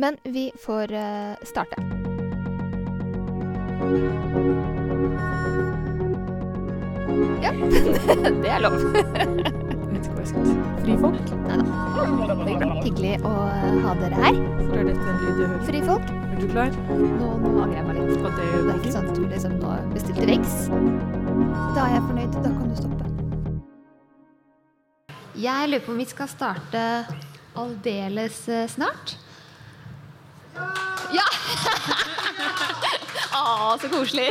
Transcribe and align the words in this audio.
Men 0.00 0.16
vi 0.22 0.52
får 0.66 0.92
eh, 0.92 1.34
starte. 1.42 1.76
Ja, 7.42 7.52
det 8.42 8.48
er 8.48 8.62
lov. 8.64 8.78
Vet 8.94 9.98
ikke 9.98 10.14
hva 10.14 10.22
jeg 10.22 10.30
skal 10.30 10.48
si. 10.48 10.56
Frifolk? 10.86 11.20
Hyggelig 12.86 13.12
å 13.28 13.34
ha 13.84 13.94
dere 14.00 14.24
her. 14.24 14.40
For 14.62 14.80
er 14.80 14.88
dette 14.88 15.04
en 15.04 15.20
lyd 15.20 15.28
jeg 15.28 15.52
hører? 15.52 15.62
Frifolk. 15.68 16.10
Er 16.16 16.40
du 16.40 16.48
klar? 16.56 16.82
Nå, 16.96 17.30
nå 17.44 17.54
angrer 17.66 17.76
jeg 17.82 17.88
meg 17.92 18.00
litt. 18.00 18.16
Og 18.24 18.30
det 18.40 18.50
Det 18.56 18.64
er 18.64 18.76
ikke 18.80 18.96
sånn 18.96 19.12
at 19.12 19.16
du 19.20 19.24
liksom 19.36 19.60
nå 19.60 19.78
bestilte 19.92 20.32
riks. 20.32 20.58
Da 21.76 21.88
er 21.90 21.98
jeg 21.98 22.06
fornøyd. 22.08 22.38
Da 22.40 22.56
kan 22.56 22.68
du 22.72 22.84
stoppe. 22.84 23.04
Jeg 25.44 25.74
lurer 25.74 25.84
på 25.84 25.92
om 25.92 26.00
vi 26.00 26.08
skal 26.16 26.36
starte 26.40 26.92
aldeles 27.60 28.46
eh, 28.48 28.70
snart. 28.80 29.20
Ja! 31.14 31.26
Å, 33.40 33.76
så 33.80 33.90
koselig. 33.90 34.30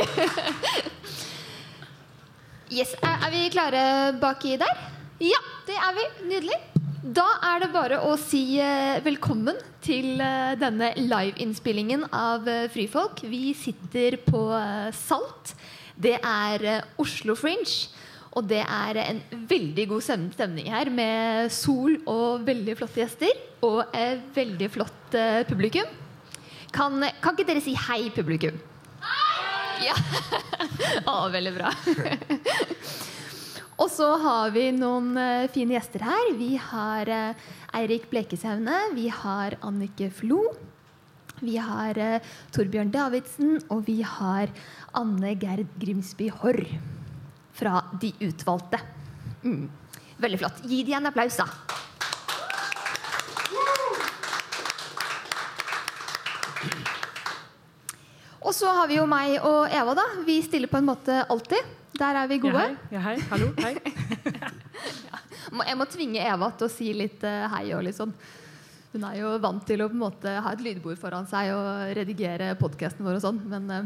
Yes, 2.70 2.94
er, 3.02 3.26
vi 3.32 3.48
klare 3.52 3.82
baki 4.20 4.56
der? 4.60 4.84
Ja, 5.20 5.40
det 5.66 5.76
er 5.76 5.96
vi. 5.96 6.06
Nydelig. 6.30 6.58
Da 7.00 7.26
er 7.48 7.62
det 7.64 7.70
bare 7.72 7.98
å 8.06 8.12
si 8.20 8.60
eh, 8.60 9.00
velkommen 9.02 9.56
til 9.82 10.20
eh, 10.20 10.52
denne 10.60 10.92
liveinnspillingen 10.98 12.04
av 12.12 12.44
Frifolk. 12.44 12.70
Fryfolk. 12.74 13.24
Vi 13.32 13.54
sitter 13.56 14.18
på 14.26 14.44
eh, 14.56 14.90
Salt. 14.94 15.54
Det 15.96 16.18
er 16.20 16.66
eh, 16.76 16.92
Oslo 17.00 17.34
Fringe. 17.38 17.90
Og 18.38 18.46
det 18.46 18.60
er 18.62 19.00
en 19.02 19.18
veldig 19.50 19.88
god 19.90 20.04
stemning 20.06 20.68
her 20.70 20.90
med 20.94 21.50
sol 21.50 21.96
og 22.06 22.44
veldig 22.46 22.76
flotte 22.78 23.02
gjester. 23.02 23.34
Og 23.66 23.82
et 23.96 24.22
veldig 24.36 24.70
flott 24.70 25.18
eh, 25.18 25.42
publikum. 25.48 25.99
Kan, 26.74 27.02
kan 27.22 27.34
ikke 27.34 27.48
dere 27.48 27.62
si 27.64 27.74
hei, 27.88 28.04
publikum? 28.14 28.58
Hei! 29.02 29.88
Ja. 29.90 29.96
Å, 31.10 31.14
veldig 31.32 31.52
bra. 31.56 31.72
Og 33.80 33.88
så 33.88 34.10
har 34.20 34.50
vi 34.52 34.66
noen 34.76 35.14
eh, 35.16 35.48
fine 35.52 35.72
gjester 35.78 36.04
her. 36.04 36.32
Vi 36.36 36.52
har 36.60 37.08
eh, 37.08 37.46
Eirik 37.78 38.10
Blekeshaune. 38.10 38.76
Vi 38.92 39.08
har 39.22 39.56
Annike 39.64 40.10
Flo. 40.12 40.42
Vi 41.40 41.56
har 41.56 41.96
eh, 41.96 42.26
Torbjørn 42.52 42.92
Davidsen. 42.92 43.56
Og 43.72 43.86
vi 43.88 44.02
har 44.04 44.52
Anne 45.00 45.32
Gerd 45.40 45.72
Grimsby 45.80 46.28
Haarr 46.42 46.60
fra 47.56 47.80
De 48.02 48.12
utvalgte. 48.28 48.82
Mm. 49.42 49.64
Veldig 50.20 50.42
flott. 50.44 50.60
Gi 50.68 50.84
de 50.84 50.98
en 51.00 51.08
applaus, 51.08 51.40
da. 51.40 51.48
Og 58.40 58.54
så 58.56 58.70
har 58.72 58.88
vi 58.88 58.96
jo 58.96 59.04
meg 59.08 59.36
og 59.44 59.68
Eva, 59.68 59.92
da. 59.98 60.06
Vi 60.24 60.38
stiller 60.44 60.70
på 60.70 60.78
en 60.80 60.88
måte 60.88 61.20
alltid. 61.28 61.76
Der 62.00 62.16
er 62.22 62.28
vi 62.30 62.38
Ja, 62.38 62.40
gode. 62.40 62.60
hei. 62.60 62.76
Ja, 62.94 63.00
hei. 63.04 63.16
Hallo. 63.28 63.50
Hei. 63.60 63.74
Jeg 65.68 65.76
må 65.76 65.84
tvinge 65.90 66.22
Eva 66.24 66.48
til 66.56 66.68
å 66.68 66.72
si 66.72 66.92
litt 66.96 67.24
eh, 67.26 67.48
hei 67.52 67.74
og 67.76 67.82
litt 67.84 67.98
sånn. 67.98 68.14
Hun 68.94 69.04
er 69.04 69.18
jo 69.18 69.34
vant 69.42 69.66
til 69.66 69.82
å 69.82 69.88
på 69.90 69.94
en 69.94 70.02
måte 70.02 70.32
ha 70.42 70.52
et 70.54 70.62
lydbord 70.64 70.98
foran 70.98 71.28
seg 71.28 71.52
og 71.52 71.92
redigere 71.98 72.54
podkasten 72.58 73.04
vår 73.06 73.18
og 73.18 73.22
sånn, 73.22 73.38
men 73.50 73.68
uh, 73.70 73.84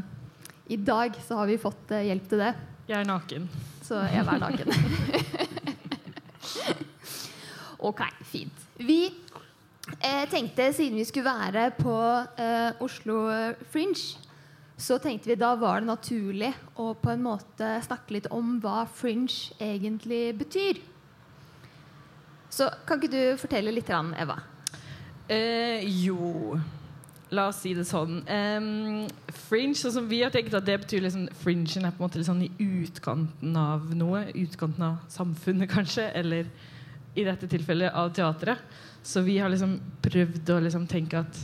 i 0.73 0.79
dag 0.81 1.13
så 1.27 1.37
har 1.41 1.51
vi 1.51 1.59
fått 1.61 1.93
uh, 1.93 2.01
hjelp 2.01 2.29
til 2.31 2.41
det. 2.41 2.53
Jeg 2.89 2.97
er 3.03 3.09
naken. 3.09 3.49
Så 3.85 3.99
Eva 4.01 4.37
er 4.37 4.45
naken. 4.47 4.71
ok, 7.91 8.01
fint. 8.31 8.65
Vi 8.81 9.01
eh, 10.01 10.25
tenkte, 10.33 10.71
siden 10.73 11.01
vi 11.01 11.05
skulle 11.09 11.33
være 11.33 11.71
på 11.77 11.97
eh, 12.41 12.85
Oslo 12.85 13.27
Fringe, 13.73 14.24
så 14.77 14.99
tenkte 14.99 15.31
vi 15.31 15.39
da 15.39 15.53
var 15.59 15.81
det 15.81 15.91
naturlig 15.93 16.51
å 16.81 16.91
på 16.99 17.13
en 17.13 17.23
måte 17.23 17.77
snakke 17.87 18.17
litt 18.17 18.31
om 18.35 18.57
hva 18.63 18.85
fringe 18.91 19.55
egentlig 19.63 20.35
betyr. 20.41 20.81
Så 22.51 22.69
kan 22.87 22.99
ikke 22.99 23.13
du 23.13 23.39
fortelle 23.39 23.75
litt, 23.75 23.91
Eva? 23.91 24.39
Eh, 25.31 25.83
jo 26.05 26.59
La 27.35 27.49
oss 27.51 27.63
si 27.65 27.73
det 27.75 27.87
sånn. 27.89 28.21
Um, 28.29 29.07
fringe, 29.49 29.75
sånn 29.81 29.95
som 29.97 30.09
vi 30.11 30.21
har 30.23 30.31
tenkt 30.31 30.55
at 30.55 30.67
det 30.67 30.77
betyr 30.85 31.03
liksom 31.03 31.25
Fringen 31.41 31.87
er 31.89 31.95
på 31.95 32.03
en 32.03 32.05
måte 32.05 32.23
sånn 32.27 32.45
i 32.45 32.51
utkanten 32.63 33.57
av 33.59 33.89
noe. 33.97 34.27
Utkanten 34.39 34.85
av 34.87 35.01
samfunnet, 35.11 35.71
kanskje. 35.73 36.11
Eller 36.15 36.51
i 37.17 37.25
dette 37.27 37.49
tilfellet 37.51 37.97
av 37.97 38.13
teatret. 38.15 38.61
Så 39.05 39.25
vi 39.27 39.39
har 39.41 39.51
liksom 39.51 39.79
prøvd 40.05 40.53
å 40.55 40.61
liksom 40.67 40.87
tenke 40.91 41.25
at 41.25 41.41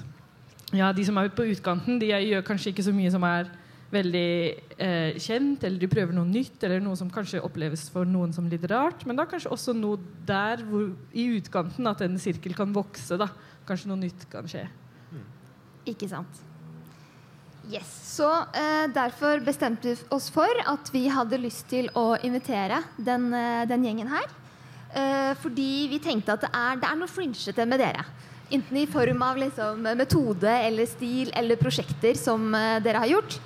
ja, 0.76 0.92
de 0.94 1.04
som 1.06 1.18
er 1.18 1.32
på 1.34 1.48
utkanten, 1.50 1.98
de 2.00 2.12
gjør 2.12 2.46
kanskje 2.46 2.72
ikke 2.72 2.86
så 2.86 2.94
mye 2.94 3.10
som 3.12 3.24
er 3.26 3.50
veldig 3.90 4.30
eh, 4.78 5.16
kjent, 5.18 5.64
eller 5.66 5.80
de 5.82 5.88
prøver 5.90 6.14
noe 6.14 6.28
nytt, 6.28 6.60
eller 6.62 6.82
noe 6.82 6.98
som 6.98 7.10
kanskje 7.10 7.42
oppleves 7.42 7.88
for 7.90 8.06
noen 8.06 8.34
som 8.34 8.46
litt 8.50 8.66
rart. 8.70 9.02
Men 9.06 9.18
da 9.18 9.26
kanskje 9.26 9.50
også 9.50 9.74
noe 9.74 9.98
der 10.26 10.62
hvor, 10.68 10.92
i 11.10 11.26
utkanten 11.40 11.90
at 11.90 12.04
en 12.06 12.20
sirkel 12.22 12.54
kan 12.58 12.70
vokse. 12.74 13.18
da 13.18 13.32
Kanskje 13.66 13.90
noe 13.90 13.98
nytt 14.04 14.28
kan 14.30 14.46
skje. 14.50 14.68
Ikke 15.90 16.08
sant? 16.10 16.46
Yes. 17.70 17.88
Så 18.16 18.26
eh, 18.56 18.86
derfor 18.94 19.42
bestemte 19.44 19.92
vi 19.92 20.08
oss 20.14 20.30
for 20.32 20.62
at 20.66 20.90
vi 20.94 21.04
hadde 21.12 21.38
lyst 21.40 21.68
til 21.70 21.90
å 21.98 22.14
invitere 22.26 22.80
den, 22.96 23.28
eh, 23.36 23.66
den 23.68 23.84
gjengen 23.86 24.10
her. 24.10 24.26
Eh, 24.90 25.32
fordi 25.38 25.86
vi 25.90 26.00
tenkte 26.02 26.34
at 26.34 26.46
det 26.46 26.50
er, 26.50 26.80
det 26.80 26.88
er 26.88 26.98
noe 26.98 27.10
flinsjete 27.10 27.66
med 27.68 27.82
dere. 27.82 28.06
Enten 28.50 28.76
i 28.80 28.86
form 28.90 29.22
av 29.22 29.38
liksom, 29.38 29.84
metode 29.94 30.50
eller 30.66 30.88
stil 30.90 31.30
eller 31.38 31.58
prosjekter 31.60 32.16
som 32.18 32.48
eh, 32.54 32.80
dere 32.82 33.02
har 33.04 33.10
gjort. 33.12 33.36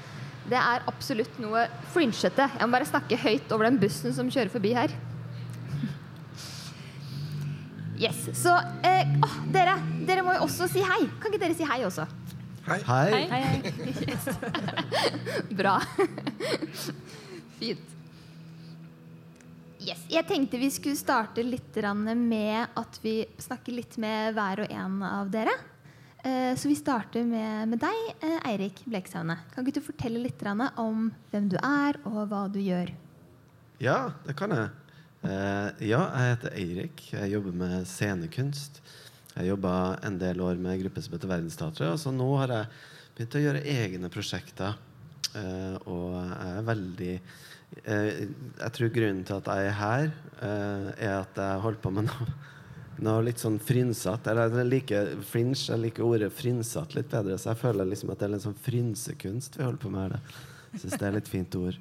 Det 0.48 0.56
er 0.60 0.84
absolutt 0.88 1.36
noe 1.40 1.66
fringete. 1.92 2.46
Jeg 2.56 2.68
må 2.68 2.72
bare 2.76 2.88
snakke 2.88 3.18
høyt 3.20 3.52
over 3.52 3.68
den 3.68 3.78
bussen 3.80 4.12
som 4.16 4.30
kjører 4.32 4.52
forbi 4.52 4.74
her. 4.76 4.94
Yes, 7.94 8.24
Så 8.34 8.50
eh, 8.82 9.06
åh, 9.22 9.34
dere, 9.54 9.76
dere 10.08 10.24
må 10.26 10.32
jo 10.34 10.48
også 10.48 10.66
si 10.72 10.82
hei. 10.82 11.04
Kan 11.22 11.30
ikke 11.30 11.44
dere 11.44 11.54
si 11.54 11.68
hei 11.68 11.84
også? 11.86 12.08
Hei. 12.66 12.80
Hei. 12.82 13.72
Yes. 14.08 14.26
Bra. 15.60 15.76
Fint. 17.60 17.93
Yes. 19.84 20.00
Jeg 20.08 20.24
tenkte 20.24 20.56
vi 20.56 20.70
skulle 20.72 20.96
starte 20.96 21.42
litt 21.44 21.76
med 22.16 22.68
at 22.78 22.98
vi 23.02 23.26
snakker 23.36 23.74
litt 23.76 23.96
med 24.00 24.32
hver 24.36 24.62
og 24.64 24.70
en 24.72 25.02
av 25.04 25.30
dere. 25.30 25.52
Eh, 26.24 26.54
Så 26.56 26.68
vi 26.68 26.76
starter 26.78 27.24
med, 27.24 27.68
med 27.68 27.80
deg, 27.82 28.14
eh, 28.22 28.38
Eirik 28.48 28.80
Bleksaune. 28.86 29.36
Kan 29.52 29.66
ikke 29.66 29.80
du 29.80 29.84
fortelle 29.84 30.22
litt 30.22 30.40
om 30.78 31.10
hvem 31.30 31.50
du 31.50 31.56
er, 31.60 31.98
og 32.06 32.28
hva 32.30 32.46
du 32.50 32.60
gjør? 32.60 32.94
Ja, 33.78 34.12
det 34.24 34.36
kan 34.36 34.50
jeg. 34.50 34.70
Eh, 35.24 35.88
ja, 35.90 36.00
jeg 36.16 36.36
heter 36.36 36.56
Eirik. 36.56 37.12
Jeg 37.12 37.32
jobber 37.32 37.52
med 37.52 37.84
scenekunst. 37.84 38.80
Jeg 39.36 39.50
jobba 39.50 39.98
en 40.02 40.16
del 40.18 40.40
år 40.40 40.56
med 40.56 40.72
en 40.78 40.82
gruppe 40.84 41.02
som 41.02 41.12
heter 41.12 41.28
Verdensteatret. 41.28 42.00
Så 42.00 42.12
nå 42.14 42.36
har 42.38 42.48
jeg 42.48 42.66
begynt 43.16 43.36
å 43.36 43.44
gjøre 43.44 43.64
egne 43.66 44.08
prosjekter. 44.08 44.78
Og 45.34 46.14
jeg 46.14 46.50
er 46.54 46.62
veldig 46.62 47.14
Jeg 47.82 48.70
tror 48.76 48.92
grunnen 48.94 49.24
til 49.26 49.40
at 49.40 49.50
jeg 49.50 49.68
er 49.68 49.78
her, 49.80 50.10
eh, 50.38 50.88
er 51.08 51.16
at 51.18 51.40
jeg 51.40 51.62
holder 51.64 51.82
på 51.82 51.92
med 51.96 52.06
noe, 52.06 52.28
noe 53.02 53.24
litt 53.26 53.42
sånn 53.42 53.58
frynsete. 53.58 54.36
Jeg 54.38 54.68
liker 54.70 55.10
fringe, 55.26 55.58
jeg 55.58 55.82
liker 55.82 56.06
ordet 56.06 56.30
frynsete 56.32 57.00
litt 57.00 57.10
bedre, 57.10 57.36
så 57.40 57.50
jeg 57.50 57.62
føler 57.64 57.90
liksom 57.90 58.14
at 58.14 58.22
det 58.22 58.28
er 58.28 58.34
litt 58.36 58.46
sånn 58.46 58.62
frynsekunst 58.68 59.58
vi 59.58 59.66
holder 59.66 59.82
på 59.82 59.92
med 59.92 60.06
her. 60.06 60.40
Syns 60.74 60.98
det 60.98 61.06
er 61.08 61.18
litt 61.18 61.30
fint 61.30 61.58
ord 61.58 61.78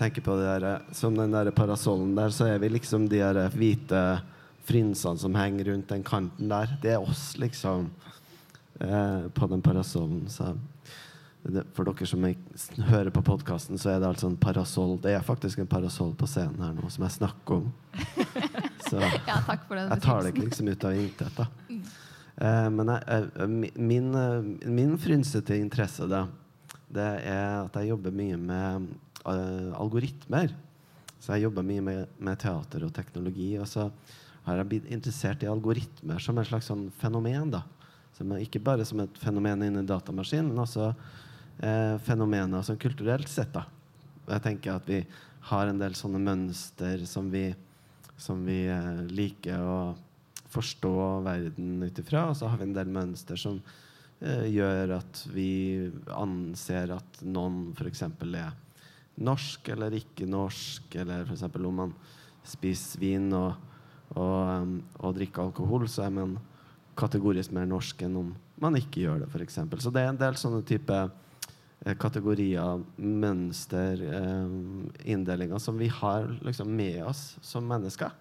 tenker 0.00 0.24
på 0.24 0.36
det 0.36 0.60
der, 0.62 0.82
Som 0.92 1.16
den 1.16 1.32
der 1.32 1.50
parasollen 1.50 2.14
der, 2.16 2.32
så 2.32 2.48
er 2.48 2.58
vi 2.58 2.72
liksom 2.72 3.08
de 3.08 3.20
der 3.20 3.48
hvite 3.52 4.22
frynsene 4.68 5.18
som 5.18 5.34
henger 5.34 5.72
rundt 5.72 5.88
den 5.88 6.04
kanten 6.04 6.48
der. 6.48 6.76
Det 6.82 6.94
er 6.94 7.04
oss, 7.04 7.36
liksom, 7.36 7.90
eh, 8.80 9.28
på 9.34 9.48
den 9.50 9.62
parasollen. 9.62 10.28
Så 10.28 10.56
for 11.72 11.88
dere 11.88 12.06
som 12.08 12.24
hører 12.90 13.10
på 13.14 13.22
podkasten, 13.24 13.78
så 13.80 13.94
er 13.94 14.02
det 14.02 14.10
altså 14.10 14.28
en 14.28 14.36
parasoll. 14.40 14.98
Det 15.00 15.14
er 15.16 15.24
faktisk 15.24 15.62
en 15.62 15.70
parasoll 15.70 16.12
på 16.18 16.28
scenen 16.28 16.60
her 16.60 16.74
nå, 16.76 16.90
som 16.92 17.06
jeg 17.06 17.16
snakker 17.16 17.62
om. 17.62 17.70
Så 18.90 19.00
Ja, 19.00 19.38
takk 19.46 19.66
for 19.68 19.78
den 19.78 19.90
jeg 19.92 20.02
tar 20.02 20.22
det 20.24 20.32
ikke 20.32 20.46
liksom 20.48 20.68
ut 20.68 20.84
av 20.88 20.96
intet, 20.98 21.36
da. 21.38 21.46
Eh, 22.40 22.68
men 22.74 22.92
jeg, 22.92 23.28
eh, 23.36 23.52
min, 23.76 24.08
eh, 24.18 24.68
min 24.68 24.96
frynsete 25.00 25.56
interesse, 25.60 26.08
da, 26.10 26.24
det 26.90 27.08
er 27.30 27.62
at 27.62 27.76
jeg 27.78 27.92
jobber 27.92 28.14
mye 28.14 28.38
med 28.40 28.88
eh, 29.30 29.70
algoritmer. 29.78 30.52
Så 31.20 31.36
jeg 31.36 31.46
jobber 31.46 31.66
mye 31.66 31.84
med, 31.84 32.16
med 32.18 32.40
teater 32.40 32.84
og 32.86 32.92
teknologi. 32.96 33.52
Og 33.60 33.68
så 33.68 33.90
har 34.46 34.60
jeg 34.60 34.70
blitt 34.70 34.88
interessert 34.90 35.44
i 35.44 35.50
algoritmer 35.50 36.20
som 36.22 36.40
et 36.40 36.48
slags 36.48 36.70
sånn 36.72 36.88
fenomen. 37.00 37.52
da. 37.52 37.62
Som 38.16 38.32
ikke 38.36 38.62
bare 38.64 38.86
som 38.88 39.02
et 39.04 39.20
fenomen 39.20 39.62
inni 39.66 39.84
datamaskinen, 39.86 40.50
men 40.50 40.64
også 40.64 40.90
eh, 41.62 41.96
fenomener 42.04 42.64
sånn 42.66 42.80
kulturelt 42.80 43.28
sett. 43.30 43.52
da. 43.54 43.66
Jeg 44.30 44.44
tenker 44.44 44.76
at 44.76 44.88
vi 44.88 45.00
har 45.50 45.66
en 45.66 45.80
del 45.80 45.96
sånne 45.96 46.20
mønster 46.22 47.04
som 47.08 47.30
vi, 47.32 47.48
som 48.20 48.42
vi 48.46 48.62
eh, 48.68 49.04
liker 49.10 49.62
å 49.64 49.80
forstå 50.50 50.94
verden 51.24 51.78
ut 51.82 52.02
ifra. 52.02 52.28
Og 52.30 52.36
så 52.38 52.50
har 52.50 52.60
vi 52.60 52.68
en 52.68 52.76
del 52.76 52.90
mønster 52.92 53.40
som 53.40 53.60
eh, 54.20 54.46
gjør 54.50 54.96
at 54.98 55.24
vi 55.34 55.90
anser 56.14 56.96
at 56.96 57.22
noen 57.24 57.70
f.eks. 57.76 58.04
er 58.08 58.52
norsk 59.20 59.72
eller 59.74 59.96
ikke 59.98 60.28
norsk, 60.28 60.94
eller 61.02 61.26
f.eks. 61.28 61.48
om 61.56 61.82
man 61.84 61.96
spiser 62.46 63.02
vin 63.02 63.28
og, 63.36 63.52
og, 64.14 64.36
um, 64.48 64.76
og 65.02 65.16
drikker 65.18 65.44
alkohol, 65.44 65.84
så 65.90 66.06
er 66.06 66.14
man 66.14 66.38
kategorisk 66.98 67.52
mer 67.54 67.68
norsk 67.68 68.00
enn 68.06 68.16
om 68.20 68.30
man 68.60 68.76
ikke 68.76 69.04
gjør 69.04 69.22
det, 69.22 69.28
f.eks. 69.32 69.60
Så 69.80 69.92
det 69.92 70.02
er 70.02 70.12
en 70.12 70.20
del 70.20 70.38
sånne 70.40 70.62
type 70.68 70.96
eh, 70.96 71.19
kategorier, 71.80 72.82
mønster, 73.00 74.02
eh, 74.04 74.50
inndelinger 75.08 75.58
som 75.58 75.78
vi 75.80 75.88
har 75.88 76.28
liksom 76.44 76.76
med 76.76 77.04
oss 77.04 77.38
som 77.40 77.64
mennesker 77.68 78.12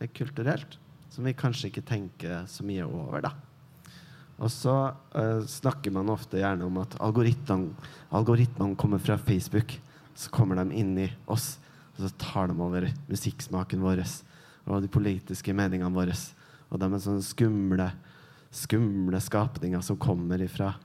eh, 0.00 0.08
kulturelt. 0.14 0.78
Som 1.10 1.26
vi 1.26 1.34
kanskje 1.34 1.70
ikke 1.70 1.86
tenker 1.86 2.46
så 2.50 2.66
mye 2.66 2.86
over, 2.86 3.22
da. 3.22 3.32
Og 4.38 4.50
så 4.50 4.94
eh, 5.14 5.42
snakker 5.46 5.94
man 5.94 6.10
ofte 6.10 6.38
gjerne 6.38 6.66
om 6.66 6.78
at 6.82 6.96
algoritmene, 7.02 7.74
algoritmen 8.14 8.74
kommer 8.78 9.02
fra 9.02 9.18
Facebook. 9.18 9.76
Så 10.14 10.30
kommer 10.30 10.58
de 10.58 10.78
inn 10.78 10.94
i 10.98 11.10
oss, 11.26 11.56
og 11.96 12.04
så 12.04 12.14
tar 12.18 12.50
de 12.50 12.58
over 12.62 12.86
musikksmaken 13.10 13.82
vår 13.82 14.04
og 14.64 14.82
de 14.82 14.88
politiske 14.88 15.52
meningene 15.54 15.94
våre. 15.94 16.14
Og 16.70 16.78
de 16.78 16.86
er 16.86 17.02
sånne 17.02 17.26
skumle, 17.26 17.88
skumle 18.54 19.18
skapninger 19.22 19.82
som 19.82 19.98
kommer 19.98 20.46
fra 20.50 20.76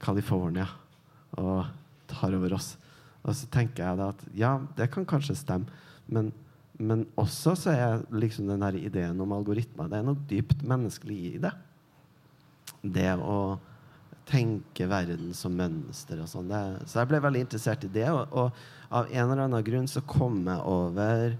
California 0.00 0.68
og 1.40 1.66
tar 2.10 2.34
over 2.36 2.56
oss. 2.56 2.74
Og 3.26 3.34
så 3.34 3.48
tenker 3.52 3.84
jeg 3.84 3.98
da 3.98 4.10
at 4.14 4.26
ja, 4.38 4.56
det 4.78 4.90
kan 4.94 5.06
kanskje 5.08 5.38
stemme, 5.38 5.70
men, 6.06 6.30
men 6.78 7.04
også 7.18 7.56
så 7.58 7.72
er 7.74 8.04
liksom 8.14 8.50
den 8.50 8.62
der 8.62 8.76
ideen 8.78 9.18
om 9.20 9.32
algoritmer 9.34 9.88
Det 9.90 9.98
er 9.98 10.06
noe 10.06 10.28
dypt 10.30 10.62
menneskelig 10.66 11.16
i 11.32 11.40
det. 11.42 11.50
Det 12.86 13.10
å 13.18 13.58
tenke 14.26 14.88
verden 14.90 15.34
som 15.38 15.54
mønster 15.54 16.22
og 16.22 16.30
sånn. 16.30 16.50
Så 16.86 17.00
jeg 17.00 17.10
ble 17.10 17.22
veldig 17.22 17.44
interessert 17.46 17.84
i 17.86 17.92
det, 17.94 18.08
og, 18.10 18.32
og 18.34 18.94
av 18.94 19.10
en 19.10 19.26
eller 19.26 19.44
annen 19.46 19.66
grunn 19.66 19.86
så 19.90 20.02
kom 20.06 20.40
jeg 20.46 20.62
over 20.70 21.36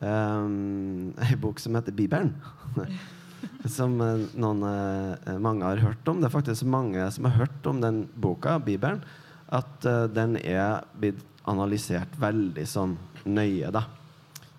um, 0.00 1.12
ei 1.20 1.36
bok 1.40 1.60
som 1.60 1.76
heter 1.76 1.96
Bibelen. 1.96 2.34
som 3.68 3.96
eh, 4.00 4.26
noen, 4.40 4.62
uh, 4.64 5.38
mange 5.42 5.66
har 5.66 5.82
hørt 5.82 6.08
om. 6.08 6.20
Det 6.20 6.28
er 6.28 6.34
faktisk 6.34 6.68
mange 6.68 7.04
som 7.12 7.28
har 7.28 7.38
hørt 7.42 7.66
om 7.68 7.80
den 7.82 8.04
boka, 8.20 8.58
Bibelen, 8.62 9.02
at 9.50 9.86
uh, 9.88 10.06
den 10.10 10.36
er 10.40 10.84
blitt 11.00 11.22
analysert 11.50 12.14
veldig 12.20 12.66
sånn 12.68 12.96
nøye, 13.24 13.72
da. 13.74 13.84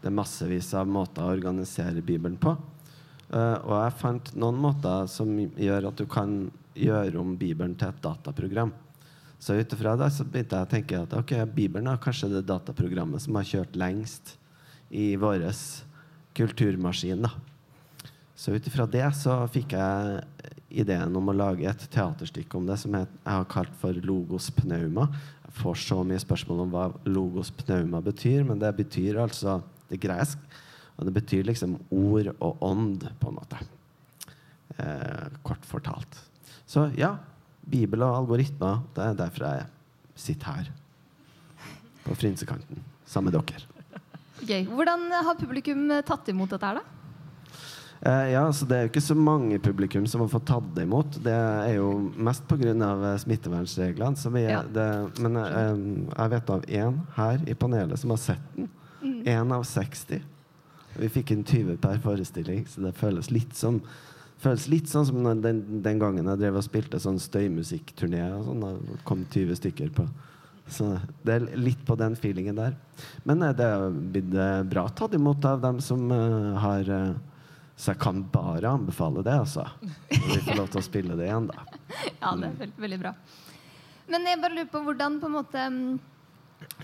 Det 0.01 0.09
er 0.09 0.17
massevis 0.17 0.71
av 0.77 0.89
måter 0.89 1.23
å 1.23 1.33
organisere 1.35 2.01
Bibelen 2.01 2.39
på. 2.41 2.55
Og 3.31 3.73
jeg 3.77 3.93
fant 3.99 4.31
noen 4.35 4.57
måter 4.59 5.05
som 5.07 5.29
gjør 5.37 5.85
at 5.87 6.01
du 6.01 6.07
kan 6.09 6.33
gjøre 6.73 7.21
om 7.21 7.35
Bibelen 7.39 7.77
til 7.79 7.93
et 7.93 8.01
dataprogram. 8.03 8.73
Så 9.39 9.55
ut 9.61 9.75
ifra 9.77 9.93
det 9.97 10.09
så 10.13 10.25
begynte 10.25 10.57
jeg 10.57 10.67
å 10.67 10.71
tenke 10.73 11.03
at 11.05 11.13
ok, 11.17 11.35
Bibelen 11.53 11.87
er 11.93 12.01
kanskje 12.01 12.31
det 12.33 12.43
dataprogrammet 12.49 13.23
som 13.23 13.37
har 13.37 13.47
kjørt 13.47 13.77
lengst 13.77 14.35
i 14.89 15.13
vår 15.21 15.45
kulturmaskin. 16.35 17.21
da. 17.29 17.31
Så 18.41 18.55
ut 18.57 18.67
ifra 18.67 18.87
det 18.89 19.05
så 19.13 19.35
fikk 19.53 19.75
jeg 19.77 20.53
ideen 20.81 21.13
om 21.13 21.27
å 21.29 21.35
lage 21.35 21.67
et 21.69 21.83
teaterstykke 21.93 22.57
om 22.57 22.65
det 22.65 22.79
som 22.81 22.95
jeg 22.97 23.09
har 23.21 23.43
kalt 23.51 23.73
for 23.77 23.93
Logos 24.01 24.47
pneuma. 24.57 25.03
Jeg 25.45 25.53
får 25.59 25.75
så 25.83 25.97
mye 26.07 26.21
spørsmål 26.23 26.63
om 26.63 26.71
hva 26.73 26.85
Logos 27.05 27.51
pneuma 27.59 27.99
betyr, 28.01 28.41
men 28.47 28.57
det 28.57 28.71
betyr 28.79 29.19
altså 29.21 29.59
det 29.91 29.99
gresk. 30.01 30.41
Og 30.97 31.05
det 31.05 31.13
betyr 31.19 31.45
liksom 31.45 31.75
ord 31.93 32.31
og 32.33 32.63
ånd, 32.65 33.05
på 33.21 33.29
en 33.29 33.37
måte. 33.37 33.59
Eh, 34.81 35.27
kort 35.45 35.67
fortalt. 35.69 36.17
Så 36.65 36.87
ja, 36.97 37.11
Bibel 37.61 38.01
og 38.01 38.23
algoritmer, 38.23 38.79
det 38.95 39.05
er 39.05 39.19
derfor 39.19 39.45
jeg 39.51 39.67
sitter 40.23 40.55
her 40.55 40.71
på 42.07 42.17
frynsekanten 42.17 42.81
sammen 43.05 43.29
med 43.29 43.37
dere. 43.37 44.01
Gøy. 44.41 44.65
Hvordan 44.71 45.05
har 45.13 45.37
publikum 45.37 45.85
tatt 46.07 46.33
imot 46.33 46.57
dette 46.57 46.71
her, 46.71 46.81
da? 46.81 47.00
Eh, 48.01 48.31
ja, 48.31 48.53
så 48.53 48.65
Det 48.65 48.75
er 48.75 48.85
jo 48.85 48.89
ikke 48.89 49.03
så 49.05 49.15
mange 49.15 49.59
publikum 49.61 50.07
som 50.09 50.23
har 50.23 50.29
fått 50.31 50.47
tatt 50.49 50.69
det 50.75 50.87
imot. 50.87 51.19
Det 51.21 51.33
er 51.33 51.75
jo 51.75 52.11
mest 52.17 52.47
pga. 52.49 53.17
smittevernreglene. 53.21 54.41
Ja. 54.41 54.63
men 55.19 55.37
eh, 55.37 55.75
jeg 56.17 56.29
vet 56.29 56.49
av 56.49 56.65
én 56.65 56.99
her 57.15 57.43
i 57.47 57.53
panelet 57.53 57.99
som 57.99 58.09
har 58.09 58.17
sett 58.17 58.55
den. 58.55 58.69
Én 59.25 59.45
mm. 59.45 59.51
av 59.51 59.63
60. 59.63 60.21
Vi 60.97 61.09
fikk 61.09 61.31
en 61.31 61.43
20 61.43 61.77
per 61.77 61.99
forestilling, 62.01 62.65
så 62.67 62.81
det 62.81 62.97
føles 62.97 63.31
litt 63.31 63.55
som 63.55 63.81
føles 64.41 64.67
litt 64.67 64.89
sånn 64.89 65.05
som 65.05 65.23
den, 65.41 65.81
den, 65.83 65.99
gangen 66.01 66.25
jeg 66.25 66.39
drev 66.41 66.57
og 66.57 66.65
spilte 66.65 66.99
sånn 66.99 67.19
støymusikkturné. 67.21 68.23
Og 68.33 68.47
sånn, 68.49 68.65
da 68.65 68.99
kom 69.05 69.25
20 69.29 69.59
stykker 69.61 69.93
på. 69.93 70.07
Så 70.71 70.95
det 71.21 71.35
er 71.35 71.45
litt 71.59 71.85
på 71.85 71.93
den 71.99 72.15
feelingen 72.17 72.57
der. 72.57 72.73
Men 73.29 73.43
eh, 73.45 73.53
det 73.53 73.67
er 73.67 73.91
blitt 73.93 74.33
eh, 74.33 74.61
bra 74.65 74.87
tatt 74.89 75.13
imot 75.13 75.45
av 75.45 75.61
dem 75.61 75.77
som 75.83 76.09
uh, 76.09 76.57
har 76.57 76.89
Så 77.75 77.93
jeg 77.93 78.01
kan 78.03 78.21
bare 78.33 78.75
anbefale 78.75 79.23
det, 79.25 79.33
altså. 79.43 79.65
Vi 80.09 80.41
får 80.45 80.59
lov 80.59 80.69
til 80.73 80.81
å 80.81 80.85
spille 80.85 81.17
det 81.17 81.29
igjen, 81.29 81.49
da. 81.49 81.65
Ja, 82.19 82.35
det 82.37 82.51
er 82.51 82.57
veldig, 82.59 82.77
veldig 82.85 83.01
bra. 83.01 83.15
Men 84.11 84.27
jeg 84.27 84.41
bare 84.41 84.57
lurer 84.57 84.71
på 84.71 84.81
hvordan 84.85 85.19
på 85.21 85.29
en 85.29 85.37
måte 85.37 85.67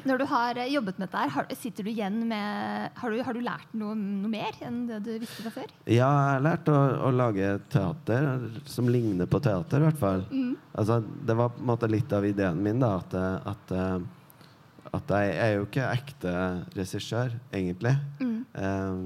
når 0.07 0.21
du 0.21 0.25
har 0.29 0.57
eh, 0.57 0.69
jobbet 0.73 0.97
med 0.97 1.07
dette, 1.07 1.23
her, 1.33 1.47
sitter 1.57 1.85
du 1.85 1.91
igjen 1.91 2.19
med 2.29 2.97
Har 2.97 3.13
du, 3.13 3.21
har 3.23 3.37
du 3.37 3.41
lært 3.45 3.73
noe, 3.77 3.95
noe, 3.97 4.31
mer 4.31 4.57
enn 4.65 4.85
det 4.89 4.99
du 5.05 5.11
visste 5.21 5.45
fra 5.45 5.53
før? 5.59 5.71
Ja, 5.85 6.07
jeg 6.07 6.33
har 6.33 6.45
lært 6.45 6.71
å, 6.71 6.77
å, 7.07 7.11
lage 7.13 7.51
teater 7.73 8.29
som 8.69 8.89
ligner 8.91 9.29
på 9.29 9.41
teater, 9.43 9.81
i 9.81 9.89
hvert 9.89 10.01
fall. 10.01 10.25
Mm. 10.31 10.53
Altså, 10.73 11.01
det 11.01 11.37
var 11.37 11.53
på 11.53 11.63
en 11.63 11.71
måte 11.71 11.91
litt 11.91 12.13
av 12.13 12.25
ideen 12.27 12.61
min, 12.63 12.81
da, 12.81 12.95
at, 13.01 13.17
at, 13.53 13.75
eh, 13.77 14.91
at 14.97 15.15
jeg 15.17 15.37
er 15.45 15.53
jo 15.57 15.67
ikke 15.67 15.91
ekte 15.91 16.35
regissør, 16.77 17.37
egentlig. 17.53 17.95
Mm. 18.21 18.35
Um, 18.57 18.99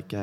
ikke, 0.00 0.22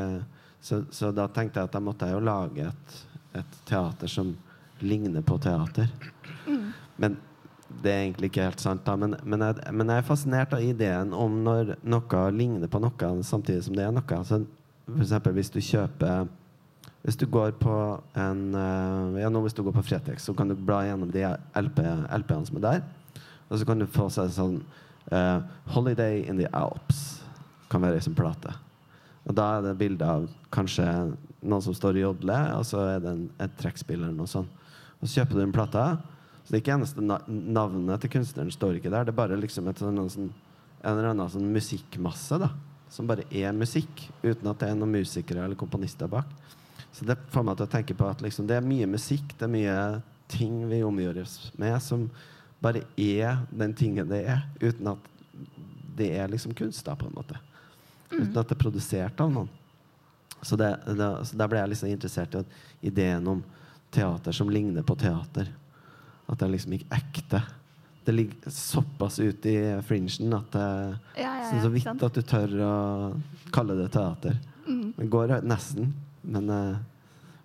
så, 0.62 0.84
så, 0.94 1.10
da 1.16 1.28
tenkte 1.28 1.60
jeg 1.60 1.70
at 1.70 1.76
da 1.76 1.82
måtte 1.84 2.08
jeg 2.08 2.18
jo 2.18 2.24
lage 2.26 2.70
et, 2.70 2.96
et 3.42 3.60
teater 3.66 4.12
som 4.12 4.36
ligner 4.82 5.24
på 5.26 5.38
teater. 5.42 5.90
Men 7.02 7.18
det 7.82 7.92
er 7.92 8.04
egentlig 8.04 8.30
ikke 8.32 8.46
helt 8.46 8.62
sant, 8.62 8.84
da, 8.86 8.96
men, 9.00 9.16
men, 9.24 9.42
jeg, 9.46 9.74
men, 9.74 9.90
jeg, 9.90 10.04
er 10.04 10.08
fascinert 10.08 10.54
av 10.54 10.64
ideen 10.66 11.14
om 11.16 11.40
når 11.46 11.76
noe 11.88 12.24
ligner 12.36 12.70
på 12.70 12.82
noe 12.84 13.12
samtidig 13.26 13.66
som 13.66 13.78
det 13.78 13.88
er 13.88 13.96
noe. 13.96 14.18
Altså, 14.18 14.44
for 14.90 15.04
eksempel 15.06 15.38
hvis 15.38 15.54
du 15.54 15.62
kjøper 15.64 16.30
Hvis 17.02 17.18
du 17.18 17.26
går 17.26 17.56
på 17.58 17.76
en 18.18 18.42
uh, 18.54 19.18
ja, 19.18 19.30
nå 19.30 19.42
Hvis 19.42 19.56
du 19.58 19.64
går 19.64 19.74
på 19.74 19.84
Fretex, 19.88 20.26
så 20.26 20.34
kan 20.38 20.50
du 20.50 20.56
bla 20.56 20.84
gjennom 20.86 21.10
de 21.10 21.24
LP-ene 21.58 22.10
LP 22.20 22.34
som 22.46 22.60
er 22.60 22.66
der. 22.66 22.82
Og 23.50 23.58
så 23.58 23.66
kan 23.66 23.80
du 23.80 23.88
få 23.90 24.10
seg 24.14 24.30
sånn 24.36 24.60
uh, 25.12 25.42
'Holiday 25.66 26.22
in 26.30 26.38
the 26.38 26.50
Alps' 26.54 27.22
kan 27.72 27.82
være 27.82 27.98
ei 27.98 28.06
sånn 28.06 28.18
plate. 28.18 28.54
Og 29.28 29.36
da 29.38 29.48
er 29.58 29.68
det 29.68 29.78
bilde 29.80 30.08
av 30.08 30.26
kanskje 30.54 30.86
noen 31.42 31.64
som 31.64 31.76
står 31.78 32.00
og 32.00 32.06
jodler, 32.06 32.54
og 32.58 32.66
så 32.68 32.82
er 32.96 33.04
det 33.04 33.12
en, 33.12 33.28
et 33.42 33.54
trekkspill 33.60 34.02
eller 34.02 34.18
noe 34.18 34.30
sånt. 34.30 34.50
Og 35.02 35.08
så 35.08 35.22
kjøper 35.22 35.38
du 35.38 35.44
en 35.46 35.54
plate. 35.56 35.86
Så 36.42 36.54
det 36.54 36.62
ikke 36.62 36.76
eneste 36.76 37.04
navnet 37.06 38.02
til 38.02 38.14
kunstneren 38.18 38.54
står 38.54 38.78
ikke 38.78 38.92
der. 38.94 39.06
Det 39.06 39.14
er 39.14 39.22
bare 39.22 39.40
liksom 39.40 39.70
et, 39.70 39.82
sånn, 39.82 40.02
sånn, 40.14 40.32
en 40.82 40.94
eller 40.94 41.12
annen 41.14 41.32
sånn 41.32 41.50
musikkmasse 41.54 42.42
da, 42.42 42.52
som 42.92 43.10
bare 43.10 43.26
er 43.30 43.54
musikk, 43.56 44.08
uten 44.24 44.50
at 44.52 44.62
det 44.62 44.72
er 44.72 44.78
noen 44.78 44.98
musikere 45.00 45.46
eller 45.46 45.60
komponister 45.60 46.10
bak. 46.12 46.30
Så 46.92 47.06
det 47.08 47.18
får 47.32 47.46
meg 47.48 47.58
til 47.58 47.70
å 47.70 47.72
tenke 47.72 47.96
på 47.98 48.10
at 48.10 48.22
liksom, 48.26 48.50
det 48.50 48.58
er 48.58 48.66
mye 48.66 48.90
musikk, 48.90 49.38
det 49.38 49.48
er 49.48 49.54
mye 49.54 49.78
ting 50.32 50.66
vi 50.70 50.82
omgjøres 50.84 51.38
med, 51.62 51.78
som 51.84 52.10
bare 52.62 52.84
er 53.00 53.42
den 53.50 53.74
tingen 53.78 54.10
det 54.10 54.26
er, 54.34 54.44
uten 54.62 54.94
at 54.94 55.08
det 55.98 56.12
er 56.20 56.30
liksom 56.32 56.54
kunst, 56.58 56.84
da, 56.88 56.96
på 56.98 57.08
en 57.08 57.16
måte. 57.16 57.40
Mm. 58.12 58.22
Uten 58.22 58.38
at 58.38 58.50
det 58.50 58.58
er 58.58 58.64
produsert 58.64 59.24
av 59.24 59.32
noen. 59.32 59.50
Så, 60.42 60.58
det, 60.58 60.72
det, 60.86 61.10
så 61.26 61.38
der 61.38 61.50
ble 61.50 61.62
jeg 61.62 61.72
liksom 61.74 61.90
interessert 61.92 62.36
i 62.36 62.44
ideen 62.90 63.28
om 63.30 63.44
teater 63.94 64.34
som 64.34 64.50
ligner 64.50 64.84
på 64.84 64.96
teater. 64.98 65.52
At 66.26 66.40
det 66.40 66.48
er 66.48 66.54
liksom 66.56 66.78
ikke 66.78 66.98
ekte. 66.98 67.42
Det 68.06 68.16
ligger 68.16 68.54
såpass 68.54 69.20
ute 69.20 69.52
i 69.52 69.82
fringen 69.86 70.34
at 70.34 70.56
det 70.56 70.68
ja, 71.22 71.22
ja, 71.22 71.34
ja, 71.44 71.60
så 71.62 71.70
vidt 71.70 71.86
sant? 71.86 72.04
at 72.04 72.16
du 72.18 72.24
tør 72.26 72.56
å 72.66 72.76
kalle 73.54 73.78
det 73.78 73.92
teater. 73.94 74.40
Mm. 74.66 74.88
Det 74.98 75.10
går 75.14 75.36
nesten. 75.46 75.92
Men, 76.22 76.50
eh, 76.50 76.80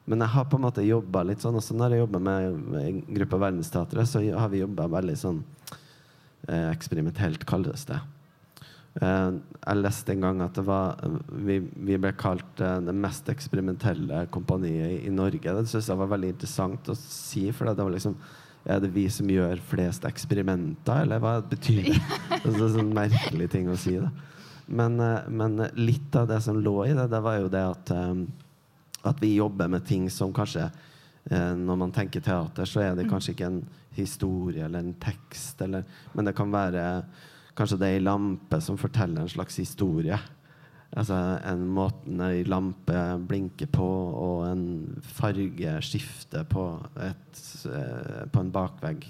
men, 0.04 0.22
jeg 0.24 0.32
har 0.32 0.48
på 0.48 0.56
en 0.56 0.64
måte 0.64 0.86
jobba 0.86 1.26
litt 1.28 1.44
sånn. 1.44 1.58
Også 1.60 1.76
når 1.76 1.96
jeg 1.96 2.04
jobber 2.06 2.24
med, 2.30 2.58
med 2.72 2.88
en 2.88 3.02
gruppe 3.18 3.40
Verdensteatret, 3.42 4.08
så 4.08 4.24
har 4.24 4.52
vi 4.52 4.62
jobba 4.62 4.88
veldig 4.96 5.16
sånn 5.20 5.42
eh, 6.48 6.70
eksperimentelt, 6.70 7.44
kalles 7.48 7.84
det. 7.90 8.00
Eh, 8.96 9.30
jeg 9.66 9.80
leste 9.82 10.14
en 10.14 10.24
gang 10.24 10.40
at 10.40 10.56
det 10.56 10.64
var 10.64 10.96
vi, 11.44 11.58
vi 11.60 11.98
ble 12.00 12.14
kalt 12.16 12.62
eh, 12.64 12.78
det 12.86 12.94
mest 12.96 13.28
eksperimentelle 13.28 14.22
kompaniet 14.32 15.02
i, 15.02 15.12
Norge. 15.12 15.42
Det 15.42 15.68
syns 15.68 15.90
jeg 15.92 16.00
var 16.00 16.12
veldig 16.14 16.32
interessant 16.32 16.88
å 16.88 16.96
si, 16.96 17.50
for 17.52 17.68
det 17.68 17.84
var 17.84 17.92
liksom 17.92 18.16
er 18.66 18.80
det 18.82 18.90
vi 18.96 19.04
som 19.12 19.28
gjør 19.30 19.60
flest 19.68 20.02
eksperimenter, 20.08 21.04
eller 21.04 21.20
hva 21.22 21.36
betyr 21.44 21.84
det? 21.86 22.00
Det 22.46 22.50
er 22.50 22.64
en 22.64 22.72
sånn 22.74 22.90
merkelig 22.94 23.46
ting 23.52 23.68
å 23.70 23.76
si. 23.78 23.94
Da. 24.00 24.08
Men, 24.66 24.98
eh, 25.02 25.28
men, 25.28 25.60
litt 25.78 26.16
av 26.18 26.26
det 26.32 26.40
som 26.42 26.58
lå 26.58 26.80
i 26.88 26.96
det, 26.96 27.06
det 27.12 27.22
var 27.22 27.38
jo 27.38 27.52
det 27.52 27.62
at, 27.62 27.94
at 29.12 29.22
vi 29.22 29.36
jobber 29.36 29.70
med 29.70 29.86
ting 29.86 30.08
som 30.10 30.34
kanskje 30.34 30.66
eh, 30.66 31.52
når 31.54 31.80
man 31.84 31.94
tenker 31.94 32.24
teater, 32.24 32.66
så 32.66 32.82
er 32.82 32.96
det 32.96 33.10
kanskje 33.10 33.36
ikke 33.36 33.52
en 33.52 33.62
historie 33.96 34.64
eller 34.64 34.82
en 34.82 34.96
tekst, 35.00 35.60
eller, 35.62 35.84
men 36.16 36.28
det 36.28 36.34
kan 36.36 36.50
være 36.52 36.82
kanskje 37.56 37.78
det 37.80 37.88
er 37.88 37.98
ei 37.98 38.04
lampe 38.04 38.60
som 38.62 38.78
forteller 38.80 39.22
en 39.22 39.32
slags 39.32 39.56
historie. 39.60 40.18
Altså 40.96 41.16
en 41.44 41.64
måten 41.76 42.20
ei 42.24 42.44
lampe 42.46 43.00
blinker 43.26 43.68
på, 43.72 43.86
og 43.86 44.44
en 44.48 44.66
farge 45.02 45.78
skifter 45.84 46.46
på, 46.48 46.68
et, 47.02 47.42
eh, 47.72 48.22
på 48.32 48.42
en 48.42 48.52
bakvegg, 48.54 49.08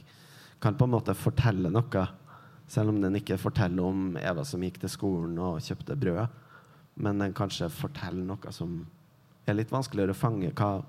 kan 0.61 0.75
på 0.75 0.87
en 0.87 0.95
måte 0.97 1.15
fortelle 1.15 1.71
noe. 1.71 2.07
Selv 2.67 2.91
om 2.91 3.01
den 3.01 3.21
ikke 3.21 3.39
forteller 3.39 3.85
om 3.85 4.17
Eva 4.19 4.43
som 4.45 4.63
gikk 4.65 4.81
til 4.83 4.91
skolen 4.91 5.39
og 5.39 5.61
kjøpte 5.63 5.99
brød. 6.01 6.27
Men 6.97 7.21
den 7.21 7.35
kanskje 7.37 7.69
forteller 7.71 8.25
noe 8.25 8.53
som 8.53 8.81
er 9.47 9.55
litt 9.55 9.71
vanskeligere 9.71 10.17
å 10.17 10.19
fange 10.19 10.51
hva, 10.57 10.81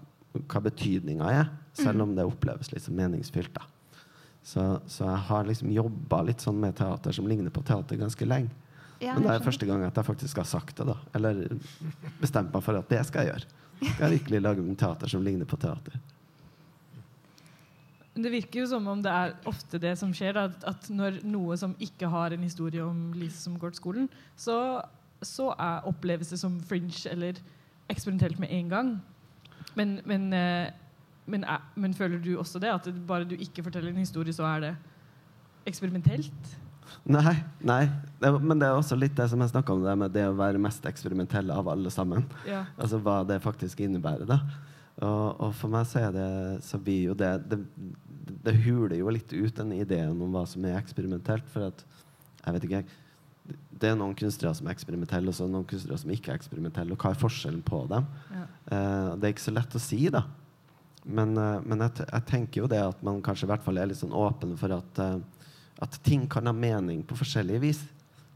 hva 0.47 0.61
betydninga 0.63 1.29
er, 1.29 1.49
selv 1.77 2.01
om 2.07 2.15
det 2.15 2.25
oppleves 2.25 2.71
litt 2.71 2.85
som 2.85 2.95
meningsfylt. 2.97 3.53
da. 3.53 3.67
Så, 4.47 4.63
så 4.87 5.03
jeg 5.03 5.23
har 5.27 5.47
liksom 5.47 5.71
jobba 5.75 6.21
litt 6.23 6.43
sånn 6.43 6.59
med 6.61 6.77
teater 6.77 7.15
som 7.15 7.27
ligner 7.27 7.51
på 7.51 7.65
teater 7.67 7.99
ganske 7.99 8.27
lenge. 8.27 8.53
Ja, 9.03 9.13
Men 9.13 9.27
det 9.27 9.33
er 9.35 9.43
første 9.45 9.67
gang 9.67 9.83
at 9.85 9.97
jeg 9.99 10.07
faktisk 10.07 10.39
har 10.39 10.47
sagt 10.47 10.77
det, 10.79 10.85
da. 10.87 10.95
Eller 11.17 11.41
bestemt 12.21 12.53
meg 12.53 12.63
for 12.65 12.79
at 12.79 12.87
det 12.89 13.01
skal 13.05 13.25
jeg 13.25 13.33
gjøre. 13.33 13.49
Skal 13.81 14.05
jeg 14.05 14.13
virkelig 14.21 14.39
lage 14.41 14.63
en 14.63 14.79
teater 14.79 15.11
som 15.11 15.25
ligner 15.25 15.49
på 15.49 15.59
teater. 15.61 15.99
Det 18.17 18.31
virker 18.33 18.63
jo 18.63 18.69
som 18.71 18.87
om 18.89 19.03
det 19.03 19.11
er 19.13 19.35
ofte 19.51 19.77
det 19.83 19.93
som 19.99 20.15
skjer. 20.15 20.33
Da, 20.39 20.47
at, 20.49 20.63
at 20.71 20.89
når 20.95 21.19
noe 21.27 21.59
som 21.59 21.75
ikke 21.83 22.09
har 22.09 22.33
en 22.33 22.47
historie 22.47 22.81
om 22.81 23.11
Lise 23.19 23.43
som 23.43 23.59
går 23.59 23.75
til 23.75 23.81
skolen, 23.83 24.09
så, 24.39 24.57
så 25.21 25.51
er, 25.53 25.85
oppleves 25.91 26.31
det 26.33 26.39
som 26.41 26.55
fringe 26.71 27.03
eller 27.11 27.37
eksperimentelt 27.91 28.39
med 28.41 28.55
en 28.55 28.73
gang. 28.73 28.97
Men, 29.77 29.99
men, 30.09 30.31
eh, 30.33 30.71
men, 31.27 31.43
er- 31.43 31.65
men 31.75 31.93
føler 31.93 32.21
du 32.23 32.33
også 32.39 32.59
det? 32.63 32.69
At 32.73 32.85
det, 32.89 32.95
bare 33.07 33.27
du 33.27 33.35
ikke 33.35 33.63
forteller 33.65 33.89
en 33.93 34.01
historie, 34.03 34.33
så 34.33 34.45
er 34.55 34.59
det 34.63 34.73
eksperimentelt? 35.67 36.55
Nei, 37.11 37.33
nei. 37.67 37.81
Det, 38.21 38.29
men 38.41 38.59
det 38.61 38.67
er 38.69 38.77
også 38.79 38.95
litt 38.99 39.15
det 39.17 39.25
som 39.31 39.41
jeg 39.43 39.51
snakka 39.51 39.73
om, 39.75 39.81
det 39.83 39.95
med 39.99 40.13
det 40.15 40.23
å 40.29 40.35
være 40.39 40.59
mest 40.63 40.85
eksperimentell 40.87 41.51
av 41.51 41.67
alle 41.71 41.91
sammen. 41.91 42.23
Ja. 42.47 42.61
Altså 42.79 42.99
hva 43.03 43.19
det 43.27 43.41
faktisk 43.43 43.81
innebærer. 43.83 44.27
da 44.29 44.39
Og, 45.03 45.41
og 45.43 45.51
for 45.55 45.69
meg 45.73 45.85
så 45.89 46.05
er 46.07 46.15
det 46.15 46.29
så 46.65 46.79
blir 46.81 47.09
jo 47.11 47.13
det, 47.19 47.33
det 47.51 47.59
Det 48.47 48.55
huler 48.63 48.95
jo 48.97 49.09
litt 49.13 49.31
ut 49.33 49.55
den 49.59 49.71
ideen 49.75 50.15
om 50.23 50.31
hva 50.33 50.45
som 50.47 50.63
er 50.65 50.79
eksperimentelt. 50.79 51.45
For 51.51 51.67
at 51.69 51.83
jeg 52.45 52.53
vet 52.55 52.63
ikke 52.69 52.81
Det 53.77 53.91
er 53.91 53.95
noen 53.99 54.15
kunstnere 54.17 54.55
som 54.55 54.67
er 54.67 54.73
eksperimentelle, 54.75 55.27
og 55.29 55.35
så 55.35 55.43
er 55.43 55.47
det 55.51 55.55
noen 55.59 55.67
kunstnere 55.69 55.99
som 56.01 56.11
ikke 56.11 56.31
er 56.31 56.39
eksperimentelle. 56.39 56.95
Og 56.95 57.03
hva 57.03 57.11
er 57.13 57.19
forskjellen 57.19 57.61
på 57.67 57.83
dem? 57.91 58.07
Ja. 58.31 58.45
Eh, 58.71 59.11
det 59.19 59.27
er 59.29 59.35
ikke 59.35 59.45
så 59.49 59.53
lett 59.55 59.75
å 59.75 59.79
si, 59.83 60.01
da. 60.11 60.23
Men, 61.07 61.37
eh, 61.39 61.59
men 61.63 61.83
jeg, 61.85 62.05
jeg 62.05 62.27
tenker 62.27 62.63
jo 62.63 62.69
det 62.71 62.81
at 62.83 63.03
man 63.05 63.21
kanskje 63.23 63.47
i 63.47 63.51
hvert 63.53 63.63
fall 63.63 63.79
er 63.79 63.89
litt 63.89 63.99
sånn 64.01 64.15
åpen 64.15 64.57
for 64.59 64.75
at, 64.75 65.03
eh, 65.03 65.19
at 65.83 65.99
ting 66.03 66.27
kan 66.31 66.49
ha 66.49 66.55
mening 66.55 67.03
på 67.07 67.17
forskjellige 67.19 67.63
vis. 67.63 67.83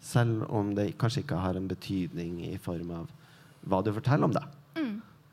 Selv 0.02 0.48
om 0.50 0.72
det 0.78 0.94
kanskje 1.02 1.26
ikke 1.26 1.42
har 1.44 1.60
en 1.60 1.68
betydning 1.70 2.40
i 2.48 2.56
form 2.62 2.94
av 3.02 3.12
hva 3.68 3.84
du 3.86 3.92
forteller 3.94 4.30
om 4.30 4.36
det. 4.38 4.46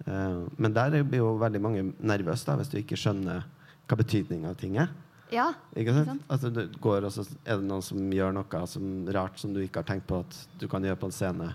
Eh, 0.07 0.41
men 0.57 0.75
der 0.75 1.03
blir 1.03 1.23
jo 1.23 1.37
veldig 1.41 1.61
mange 1.63 1.85
nervøse 1.99 2.57
hvis 2.59 2.73
du 2.73 2.81
ikke 2.83 2.99
skjønner 2.99 3.47
hva 3.89 3.99
betydninga 3.99 4.53
av 4.53 4.59
ting 4.61 4.77
er. 4.79 4.91
Ja, 5.33 5.51
Ikke 5.77 5.93
sant? 5.93 6.09
sant? 6.09 6.29
Altså, 6.33 6.49
du 6.49 6.63
går, 6.81 7.05
også, 7.05 7.27
er 7.45 7.59
det 7.61 7.69
noen 7.69 7.85
som 7.85 8.13
gjør 8.13 8.33
noe 8.33 8.61
som, 8.71 8.85
rart 9.13 9.41
som 9.41 9.53
du 9.53 9.61
ikke 9.61 9.83
har 9.83 9.89
tenkt 9.91 10.07
på 10.09 10.23
at 10.23 10.39
du 10.61 10.65
kan 10.73 10.85
gjøre 10.85 10.97
på 11.01 11.11
en 11.11 11.17
scene. 11.17 11.49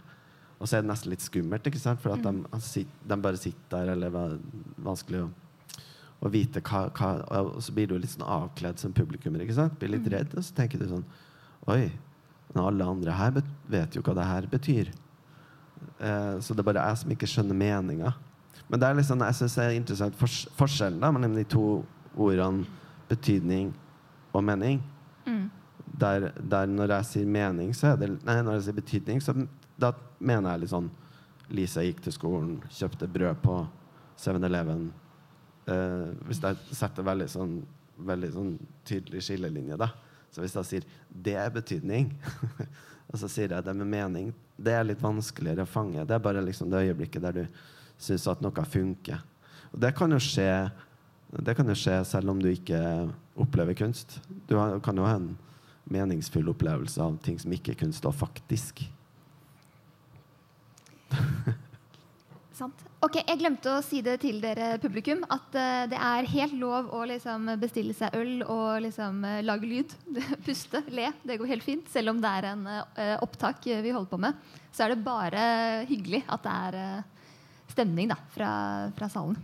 Og 0.60 0.70
så 0.70 0.78
er 0.78 0.84
det 0.84 0.92
nesten 0.92 1.10
litt 1.10 1.26
skummelt, 1.26 1.66
ikke 1.68 1.82
sant? 1.82 2.02
for 2.04 2.14
at 2.14 2.22
de, 2.22 2.84
de 2.86 3.18
bare 3.24 3.40
sitter 3.42 3.74
der, 3.74 3.96
eller 3.96 4.14
det 4.14 4.22
er 4.22 4.36
vanskelig 4.86 5.24
å, 5.24 5.32
å 6.24 6.32
vite 6.32 6.62
hva, 6.64 6.86
hva 6.96 7.12
Og 7.44 7.62
så 7.64 7.74
blir 7.76 7.90
du 7.90 7.98
litt 7.98 8.14
sånn 8.14 8.26
avkledd 8.26 8.80
som 8.80 8.96
publikummer. 8.96 9.44
ikke 9.44 9.58
sant? 9.58 9.78
Blir 9.80 9.96
litt 9.96 10.08
redd, 10.12 10.36
og 10.38 10.46
så 10.46 10.56
tenker 10.56 10.80
du 10.80 10.88
sånn 10.90 11.06
Oi, 11.72 11.88
men 12.52 12.64
alle 12.64 12.86
andre 12.88 13.16
her 13.16 13.42
vet 13.72 13.96
jo 13.96 14.04
hva 14.04 14.16
det 14.18 14.28
her 14.28 14.48
betyr. 14.52 14.92
Eh, 16.00 16.40
så 16.44 16.54
det 16.54 16.60
er 16.60 16.68
bare 16.68 16.86
jeg 16.90 17.00
som 17.00 17.14
ikke 17.16 17.30
skjønner 17.30 17.56
meninga. 17.56 18.12
Men 18.68 18.82
det 18.82 18.88
er 18.88 18.98
liksom, 19.00 19.24
jeg 19.24 19.38
synes 19.38 19.56
det 19.56 19.66
er 19.66 19.78
interessant 19.78 20.18
fors 20.20 20.42
forskjellen 20.60 21.00
da, 21.00 21.12
mellom 21.14 21.38
de 21.38 21.46
to 21.48 21.68
ordene 22.20 22.66
betydning 23.10 23.72
og 24.34 24.44
mening. 24.44 24.82
Mm. 25.28 25.46
Der, 26.00 26.32
der 26.40 26.68
når 26.68 26.98
jeg 26.98 27.10
sier 27.12 27.30
mening, 27.30 27.72
så 27.78 27.94
er 27.94 28.02
det 28.02 28.12
Nei, 28.26 28.42
når 28.42 28.58
jeg 28.58 28.68
sier 28.68 28.80
betydning, 28.80 29.22
så 29.24 29.36
da 29.80 29.94
mener 30.20 30.54
jeg 30.54 30.64
litt 30.64 30.74
sånn 30.74 30.92
Lisa 31.54 31.84
gikk 31.86 32.02
til 32.04 32.16
skolen, 32.16 32.58
kjøpte 32.72 33.08
brød 33.12 33.42
på 33.44 33.58
7-Eleven. 34.20 34.88
Eh, 35.68 36.08
hvis 36.28 36.42
jeg 36.44 36.76
setter 36.76 37.06
veldig 37.08 37.30
sånn, 37.32 37.58
veldig 38.04 38.32
sånn 38.34 38.54
tydelig 38.88 39.24
skillelinje, 39.24 39.78
da. 39.80 39.92
Så 40.34 40.42
hvis 40.42 40.56
jeg 40.56 40.66
sier 40.66 40.84
'det 41.10 41.36
er 41.36 41.50
betydning', 41.50 42.12
og 43.10 43.20
så 43.20 43.30
sier 43.30 43.50
jeg 43.50 43.64
det 43.64 43.76
med 43.76 43.88
mening, 43.88 44.34
det 44.58 44.74
er 44.74 44.84
litt 44.84 45.02
vanskeligere 45.02 45.64
å 45.64 45.70
fange. 45.70 46.06
Det 46.06 46.16
er 46.16 46.20
bare 46.20 46.42
liksom 46.42 46.70
det 46.70 46.90
øyeblikket 46.90 47.22
der 47.22 47.32
du 47.32 47.46
syns 47.98 48.28
at 48.28 48.42
noe 48.42 48.66
funker. 48.66 49.22
Og 49.74 49.80
det 49.80 49.96
kan 49.96 50.12
jo 50.12 50.20
skje 50.20 50.72
det 51.42 51.56
kan 51.58 51.66
jo 51.66 51.74
skje 51.74 52.06
selv 52.06 52.30
om 52.30 52.42
du 52.42 52.50
ikke 52.52 53.10
opplever 53.42 53.74
kunst. 53.74 54.20
Du 54.46 54.54
kan 54.86 54.98
jo 54.98 55.04
ha 55.04 55.16
en 55.16 55.38
meningsfull 55.90 56.50
opplevelse 56.52 57.02
av 57.02 57.18
ting 57.26 57.40
som 57.42 57.52
ikke 57.56 57.72
er 57.74 57.80
kunst, 57.80 58.06
og 58.06 58.14
faktisk. 58.14 58.84
Sant. 62.60 62.93
Ok, 63.04 63.18
Jeg 63.20 63.36
glemte 63.42 63.68
å 63.68 63.82
si 63.84 63.98
det 64.00 64.14
til 64.22 64.38
dere 64.40 64.78
publikum, 64.80 65.26
at 65.28 65.56
uh, 65.60 65.84
det 65.92 65.98
er 66.00 66.28
helt 66.32 66.54
lov 66.56 66.88
å 66.96 67.02
liksom 67.10 67.50
bestille 67.60 67.92
seg 67.98 68.14
øl 68.16 68.46
og 68.48 68.78
liksom 68.86 69.18
eh, 69.28 69.42
lage 69.44 69.68
lyd. 69.68 69.96
Puste, 70.46 70.80
le. 70.88 71.10
Det 71.20 71.36
går 71.42 71.50
helt 71.52 71.66
fint. 71.66 71.90
Selv 71.92 72.14
om 72.14 72.22
det 72.24 72.30
er 72.32 72.46
en 72.54 72.62
uh, 72.64 73.18
opptak 73.26 73.66
vi 73.68 73.92
holder 73.92 74.08
på 74.08 74.20
med, 74.24 74.38
så 74.72 74.86
er 74.86 74.94
det 74.94 75.04
bare 75.04 75.42
hyggelig 75.90 76.22
at 76.32 76.46
det 76.46 76.54
er 76.70 76.78
stemning 77.74 78.08
da, 78.14 78.16
fra, 78.32 78.52
fra 78.96 79.10
salen. 79.12 79.36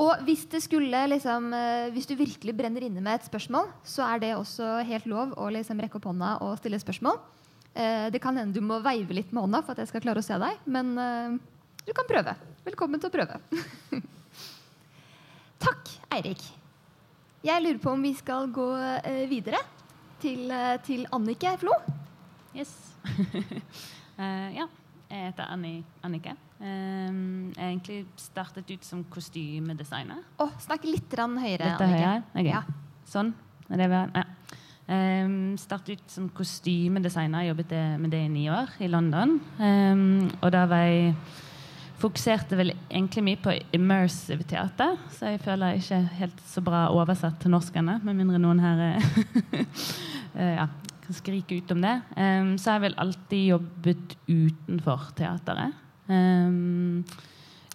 Og 0.00 0.24
hvis 0.24 0.46
skulle 0.64 1.02
liksom, 1.12 1.50
hvis 1.92 2.08
du 2.08 2.14
virkelig 2.16 2.54
brenner 2.56 2.84
inne 2.86 3.04
med 3.04 3.18
et 3.18 3.28
spørsmål, 3.28 3.68
så 3.84 4.04
er 4.06 4.22
det 4.22 4.32
også 4.36 4.78
helt 4.88 5.08
lov 5.08 5.36
å 5.36 5.50
liksom 5.52 5.80
rekke 5.80 6.00
opp 6.00 6.08
hånda 6.08 6.38
og 6.44 6.56
stille 6.60 6.80
spørsmål. 6.80 7.20
Det 8.12 8.20
kan 8.24 8.36
hende 8.36 8.56
du 8.56 8.64
må 8.64 8.76
veive 8.84 9.16
litt 9.16 9.32
med 9.32 9.46
hånda 9.46 9.62
for 9.64 9.72
at 9.72 9.80
jeg 9.80 9.92
skal 9.92 10.04
klare 10.04 10.20
å 10.20 10.26
se 10.26 10.36
deg, 10.40 10.60
men 10.68 10.92
du 11.86 11.92
kan 11.94 12.06
prøve. 12.08 12.34
Velkommen 12.66 12.98
til 12.98 13.10
å 13.10 13.14
prøve. 13.14 13.38
Takk, 15.66 15.92
Eirik. 16.16 16.42
Jeg 17.46 17.62
lurer 17.62 17.78
på 17.78 17.92
om 17.94 18.02
vi 18.02 18.10
skal 18.18 18.48
gå 18.50 18.66
eh, 19.06 19.22
videre 19.30 19.60
til, 20.22 20.48
eh, 20.50 20.74
til 20.82 21.06
Annike 21.14 21.52
Flo. 21.60 21.76
Yes. 22.56 22.72
uh, 23.06 24.50
ja, 24.58 24.66
jeg 25.12 25.28
heter 25.28 25.46
Anni, 25.46 25.76
Annike. 26.02 26.34
Um, 26.58 27.52
jeg 27.52 27.68
egentlig 27.68 28.00
startet 28.18 28.70
ut 28.72 28.84
som 28.88 29.06
kostymedesigner. 29.12 30.24
Oh, 30.42 30.50
snakk 30.66 30.88
litt 30.88 31.12
høyere, 31.14 31.70
Litt 31.70 31.86
høyere? 31.86 32.18
Ok. 32.34 32.50
Ja. 32.50 32.64
Sånn? 33.06 33.34
Er 33.70 33.84
det? 33.84 33.90
Ja. 33.92 34.26
Um, 34.86 35.54
startet 35.60 36.00
ut 36.00 36.18
som 36.18 36.30
kostymedesigner. 36.34 37.46
Jobbet 37.52 37.78
med 38.02 38.10
det 38.10 38.26
i 38.26 38.30
ni 38.32 38.48
år 38.50 38.74
i 38.82 38.90
London. 38.90 39.38
Um, 39.60 40.32
og 40.40 40.50
da 40.54 40.66
var 40.70 40.88
jeg 40.88 41.14
Fokuserte 42.06 42.54
vel 42.58 42.70
egentlig 42.86 43.22
mye 43.26 43.38
på 43.42 43.52
immersive 43.74 44.44
teater, 44.46 44.94
så 45.10 45.32
jeg 45.32 45.40
føler 45.42 45.74
jeg 45.74 45.82
ikke 45.82 46.18
helt 46.20 46.42
så 46.46 46.62
bra 46.62 46.84
oversatt 46.94 47.40
til 47.42 47.50
norsk 47.50 47.78
ennå, 47.80 47.96
med 48.06 48.20
mindre 48.20 48.38
noen 48.38 48.60
her 48.62 48.82
eh, 48.84 49.08
eh, 50.38 50.52
ja, 50.60 50.68
kan 51.02 51.16
skrike 51.16 51.58
ut 51.58 51.72
om 51.74 51.82
det. 51.82 51.96
Um, 52.14 52.52
så 52.58 52.70
har 52.70 52.78
jeg 52.78 52.84
vel 52.84 53.00
alltid 53.02 53.42
jobbet 53.48 54.14
utenfor 54.28 55.08
teateret. 55.18 55.74
Um, 56.06 57.02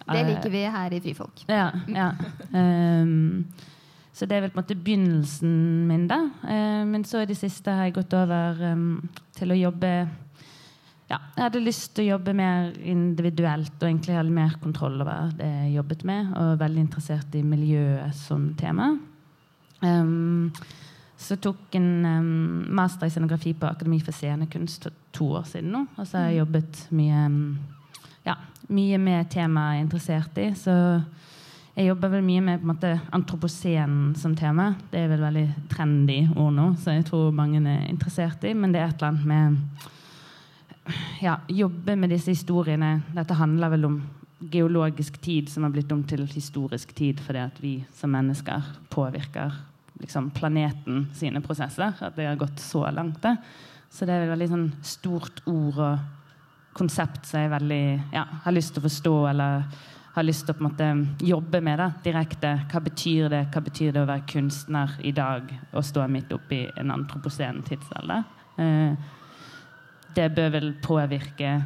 Det 0.02 0.16
eh, 0.16 0.30
liker 0.30 0.50
vi 0.50 0.64
her 0.78 0.96
i 0.96 1.02
Frifolk. 1.04 1.44
ja. 1.48 1.68
ja. 1.92 2.08
Um, 2.56 3.44
så 4.12 4.26
det 4.28 4.36
er 4.36 4.42
vel 4.44 4.50
på 4.52 4.60
en 4.60 4.64
måte 4.64 4.76
begynnelsen 4.76 5.52
min, 5.88 6.08
da. 6.08 6.18
Eh, 6.44 6.82
men 6.88 7.04
så 7.08 7.22
i 7.22 7.28
det 7.28 7.36
siste 7.36 7.72
har 7.72 7.88
jeg 7.88 8.00
gått 8.00 8.16
over 8.16 8.58
til 9.36 9.52
å 9.52 9.56
jobbe 9.56 9.92
Ja, 11.12 11.18
jeg 11.36 11.44
hadde 11.44 11.60
lyst 11.60 11.90
til 11.92 12.06
å 12.06 12.14
jobbe 12.14 12.32
mer 12.32 12.70
individuelt 12.88 13.74
og 13.76 13.84
egentlig 13.84 14.14
ha 14.16 14.22
mer 14.24 14.54
kontroll 14.62 14.94
over 15.02 15.34
det 15.36 15.48
jeg 15.50 15.74
jobbet 15.74 16.06
med, 16.08 16.30
og 16.30 16.46
var 16.54 16.62
veldig 16.62 16.86
interessert 16.86 17.36
i 17.36 17.42
miljøet 17.44 18.16
som 18.16 18.46
tema. 18.56 18.94
Um, 19.84 20.48
så 21.20 21.36
tok 21.36 21.76
en 21.76 21.90
um, 22.06 22.64
master 22.72 23.10
i 23.10 23.12
scenografi 23.12 23.52
på 23.52 23.68
Akademi 23.68 24.00
for 24.00 24.16
scenekunst 24.16 24.88
for 24.88 24.96
to 25.12 25.28
år 25.36 25.44
siden 25.52 25.74
nå. 25.76 25.84
Og 25.98 26.08
så 26.08 26.16
har 26.16 26.30
jeg 26.30 26.40
jobbet 26.40 26.82
mye, 26.96 27.28
um, 27.28 27.94
ja, 28.24 28.40
mye 28.72 29.04
med 29.04 29.28
temaet 29.36 29.76
jeg 29.76 29.82
er 29.82 29.84
interessert 29.84 30.40
i. 30.40 30.50
Så 30.56 30.74
jeg 31.76 31.92
jobber 31.92 32.16
vel 32.16 32.24
mye 32.24 32.48
med 32.48 32.62
på 32.62 32.70
en 32.70 32.72
måte, 32.72 32.98
antropocen 33.12 33.98
som 34.16 34.32
tema. 34.38 34.72
Det 34.88 35.04
er 35.04 35.12
vel 35.12 35.28
veldig 35.28 35.48
trendy 35.68 36.22
ord 36.32 36.56
nå, 36.56 36.70
så 36.80 36.96
jeg 36.96 37.10
tror 37.12 37.36
mange 37.36 37.60
er 37.60 37.90
interessert 37.92 38.48
i. 38.48 38.56
Men 38.56 38.72
det 38.72 38.80
er 38.80 38.88
et 38.88 38.96
eller 38.96 39.12
annet 39.12 39.28
med 39.28 39.90
ja, 41.20 41.36
jobbe 41.48 41.96
med 41.96 42.10
disse 42.10 42.32
historiene. 42.32 43.00
Dette 43.14 43.36
handler 43.38 43.72
vel 43.76 43.88
om 43.88 44.00
geologisk 44.52 45.20
tid 45.22 45.48
som 45.48 45.62
har 45.62 45.70
blitt 45.70 45.92
om 45.94 46.02
til 46.02 46.24
historisk 46.26 46.94
tid 46.98 47.20
fordi 47.22 47.38
at 47.44 47.60
vi 47.62 47.74
som 47.94 48.10
mennesker 48.10 48.72
påvirker 48.90 49.54
liksom, 50.00 50.30
planeten 50.34 51.06
sine 51.14 51.42
prosesser. 51.44 51.94
At 52.00 52.16
det 52.16 52.26
har 52.26 52.40
gått 52.40 52.58
så 52.60 52.88
langt. 52.90 53.22
Det. 53.22 53.36
Så 53.90 54.06
det 54.08 54.16
er 54.16 54.26
et 54.26 54.32
veldig 54.32 54.50
sånn 54.50 54.68
stort 54.82 55.42
ord 55.46 55.78
og 55.78 56.76
konsept 56.76 57.26
som 57.28 57.42
jeg 57.42 57.52
veldig, 57.52 57.84
ja, 58.14 58.26
har 58.44 58.54
lyst 58.54 58.74
til 58.74 58.82
å 58.82 58.88
forstå 58.88 59.16
eller 59.28 59.66
har 60.12 60.26
lyst 60.26 60.46
til 60.46 60.54
å 60.54 60.58
på 60.58 60.64
en 60.64 60.68
måte 60.70 61.24
jobbe 61.24 61.60
med 61.64 61.80
det 61.80 61.88
direkte. 62.10 62.52
Hva 62.72 62.80
betyr 62.84 63.30
det 63.32 63.42
Hva 63.52 63.62
betyr 63.64 63.94
det 63.94 64.02
å 64.02 64.08
være 64.08 64.28
kunstner 64.28 64.96
i 65.04 65.12
dag 65.16 65.48
og 65.72 65.84
stå 65.84 66.06
midt 66.08 66.32
oppi 66.34 66.64
en 66.80 66.92
antropocen 66.92 67.62
tidsalder? 67.68 68.24
Eh, 68.60 69.20
det 70.16 70.28
bør 70.36 70.52
vel 70.56 70.74
påvirke 70.82 71.56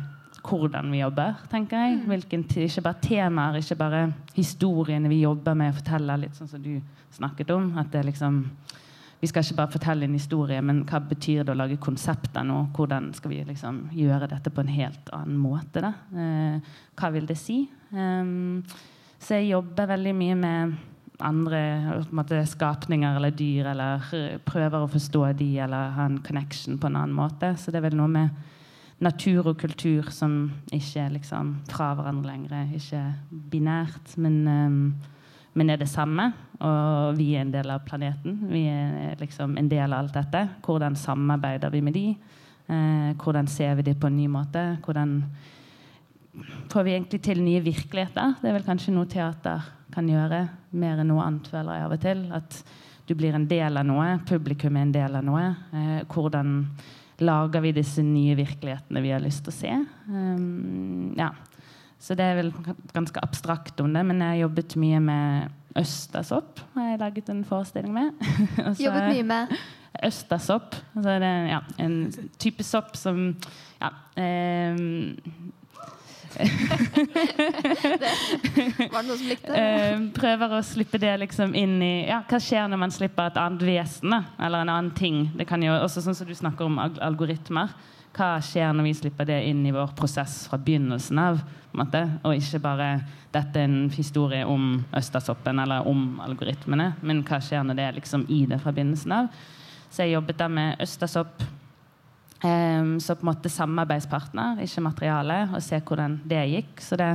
hvordan 0.46 0.92
vi 0.92 1.00
jobber, 1.00 1.40
tenker 1.50 1.82
jeg. 1.82 2.00
Hvilken, 2.06 2.44
ikke 2.62 2.84
bare 2.84 3.02
temaer, 3.02 3.58
ikke 3.58 3.78
bare 3.80 4.02
historiene 4.36 5.10
vi 5.10 5.24
jobber 5.24 5.56
med 5.58 5.72
å 5.72 5.78
fortelle, 5.80 6.20
litt 6.22 6.38
sånn 6.38 6.50
som 6.50 6.62
du 6.62 6.76
snakket 7.16 7.50
om. 7.50 7.72
at 7.78 7.90
det 7.92 8.04
liksom 8.06 8.44
vi 9.16 9.30
skal 9.30 9.42
ikke 9.42 9.56
bare 9.56 9.72
fortelle 9.72 10.04
en 10.04 10.14
historie, 10.14 10.60
men 10.62 10.82
hva 10.84 11.00
betyr 11.00 11.44
det 11.44 11.54
å 11.54 11.56
lage 11.56 11.78
konsepter 11.80 12.44
nå? 12.44 12.66
Hvordan 12.76 13.08
skal 13.16 13.32
vi 13.32 13.38
liksom 13.48 13.86
gjøre 13.96 14.28
dette 14.28 14.52
på 14.52 14.60
en 14.60 14.74
helt 14.74 15.08
annen 15.16 15.38
måte? 15.40 15.80
Da? 15.80 15.94
Eh, 16.12 16.74
hva 17.00 17.10
vil 17.14 17.26
det 17.26 17.38
si? 17.40 17.62
Um, 17.96 18.60
så 19.18 19.38
jeg 19.38 19.54
jobber 19.54 19.88
veldig 19.94 20.12
mye 20.14 20.36
med 20.36 20.76
andre 21.24 21.60
måte, 22.14 22.42
skapninger 22.46 23.16
eller 23.16 23.32
dyr, 23.36 23.70
eller 23.72 24.04
prøver 24.44 24.82
å 24.82 24.90
forstå 24.90 25.24
de, 25.38 25.48
eller 25.64 25.94
ha 25.96 26.06
en 26.08 26.20
connection 26.24 26.78
på 26.78 26.90
en 26.90 26.98
annen 27.00 27.16
måte. 27.16 27.54
Så 27.56 27.72
det 27.72 27.80
er 27.80 27.88
vel 27.88 27.98
noe 27.98 28.10
med 28.12 28.44
natur 29.04 29.50
og 29.52 29.58
kultur 29.60 30.08
som 30.14 30.38
ikke 30.72 31.04
er 31.04 31.12
liksom 31.16 31.52
fra 31.70 31.92
hverandre 31.96 32.32
lenger. 32.32 32.72
Ikke 32.76 33.02
binært, 33.52 34.16
men, 34.20 34.38
um, 34.48 34.80
men, 35.54 35.70
er 35.70 35.80
det 35.80 35.90
samme. 35.92 36.30
Og 36.60 37.18
vi 37.18 37.34
er 37.34 37.44
en 37.44 37.52
del 37.52 37.70
av 37.72 37.84
planeten. 37.84 38.38
Vi 38.48 38.64
er 38.70 39.20
liksom 39.20 39.58
en 39.60 39.68
del 39.68 39.92
av 39.92 40.04
alt 40.04 40.16
dette. 40.16 40.46
Hvordan 40.64 40.96
samarbeider 40.96 41.72
vi 41.72 41.84
med 41.84 41.96
de? 41.96 42.08
Eh, 42.66 43.10
hvordan 43.22 43.46
ser 43.46 43.76
vi 43.78 43.84
de 43.86 43.94
på 43.94 44.08
en 44.08 44.16
ny 44.16 44.26
måte? 44.26 44.62
Hvordan 44.82 45.20
får 46.72 46.86
vi 46.86 46.94
egentlig 46.96 47.22
til 47.24 47.40
nye 47.44 47.62
virkeligheter? 47.64 48.36
Det 48.40 48.50
er 48.50 48.58
vel 48.58 48.66
kanskje 48.66 48.94
noe 48.94 49.08
teater 49.10 49.64
kan 49.94 50.08
gjøre 50.10 50.42
mer 50.76 51.00
enn 51.00 51.10
noe 51.10 51.24
annet, 51.24 51.48
føler 51.50 51.78
jeg 51.78 51.86
av 51.86 51.96
og 51.96 52.02
til. 52.02 52.22
At 52.36 52.60
du 53.06 53.14
blir 53.18 53.36
en 53.38 53.46
del 53.48 53.78
av 53.78 53.86
noe. 53.86 54.06
Publikum 54.28 54.76
er 54.76 54.86
en 54.86 54.94
del 54.94 55.18
av 55.18 55.26
noe. 55.26 55.48
Eh, 55.72 56.00
hvordan 56.10 56.56
lager 57.24 57.62
vi 57.64 57.72
disse 57.76 58.02
nye 58.04 58.36
virkelighetene 58.36 59.02
vi 59.04 59.12
har 59.14 59.22
lyst 59.24 59.46
til 59.46 59.54
å 59.54 59.56
se? 59.56 59.76
Um, 60.10 61.14
ja. 61.16 61.30
Så 62.02 62.16
det 62.18 62.26
er 62.26 62.36
vel 62.42 62.50
ganske 62.92 63.22
abstrakt 63.24 63.80
om 63.80 63.94
det, 63.94 64.02
men 64.04 64.20
jeg 64.20 64.34
har 64.34 64.42
jobbet 64.44 64.76
mye 64.82 65.00
med 65.00 65.78
østersopp. 65.80 66.60
har 66.74 66.90
jeg 66.90 67.00
laget 67.00 67.32
en 67.32 67.42
forestilling 67.44 67.94
med. 67.94 68.26
jobbet 68.84 69.08
mye 69.14 69.26
med? 69.26 69.56
Østersopp. 70.04 70.76
Altså 70.92 71.16
det 71.22 71.30
er 71.30 71.48
ja, 71.54 71.60
en 71.80 71.96
type 72.42 72.64
sopp 72.66 72.98
som 73.00 73.30
ja, 73.80 73.90
eh, 74.20 74.76
det, 76.36 76.48
var 78.92 79.02
det 79.02 79.08
noen 79.08 79.18
som 79.18 79.28
likte 79.28 79.52
det? 79.52 79.64
Uh, 79.64 80.06
prøver 80.16 80.54
å 80.56 80.62
slippe 80.66 81.00
det 81.02 81.14
liksom 81.24 81.54
inn 81.58 81.76
i 81.82 82.06
ja, 82.08 82.22
Hva 82.28 82.38
skjer 82.42 82.68
når 82.70 82.82
man 82.84 82.94
slipper 82.94 83.30
et 83.30 83.40
annet 83.40 83.64
vesen? 83.66 84.14
Eller 84.38 84.64
en 84.64 84.72
annen 84.72 84.94
ting? 84.96 85.26
Det 85.36 85.46
kan 85.48 85.62
jo 85.64 85.74
også 85.76 86.04
sånn 86.04 86.18
som 86.18 86.28
du 86.28 86.34
snakker 86.36 86.68
om 86.68 86.78
algoritmer. 86.80 87.74
Hva 88.16 88.38
skjer 88.40 88.72
når 88.72 88.88
vi 88.88 88.94
slipper 88.96 89.28
det 89.28 89.42
inn 89.50 89.60
i 89.68 89.74
vår 89.76 89.92
prosess 89.98 90.46
fra 90.48 90.58
begynnelsen 90.60 91.18
av? 91.20 91.42
Måte, 91.76 92.00
og 92.24 92.32
ikke 92.38 92.62
bare 92.64 92.88
dette 93.34 93.60
er 93.60 93.68
en 93.68 93.90
historie 93.92 94.46
om 94.48 94.78
østersoppen 94.96 95.60
eller 95.60 95.84
om 95.88 96.16
algoritmene, 96.24 96.94
men 97.04 97.20
hva 97.26 97.36
skjer 97.44 97.66
når 97.66 97.76
det 97.76 97.84
er 97.84 97.98
liksom 97.98 98.24
i 98.32 98.46
det 98.48 98.62
fra 98.62 98.72
begynnelsen 98.72 99.12
av? 99.12 99.28
Så 99.90 100.06
jeg 100.06 100.16
jobbet 100.16 100.40
da 100.40 100.48
med 100.48 100.80
østersopp 100.80 101.44
Um, 102.44 103.00
så 103.00 103.14
på 103.16 103.24
en 103.24 103.30
måte 103.30 103.48
samarbeidspartner, 103.48 104.60
ikke 104.60 104.84
materiale, 104.84 105.38
og 105.54 105.62
se 105.64 105.78
hvordan 105.80 106.18
det 106.28 106.42
gikk. 106.50 106.82
Så 106.84 106.98
det, 107.00 107.10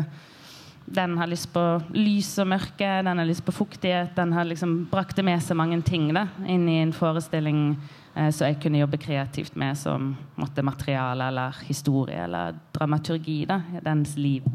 den 0.85 1.13
har 1.19 1.29
lyst 1.29 1.51
på 1.53 1.61
lys 1.93 2.31
og 2.41 2.49
mørke, 2.55 2.89
den 3.05 3.21
har 3.21 3.29
lyst 3.29 3.45
på 3.45 3.53
fuktighet. 3.53 4.15
Den 4.17 4.33
har 4.33 4.49
liksom 4.49 4.87
brakte 4.91 5.23
med 5.23 5.43
seg 5.43 5.59
mange 5.59 5.77
ting 5.85 6.09
da, 6.15 6.25
inn 6.49 6.65
i 6.69 6.79
en 6.81 6.95
forestilling 6.95 7.75
uh, 8.15 8.31
så 8.33 8.49
jeg 8.49 8.59
kunne 8.63 8.81
jobbe 8.81 9.01
kreativt 9.01 9.55
med 9.61 9.77
som 9.77 10.15
måtte, 10.41 10.65
materiale 10.65 11.29
eller 11.29 11.61
historie 11.69 12.25
eller 12.25 12.57
dramaturgi. 12.73 13.43
da, 13.45 13.61
Dens 13.85 14.17
liv. 14.17 14.49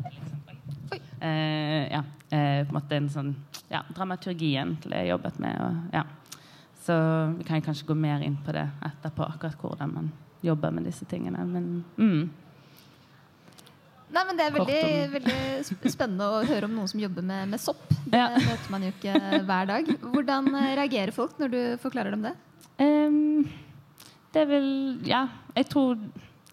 Uh, 1.22 1.86
ja, 1.92 2.02
uh, 2.02 2.60
på 2.66 2.68
en 2.68 2.74
måte 2.74 2.98
en 2.98 3.10
sånn 3.10 3.34
ja, 3.70 3.86
dramaturgien 3.94 4.76
til 4.82 4.92
det 4.92 5.04
jeg 5.04 5.14
jobbet 5.14 5.42
med. 5.46 5.62
Og, 5.62 5.90
ja. 5.94 6.04
Så 6.86 6.94
vi 7.38 7.46
kan 7.46 7.62
kanskje 7.62 7.86
gå 7.86 7.94
mer 7.98 8.22
inn 8.22 8.38
på 8.42 8.52
det 8.54 8.66
etterpå, 8.82 9.30
akkurat 9.30 9.58
hvordan 9.62 9.94
man 9.94 10.14
jobber 10.44 10.74
med 10.74 10.86
disse 10.88 11.06
tingene. 11.08 11.44
Men 11.46 11.70
mm. 11.96 12.26
Nei, 14.16 14.22
men 14.22 14.38
Det 14.38 14.44
er 14.46 14.54
veldig, 14.54 14.82
veldig, 15.16 15.90
spennende 15.90 16.28
å 16.30 16.42
høre 16.46 16.68
om 16.68 16.76
noen 16.76 16.88
som 16.88 17.00
jobber 17.02 17.24
med, 17.26 17.50
med 17.50 17.60
sopp. 17.60 17.82
Det 18.06 18.20
ja. 18.20 18.28
møter 18.38 18.72
man 18.72 18.86
jo 18.86 18.92
ikke 18.94 19.16
hver 19.48 19.70
dag. 19.72 19.90
Hvordan 20.04 20.50
eh, 20.54 20.70
reagerer 20.78 21.12
folk 21.14 21.40
når 21.42 21.52
du 21.52 21.60
forklarer 21.82 22.14
dem 22.14 22.28
det? 22.28 22.32
Um, 22.78 23.42
det 24.32 24.44
er 24.44 24.48
vel 24.50 24.70
Ja, 25.08 25.26
jeg 25.56 25.68
tror 25.72 25.98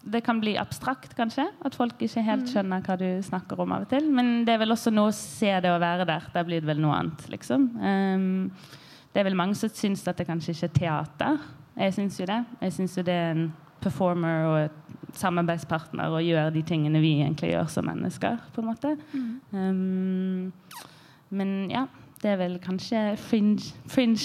det 0.04 0.20
kan 0.20 0.40
bli 0.42 0.58
abstrakt, 0.60 1.14
kanskje. 1.16 1.46
At 1.64 1.78
folk 1.78 2.02
ikke 2.02 2.24
helt 2.26 2.44
mm. 2.44 2.50
skjønner 2.52 2.84
hva 2.84 2.98
du 3.00 3.08
snakker 3.24 3.60
om 3.62 3.72
av 3.72 3.86
og 3.86 3.92
til. 3.94 4.10
Men 4.12 4.42
det 4.44 4.56
er 4.56 4.60
vel 4.60 4.74
også 4.74 4.92
noe 4.92 5.12
å 5.12 5.16
se 5.16 5.48
det 5.48 5.72
og 5.72 5.80
være 5.80 6.08
der. 6.10 6.26
Der 6.34 6.48
blir 6.48 6.60
det 6.60 6.68
vel 6.68 6.82
noe 6.82 6.98
annet, 6.98 7.24
liksom. 7.32 7.70
Um, 7.80 8.50
det 9.14 9.22
er 9.22 9.28
vel 9.30 9.38
mange 9.38 9.56
som 9.56 9.70
syns 9.70 10.02
at 10.10 10.18
det 10.18 10.26
kanskje 10.28 10.52
ikke 10.52 10.68
er 10.68 10.78
teater. 10.80 11.44
Jeg 11.78 11.94
syns 11.96 12.18
jo 12.18 12.26
det. 12.28 12.40
Jeg 12.66 12.74
syns 12.76 12.98
jo 12.98 13.06
det 13.06 13.14
er 13.14 13.30
en 13.32 13.46
performer 13.84 14.48
og 14.48 14.84
samarbeidspartner 15.18 16.12
og 16.12 16.24
gjør 16.24 16.50
de 16.54 16.62
tingene 16.66 17.02
vi 17.02 17.18
egentlig 17.20 17.52
gjør 17.52 17.68
som 17.70 17.86
mennesker. 17.88 18.38
på 18.54 18.62
en 18.62 18.70
måte. 18.70 18.96
Mm. 19.12 19.40
Um, 19.52 20.52
men 21.34 21.70
ja, 21.70 21.86
det 22.22 22.32
er 22.32 22.40
vel 22.40 22.58
kanskje 22.62 23.14
fringe, 23.20 23.74
fringe 23.90 24.18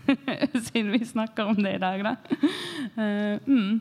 siden 0.68 0.92
vi 0.94 1.04
snakker 1.04 1.50
om 1.50 1.58
det 1.58 1.76
i 1.76 1.82
dag, 1.82 2.04
da. 2.04 2.16
Uh, 2.96 3.38
mm. 3.46 3.80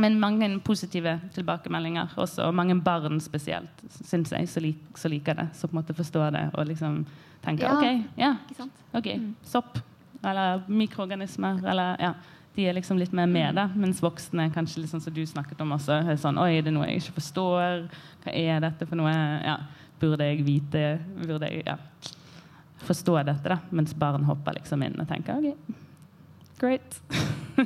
Men 0.00 0.20
mange 0.20 0.48
positive 0.64 1.18
tilbakemeldinger 1.34 2.14
også, 2.16 2.46
og 2.48 2.54
mange 2.54 2.78
barn 2.80 3.20
spesielt, 3.20 3.82
syns 4.04 4.32
jeg, 4.32 4.48
som 4.48 4.64
lik, 4.64 4.78
liker 5.04 5.36
det. 5.36 5.48
Som 5.54 5.68
på 5.68 5.76
en 5.76 5.82
måte 5.82 5.94
forstår 5.94 6.30
det 6.32 6.46
og 6.54 6.66
liksom 6.66 7.02
tenker 7.44 7.66
ja. 7.66 7.74
OK, 7.76 8.04
ja, 8.16 8.68
ok, 8.92 9.10
mm. 9.18 9.34
sopp. 9.44 9.78
Eller 10.24 10.62
mikroorganismer. 10.68 11.60
Eller 11.66 11.96
ja 12.00 12.14
de 12.54 12.66
er 12.68 12.74
liksom 12.76 12.98
litt 13.00 13.14
mer 13.16 13.28
med, 13.30 13.56
da. 13.56 13.68
Mens 13.78 14.02
voksne, 14.04 14.50
kanskje 14.52 14.82
liksom 14.82 15.00
som 15.00 15.14
du 15.14 15.22
snakket 15.26 15.60
om 15.64 15.72
også, 15.72 16.02
er 16.04 16.18
sånn 16.20 16.40
Oi, 16.40 16.58
er 16.58 16.66
det 16.66 16.74
noe 16.74 16.88
jeg 16.90 17.00
ikke 17.00 17.16
forstår? 17.20 17.86
Hva 18.24 18.34
er 18.36 18.60
dette 18.64 18.88
for 18.88 19.00
noe? 19.00 19.12
Ja, 19.12 19.56
burde 20.02 20.28
jeg 20.28 20.44
vite? 20.44 20.82
Burde 21.22 21.48
jeg 21.48 21.64
ja, 21.64 21.78
forstå 22.84 23.16
dette? 23.30 23.54
da? 23.54 23.58
Mens 23.72 23.94
barn 23.96 24.26
hopper 24.28 24.58
liksom 24.58 24.84
inn 24.84 25.00
og 25.00 25.08
tenker 25.08 25.40
OK, 25.40 25.78
great. 26.60 26.98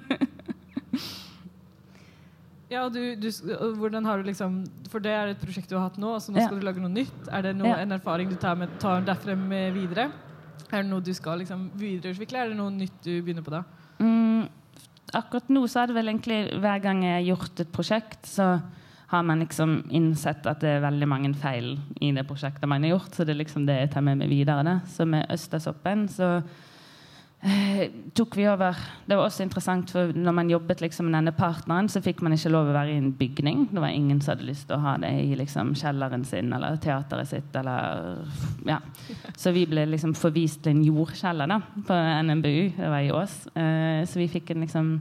ja, 2.74 2.86
du, 2.92 3.00
du, 3.18 3.28
hvordan 3.80 4.06
har 4.06 4.22
du 4.22 4.30
liksom 4.30 4.60
For 4.92 5.02
det 5.02 5.14
er 5.14 5.32
et 5.32 5.42
prosjekt 5.42 5.70
du 5.70 5.76
har 5.80 5.88
hatt 5.88 5.98
nå, 5.98 6.14
så 6.22 6.30
nå 6.30 6.44
skal 6.44 6.60
du 6.60 6.68
lage 6.68 6.84
noe 6.84 6.92
nytt. 6.94 7.26
Er 7.26 7.48
det 7.48 7.56
noe, 7.58 7.72
ja. 7.74 7.82
en 7.82 7.96
erfaring 7.98 8.30
du 8.30 8.38
tar, 8.38 8.54
med, 8.60 8.78
tar 8.82 9.02
derfra 9.06 9.34
med 9.34 9.74
videre? 9.74 10.12
Er 10.70 10.82
det 10.82 10.90
noe 10.92 11.02
du 11.02 11.10
skal 11.14 11.42
liksom 11.42 11.72
videreutvikle? 11.78 12.38
Er 12.38 12.54
det 12.54 12.60
noe 12.60 12.70
nytt 12.74 13.02
du 13.02 13.16
begynner 13.18 13.42
på 13.46 13.54
da? 13.54 13.64
Akkurat 15.14 15.48
nå 15.52 15.62
så 15.70 15.82
er 15.82 15.90
det 15.90 15.96
vel 15.98 16.10
egentlig 16.10 16.40
hver 16.58 16.82
gang 16.82 17.04
jeg 17.04 17.14
har 17.20 17.28
gjort 17.28 17.62
et 17.62 17.72
prosjekt, 17.72 18.26
så 18.26 18.56
har 19.06 19.22
man 19.22 19.44
liksom 19.44 19.84
innsett 19.94 20.46
at 20.50 20.62
det 20.64 20.70
er 20.76 20.82
veldig 20.82 21.08
mange 21.08 21.30
feil 21.38 21.76
i 22.02 22.10
det 22.14 22.24
prosjektet 22.26 22.66
man 22.66 22.82
har 22.82 22.96
gjort. 22.96 23.12
Så 23.14 23.26
det 23.26 23.36
er 23.36 23.42
liksom 23.44 23.66
det 23.68 23.78
jeg 23.78 23.92
tar 23.94 24.02
med 24.02 24.18
meg 24.18 24.32
videre. 24.32 24.64
Da. 24.66 24.80
Så 24.90 25.06
med 25.06 25.28
Østersoppen 25.30 26.08
så 26.10 26.40
tok 28.16 28.36
vi 28.38 28.46
over 28.48 28.76
Det 29.06 29.16
var 29.16 29.26
også 29.28 29.44
interessant, 29.44 29.90
for 29.92 30.10
når 30.16 30.34
man 30.34 30.50
jobbet 30.50 30.80
liksom 30.82 31.06
med 31.06 31.18
denne 31.18 31.34
partneren, 31.36 31.88
så 31.88 32.00
fikk 32.02 32.22
man 32.24 32.34
ikke 32.34 32.50
lov 32.50 32.70
å 32.70 32.74
være 32.74 32.94
i 32.94 33.00
en 33.00 33.12
bygning. 33.14 33.66
Det 33.70 33.82
var 33.82 33.92
ingen 33.94 34.20
som 34.20 34.32
hadde 34.32 34.48
lyst 34.48 34.66
til 34.70 34.78
å 34.78 34.82
ha 34.82 34.96
det 35.02 35.12
i 35.20 35.36
liksom, 35.38 35.74
kjelleren 35.78 36.24
sin 36.26 36.52
eller 36.56 36.80
teateret 36.82 37.30
sitt. 37.30 37.58
Eller, 37.60 38.24
ja. 38.66 38.80
Så 39.36 39.52
vi 39.54 39.66
ble 39.68 39.86
liksom 39.92 40.16
forvist 40.18 40.64
til 40.64 40.74
en 40.74 40.84
jordkjeller 40.88 41.52
da, 41.52 41.60
på 41.86 42.00
NMBU. 42.30 42.62
Det 42.80 42.90
var 42.94 43.04
i 43.04 43.12
Ås. 43.14 43.38
Eh, 43.54 44.02
så 44.08 44.22
vi 44.22 44.30
fikk 44.32 44.54
en 44.54 44.66
liksom 44.66 44.94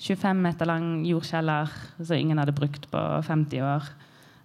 25 0.00 0.46
meter 0.46 0.70
lang 0.70 0.92
jordkjeller 1.04 1.74
som 1.98 2.16
ingen 2.16 2.40
hadde 2.40 2.56
brukt 2.56 2.86
på 2.92 3.02
50 3.26 3.66
år. 3.66 3.90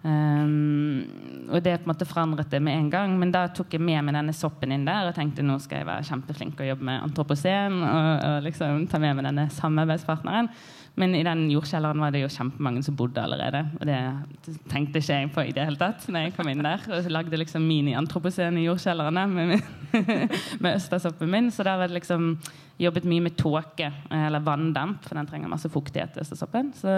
Um, 0.06 1.02
og 1.50 1.58
det 1.64 1.80
på 1.80 1.88
en 1.88 1.90
måte 1.90 2.06
forandret 2.06 2.50
det 2.52 2.60
med 2.62 2.76
en 2.78 2.90
gang. 2.92 3.14
Men 3.18 3.32
da 3.34 3.46
tok 3.50 3.74
jeg 3.74 3.82
med 3.82 4.04
meg 4.06 4.14
denne 4.14 4.34
soppen 4.36 4.74
inn 4.74 4.86
der 4.86 5.08
og 5.08 5.16
tenkte 5.16 5.44
nå 5.46 5.58
skal 5.62 5.82
jeg 5.82 5.88
være 5.88 6.06
kjempeflink 6.06 6.60
og 6.62 6.68
jobbe 6.70 6.86
med 6.86 7.02
antroposen. 7.08 7.80
og, 7.82 8.10
og 8.28 8.42
liksom 8.46 8.86
ta 8.90 9.00
med 9.02 9.16
meg 9.18 9.26
denne 9.26 9.48
samarbeidspartneren. 9.56 10.50
Men 10.96 11.12
i 11.12 11.24
den 11.26 11.42
jordkjelleren 11.52 12.00
var 12.00 12.14
det 12.14 12.22
jo 12.22 12.32
kjempemange 12.32 12.80
som 12.86 12.96
bodde 12.96 13.20
allerede. 13.20 13.60
Og 13.80 13.88
det 13.88 13.98
tenkte 14.70 15.02
ikke 15.02 15.18
jeg 15.18 15.32
på 15.34 15.44
i 15.44 15.54
det 15.56 15.66
hele 15.68 15.80
tatt 15.80 16.06
når 16.08 16.24
jeg 16.24 16.36
kom 16.38 16.48
inn 16.48 16.64
der. 16.64 16.86
Og 16.88 17.10
lagde 17.12 17.40
liksom 17.42 17.66
mini-antroposen 17.68 18.56
i 18.56 18.64
jordkjellerne 18.64 19.26
med, 19.34 19.56
med 20.62 20.70
østersoppen 20.72 21.32
min. 21.32 21.50
Så 21.52 21.66
der 21.66 21.82
var 21.82 21.90
det 21.90 21.98
liksom 21.98 22.30
jobbet 22.80 23.08
mye 23.08 23.24
med 23.26 23.36
tåke, 23.40 23.90
eller 24.12 24.44
vanndamp, 24.44 25.04
for 25.04 25.18
den 25.18 25.28
trenger 25.28 25.52
masse 25.52 25.68
fuktighet. 25.72 26.16
østersoppen. 26.22 26.72
Så 26.76 26.96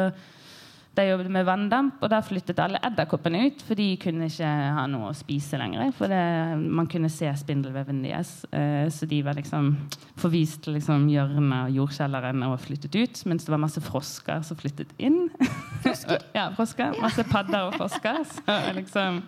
de 0.98 1.06
jobbet 1.08 1.30
med 1.32 1.46
vanndamp, 1.46 1.98
og 2.02 2.10
da 2.12 2.18
flyttet 2.24 2.58
alle 2.62 2.80
edderkoppene 2.84 3.44
ut. 3.48 3.62
For 3.66 3.78
de 3.78 3.86
kunne 4.02 4.28
ikke 4.28 4.48
ha 4.76 4.84
noe 4.90 5.10
å 5.10 5.16
spise 5.16 5.60
lenger. 5.60 5.92
For 5.96 6.10
det, 6.10 6.22
man 6.58 6.88
kunne 6.90 7.10
se 7.12 7.30
spindelveven 7.40 8.02
deres. 8.04 8.32
Eh, 8.52 8.86
så 8.92 9.08
de 9.08 9.20
var 9.26 9.38
liksom 9.38 9.70
forvist 10.18 10.64
til 10.64 10.76
liksom, 10.78 11.06
hjørnet 11.12 11.54
av 11.58 11.74
jordkjelleren 11.74 12.42
og 12.48 12.58
flyttet 12.64 12.98
ut. 12.98 13.22
Mens 13.30 13.46
det 13.46 13.54
var 13.54 13.62
masse 13.62 13.82
frosker 13.84 14.42
som 14.46 14.58
flyttet 14.58 14.92
inn. 14.98 15.28
ja, 16.38 16.48
frosker. 16.56 16.98
Masse 17.02 17.24
padder 17.30 17.68
og 17.68 17.78
frosker. 17.78 18.24
Så 18.32 18.58
liksom, 18.76 19.22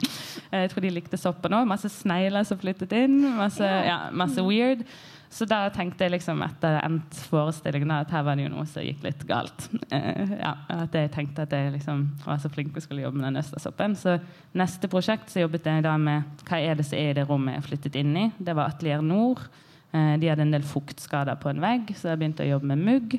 eh, 0.50 0.66
jeg 0.66 0.74
tror 0.74 0.86
de 0.86 0.92
likte 0.98 1.20
soppen 1.20 1.56
òg. 1.60 1.70
Masse 1.70 1.92
snegler 2.00 2.46
som 2.48 2.60
flyttet 2.60 2.92
inn. 2.98 3.22
Masse, 3.38 3.64
ja, 3.86 4.02
masse 4.10 4.44
weird. 4.44 4.84
Så 5.30 5.46
da 5.46 5.60
tenkte 5.70 6.02
jeg 6.04 6.16
liksom 6.16 6.40
etter 6.42 6.80
endt 6.82 7.14
forestillingen 7.30 7.92
at 7.94 8.10
her 8.10 8.24
var 8.26 8.34
det 8.34 8.48
jo 8.48 8.50
noe 8.50 8.64
som 8.66 8.82
gikk 8.82 9.04
litt 9.06 9.20
galt. 9.28 9.68
Uh, 9.92 10.32
ja, 10.34 10.56
at 10.74 10.96
jeg 10.96 11.12
tenkte 11.14 11.44
at 11.46 11.54
jeg 11.54 11.70
liksom 11.76 12.02
var 12.24 12.40
så 12.42 12.50
flink 12.50 12.74
og 12.74 12.82
skulle 12.82 13.04
jobbe 13.04 13.20
med 13.20 13.28
den 13.28 13.42
østersoppen. 13.42 13.94
Så 13.98 14.16
neste 14.58 14.90
prosjekt 14.90 15.30
så 15.30 15.44
jobbet 15.44 15.68
jeg 15.70 15.84
da 15.86 15.94
med 16.02 16.42
hva 16.48 16.58
er 16.58 16.80
det 16.80 16.88
som 16.88 16.98
er 16.98 17.12
i 17.12 17.18
det 17.20 17.28
rommet 17.28 17.60
jeg 17.60 17.68
flyttet 17.68 18.00
inn 18.02 18.16
i. 18.18 18.24
Det 18.42 18.56
var 18.58 18.74
Atelier 18.74 19.04
Nord. 19.06 19.44
Uh, 19.94 20.16
de 20.18 20.32
hadde 20.32 20.48
en 20.48 20.56
del 20.56 20.66
fuktskader 20.66 21.38
på 21.38 21.52
en 21.52 21.62
vegg, 21.62 21.94
så 21.94 22.10
jeg 22.10 22.22
begynte 22.24 22.42
å 22.42 22.50
jobbe 22.50 22.72
med 22.72 22.82
mugg. 22.88 23.16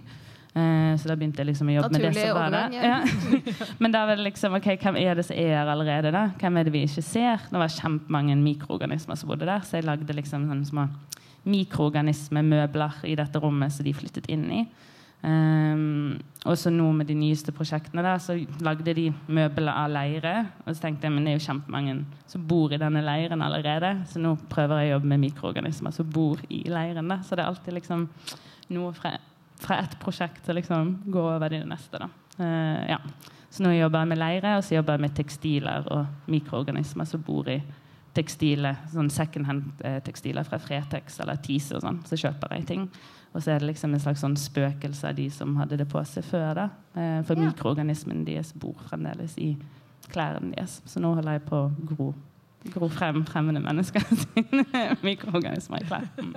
Uh, 0.51 0.99
så 0.99 1.07
da 1.07 1.15
begynte 1.15 1.39
jeg 1.39 1.47
liksom 1.53 1.71
å 1.71 1.77
jobbe 1.77 1.93
Naturlig 1.95 2.09
med 2.11 2.19
det 2.19 2.27
som 2.27 2.41
var 2.41 2.57
der. 2.57 2.75
Ja. 2.75 3.69
Men 3.85 3.95
da 3.95 4.03
var 4.09 4.19
det 4.19 4.27
liksom, 4.27 4.59
ok, 4.59 4.67
hvem 4.83 4.99
er 4.99 5.15
det 5.15 5.25
som 5.29 5.39
er 5.39 5.55
her 5.61 5.71
allerede? 5.71 6.11
da? 6.11 6.25
Hvem 6.43 6.59
er 6.59 6.67
det 6.67 6.75
vi 6.75 6.83
ikke 6.89 7.05
ser? 7.07 7.47
Det 7.47 7.63
var 7.63 7.71
kjempemange 7.71 8.35
mikroorganismer 8.43 9.15
som 9.15 9.31
bodde 9.31 9.47
der, 9.47 9.63
så 9.63 9.79
jeg 9.79 9.87
lagde 9.87 10.19
liksom 10.19 10.49
sånne 10.51 10.67
små 10.67 10.89
mikroorganismemøbler 11.49 13.03
i 13.09 13.17
dette 13.17 13.41
rommet 13.41 13.73
som 13.73 13.85
de 13.87 13.93
flyttet 13.97 14.29
inn 14.31 14.47
i. 14.53 14.63
Um, 15.21 16.17
og 16.49 16.55
så 16.57 16.71
nå 16.73 16.87
med 16.97 17.05
de 17.11 17.13
nyeste 17.13 17.53
prosjektene 17.53 18.01
der, 18.01 18.17
så 18.21 18.33
lagde 18.65 18.95
de 18.97 19.09
møbler 19.29 19.73
av 19.73 19.91
leire. 19.93 20.35
Og 20.65 20.73
så 20.73 20.87
tenkte 20.87 21.07
jeg 21.07 21.13
men 21.13 21.25
det 21.25 21.33
er 21.33 21.37
jo 21.37 21.45
kjempemange 21.45 21.97
som 22.31 22.45
bor 22.49 22.73
i 22.73 22.79
denne 22.81 23.03
leiren 23.05 23.43
allerede. 23.45 23.93
Så 24.09 24.21
nå 24.21 24.33
prøver 24.49 24.81
jeg 24.81 24.91
å 24.91 24.95
jobbe 24.95 25.11
med 25.13 25.23
mikroorganismer 25.27 25.93
som 25.95 26.09
bor 26.09 26.41
i 26.49 26.63
leiren. 26.69 27.11
Da. 27.11 27.19
Så 27.25 27.37
det 27.37 27.45
er 27.45 27.51
alltid 27.51 27.77
liksom 27.77 28.07
noe 28.73 28.95
fra, 28.97 29.13
fra 29.61 29.81
ett 29.83 29.93
prosjekt 30.01 30.41
til 30.47 30.57
liksom 30.57 30.97
gå 31.13 31.27
over 31.35 31.53
i 31.53 31.61
det 31.61 31.69
neste. 31.69 32.01
Da. 32.01 32.09
Uh, 32.39 32.81
ja. 32.95 33.01
Så 33.51 33.65
nå 33.65 33.75
jobber 33.75 34.01
jeg 34.01 34.13
med 34.13 34.21
leire, 34.21 34.55
og 34.57 34.63
så 34.63 34.77
jobber 34.77 34.95
jeg 34.95 35.03
med 35.03 35.15
tekstiler 35.17 35.87
og 35.91 36.31
mikroorganismer 36.31 37.09
som 37.09 37.23
bor 37.25 37.49
i 37.51 37.59
tekstile, 38.15 38.75
sånn 38.91 39.09
secondhand-tekstiler 39.13 40.47
fra 40.47 40.59
Fretex 40.61 41.19
eller 41.23 41.39
Tise 41.43 41.77
og 41.77 41.85
sånn. 41.85 42.01
Så 42.07 42.19
kjøper 42.19 42.57
jeg 42.57 42.67
ting. 42.67 42.87
Og 43.31 43.39
så 43.43 43.53
er 43.53 43.61
det 43.61 43.69
liksom 43.69 43.93
en 43.95 44.03
slags 44.03 44.23
sånn 44.25 44.35
spøkelse 44.39 45.07
av 45.07 45.15
de 45.15 45.29
som 45.31 45.55
hadde 45.59 45.79
det 45.79 45.87
på 45.91 46.01
seg 46.07 46.25
før. 46.27 46.49
da. 46.57 46.65
Eh, 46.95 47.21
for 47.27 47.39
ja. 47.39 47.47
mikroorganismen 47.47 48.25
deres 48.27 48.51
bor 48.51 48.75
fremdeles 48.89 49.37
i 49.39 49.53
klærne 50.11 50.51
deres. 50.51 50.81
Så 50.85 50.99
nå 50.99 51.13
holder 51.15 51.39
jeg 51.39 51.45
på 51.47 51.61
å 51.61 51.71
gro, 51.93 52.09
gro 52.75 52.91
frem 52.91 53.23
fremmede 53.25 53.63
mennesker 53.63 54.03
sine 54.25 54.83
mikroorganismer 55.05 55.85
i 55.85 55.87
klær. 55.87 56.09
Mm. 56.19 56.35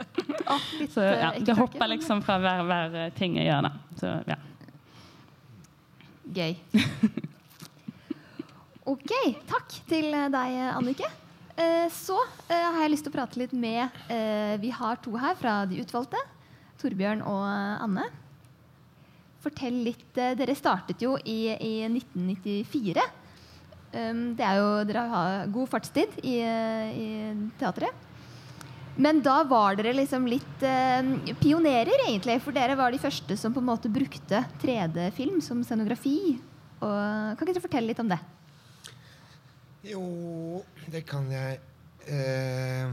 så 0.94 1.08
ja, 1.10 1.34
det 1.42 1.58
hopper 1.58 1.90
liksom 1.96 2.22
fra 2.22 2.38
hver, 2.38 2.62
hver 2.70 3.14
ting 3.18 3.40
jeg 3.40 3.50
gjør, 3.50 3.66
da. 3.66 3.74
Så 3.98 4.16
ja. 4.30 4.40
Gøy. 6.34 6.58
Ok, 8.84 9.08
takk 9.48 9.70
til 9.88 10.10
deg, 10.12 10.56
Annike. 10.76 11.08
Eh, 11.56 11.86
så 11.94 12.16
eh, 12.48 12.58
har 12.58 12.80
jeg 12.82 12.94
lyst 12.94 13.06
til 13.06 13.12
å 13.12 13.14
prate 13.14 13.38
litt 13.38 13.52
med 13.54 13.86
eh, 14.10 14.56
Vi 14.58 14.72
har 14.74 14.98
to 15.04 15.12
her 15.20 15.36
fra 15.38 15.60
De 15.70 15.78
utvalgte. 15.82 16.18
Torbjørn 16.82 17.22
og 17.22 17.44
Anne. 17.84 18.08
Fortell 19.44 19.76
litt. 19.86 20.08
Dere 20.14 20.56
startet 20.56 21.04
jo 21.04 21.14
i, 21.20 21.54
i 21.54 21.74
1994. 21.86 23.04
Um, 23.94 24.34
jo, 24.34 24.66
dere 24.88 25.04
har 25.12 25.44
god 25.54 25.70
fartstid 25.70 26.16
i, 26.26 26.40
i 26.42 27.08
teatret. 27.60 28.04
Men 28.96 29.18
da 29.22 29.40
var 29.48 29.74
dere 29.78 29.94
liksom 29.96 30.26
litt 30.30 30.62
eh, 30.66 31.34
pionerer, 31.40 32.06
egentlig. 32.06 32.38
For 32.44 32.54
dere 32.54 32.76
var 32.78 32.94
de 32.94 33.02
første 33.02 33.36
som 33.38 33.54
på 33.54 33.62
en 33.62 33.70
måte 33.72 33.90
brukte 33.92 34.44
3D-film 34.62 35.40
som 35.42 35.62
scenografi. 35.66 36.36
Og, 36.78 36.94
kan 37.34 37.42
ikke 37.42 37.56
dere 37.56 37.64
fortelle 37.64 37.90
litt 37.90 38.02
om 38.02 38.10
det? 38.12 38.20
Jo, 39.84 40.64
det 40.92 41.04
kan 41.04 41.26
jeg. 41.32 41.60
Eh, 42.08 42.92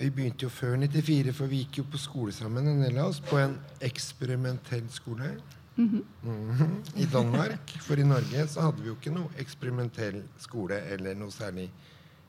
vi 0.00 0.08
begynte 0.08 0.46
jo 0.46 0.50
før 0.52 0.78
94, 0.80 1.34
for 1.36 1.50
vi 1.52 1.64
gikk 1.64 1.82
jo 1.82 1.84
på 1.92 2.00
skole 2.00 2.32
sammen, 2.32 2.68
en 2.68 2.80
del 2.80 2.98
av 2.98 3.10
oss, 3.10 3.20
på 3.20 3.36
en 3.36 3.58
eksperimentell 3.84 4.86
skole 4.90 5.34
mm 5.76 5.88
-hmm. 5.88 6.04
Mm 6.22 6.50
-hmm. 6.56 7.00
i 7.02 7.04
Danmark. 7.04 7.70
For 7.80 7.98
i 7.98 8.02
Norge 8.02 8.48
så 8.48 8.60
hadde 8.60 8.82
vi 8.82 8.88
jo 8.88 8.94
ikke 8.94 9.14
noe 9.14 9.28
eksperimentell 9.38 10.22
skole 10.38 10.74
eller 10.74 11.14
noe 11.14 11.30
særlig 11.30 11.70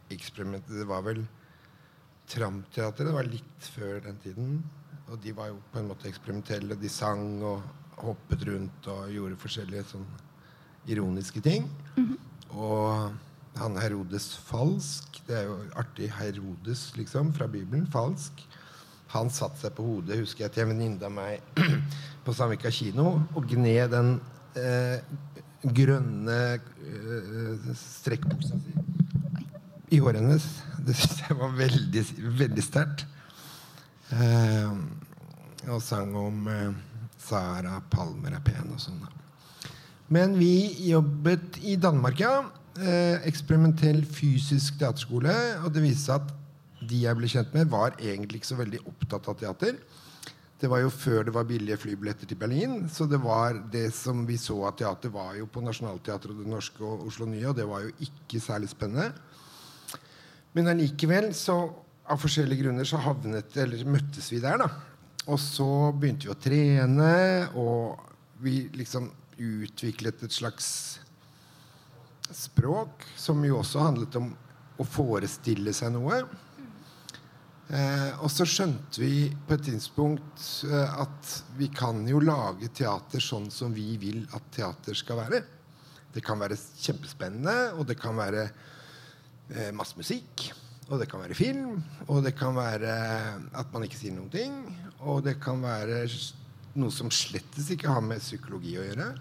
eksperiment. 0.09 0.67
Det 0.67 0.87
var 0.87 1.01
vel 1.01 1.27
Tramteatret. 2.27 3.07
Det 3.07 3.13
var 3.13 3.23
litt 3.23 3.59
før 3.59 3.99
den 3.99 4.17
tiden. 4.23 4.63
Og 5.07 5.23
de 5.23 5.35
var 5.35 5.47
jo 5.47 5.57
på 5.71 5.79
en 5.79 5.87
måte 5.87 6.07
eksperimentelle. 6.07 6.75
De 6.75 6.89
sang 6.89 7.43
og 7.43 7.61
hoppet 7.97 8.47
rundt 8.47 8.87
og 8.87 9.11
gjorde 9.11 9.35
forskjellige 9.35 9.83
sånn 9.83 10.05
ironiske 10.87 11.41
ting. 11.41 11.69
Mm 11.97 12.07
-hmm. 12.07 12.17
Og 12.57 13.11
han 13.59 13.77
Herodes 13.79 14.31
falsk. 14.47 15.21
Det 15.27 15.35
er 15.41 15.49
jo 15.49 15.57
artig. 15.79 16.11
Herodes, 16.15 16.91
liksom, 16.97 17.33
fra 17.35 17.47
Bibelen. 17.51 17.87
Falsk. 17.91 18.45
Han 19.11 19.31
satte 19.33 19.59
seg 19.59 19.75
på 19.75 19.83
hodet, 19.83 20.21
husker 20.21 20.45
jeg, 20.45 20.55
til 20.55 20.63
en 20.65 20.71
venninne 20.71 21.03
av 21.03 21.11
meg 21.11 21.41
på 22.25 22.35
Sandvika 22.35 22.71
kino 22.71 23.17
og 23.35 23.49
gned 23.49 23.91
den 23.91 24.13
eh, 24.55 25.01
grønne 25.61 26.37
eh, 26.55 27.73
strekkbuksa 27.75 28.55
si 28.61 28.77
i 29.91 29.99
håret 29.99 30.21
hennes. 30.21 30.45
Det 30.87 30.95
syns 30.95 31.19
jeg 31.25 31.35
var 31.41 31.51
veldig, 31.57 32.03
veldig 32.39 32.63
sterkt. 32.63 33.03
Eh, 34.15 34.71
og 35.67 35.83
sang 35.83 36.15
om 36.15 36.47
eh, 36.47 36.71
Sara 37.19 37.81
Palmer 37.91 38.37
er 38.37 38.45
pen 38.45 38.71
og 38.71 38.79
sånn. 38.79 39.03
Men 40.11 40.37
vi 40.39 40.87
jobbet 40.87 41.59
i 41.67 41.75
Danmark, 41.79 42.23
ja 42.23 42.39
eksperimentell 43.27 44.03
fysisk 44.07 44.77
teaterskole. 44.79 45.33
Og 45.65 45.73
det 45.73 45.83
viste 45.83 46.07
seg 46.09 46.21
at 46.21 46.37
de 46.89 47.03
jeg 47.03 47.17
ble 47.17 47.29
kjent 47.29 47.51
med, 47.53 47.69
var 47.69 47.97
egentlig 47.99 48.41
ikke 48.41 48.51
så 48.53 48.59
veldig 48.61 48.81
opptatt 48.89 49.27
av 49.29 49.37
teater. 49.41 49.75
Det 50.61 50.69
var 50.69 50.83
jo 50.83 50.91
før 50.93 51.25
det 51.25 51.33
var 51.33 51.47
billige 51.49 51.79
flybilletter 51.81 52.29
til 52.29 52.37
Berlin. 52.37 52.83
Så 52.89 53.07
det 53.09 53.17
var 53.21 53.57
det 53.73 53.87
som 53.97 54.25
vi 54.27 54.37
så 54.37 54.59
av 54.69 54.75
teater, 54.77 55.09
var 55.13 55.33
jo 55.39 55.47
på 55.49 55.63
Nationaltheatret 55.65 56.35
og 56.35 56.43
Det 56.43 56.51
Norske 56.53 56.85
og 56.85 57.07
Oslo 57.09 57.25
Nye, 57.29 57.47
og 57.49 57.57
det 57.57 57.65
var 57.69 57.85
jo 57.85 57.93
ikke 58.05 58.41
særlig 58.43 58.69
spennende. 58.69 59.09
Men 60.53 60.69
allikevel, 60.69 61.31
så 61.33 61.57
av 62.11 62.21
forskjellige 62.21 62.65
grunner, 62.65 62.85
så 62.85 63.01
havnet, 63.01 63.55
eller 63.57 63.89
møttes 63.89 64.29
vi 64.33 64.41
der, 64.43 64.61
da. 64.61 64.69
Og 65.29 65.39
så 65.41 65.69
begynte 65.97 66.27
vi 66.27 66.33
å 66.33 66.39
trene, 66.41 67.13
og 67.57 68.01
vi 68.41 68.67
liksom 68.75 69.09
utviklet 69.41 70.21
et 70.25 70.35
slags 70.35 70.67
språk, 72.35 73.05
som 73.17 73.41
jo 73.45 73.59
også 73.59 73.83
handlet 73.83 74.15
om 74.19 74.31
å 74.81 74.87
forestille 74.87 75.73
seg 75.75 75.93
noe. 75.95 76.21
Eh, 77.71 78.09
og 78.19 78.27
så 78.31 78.43
skjønte 78.47 78.99
vi 78.99 79.29
på 79.47 79.55
et 79.55 79.63
tidspunkt 79.69 80.43
eh, 80.67 80.95
at 81.03 81.35
vi 81.55 81.69
kan 81.71 82.01
jo 82.09 82.19
lage 82.19 82.67
teater 82.75 83.23
sånn 83.23 83.47
som 83.53 83.71
vi 83.71 83.95
vil 84.01 84.25
at 84.35 84.49
teater 84.51 84.97
skal 84.97 85.21
være. 85.21 85.39
Det 86.11 86.23
kan 86.25 86.41
være 86.41 86.57
kjempespennende, 86.59 87.71
og 87.79 87.87
det 87.87 87.95
kan 88.01 88.17
være 88.19 88.43
eh, 88.49 89.71
masse 89.71 89.95
musikk. 89.95 90.49
Og 90.91 90.99
det 90.99 91.07
kan 91.07 91.21
være 91.23 91.37
film, 91.37 91.77
og 92.11 92.25
det 92.25 92.33
kan 92.35 92.51
være 92.57 92.91
at 93.55 93.69
man 93.71 93.85
ikke 93.85 93.95
sier 93.95 94.17
noen 94.17 94.33
ting. 94.33 94.57
Og 95.07 95.21
det 95.23 95.37
kan 95.39 95.61
være 95.63 96.03
noe 96.75 96.91
som 96.91 97.07
slettes 97.13 97.69
ikke 97.71 97.93
har 97.93 98.03
med 98.03 98.19
psykologi 98.19 98.75
å 98.75 98.83
gjøre. 98.83 99.13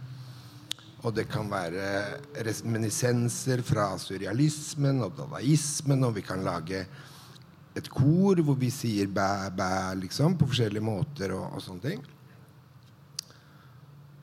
Og 1.00 1.14
det 1.16 1.26
kan 1.32 1.48
være 1.48 1.84
reminiscenser 2.44 3.62
fra 3.64 3.94
surrealismen 4.00 5.00
og 5.06 5.14
dadaismen, 5.16 6.04
og 6.04 6.18
vi 6.18 6.24
kan 6.26 6.44
lage 6.44 6.84
et 7.78 7.88
kor 7.92 8.40
hvor 8.44 8.58
vi 8.60 8.68
sier 8.74 9.08
bæ, 9.08 9.48
bæ, 9.56 9.70
liksom, 10.02 10.36
på 10.36 10.50
forskjellige 10.50 10.84
måter 10.84 11.32
og, 11.36 11.54
og 11.56 11.64
sånne 11.64 11.86
ting. 11.86 12.02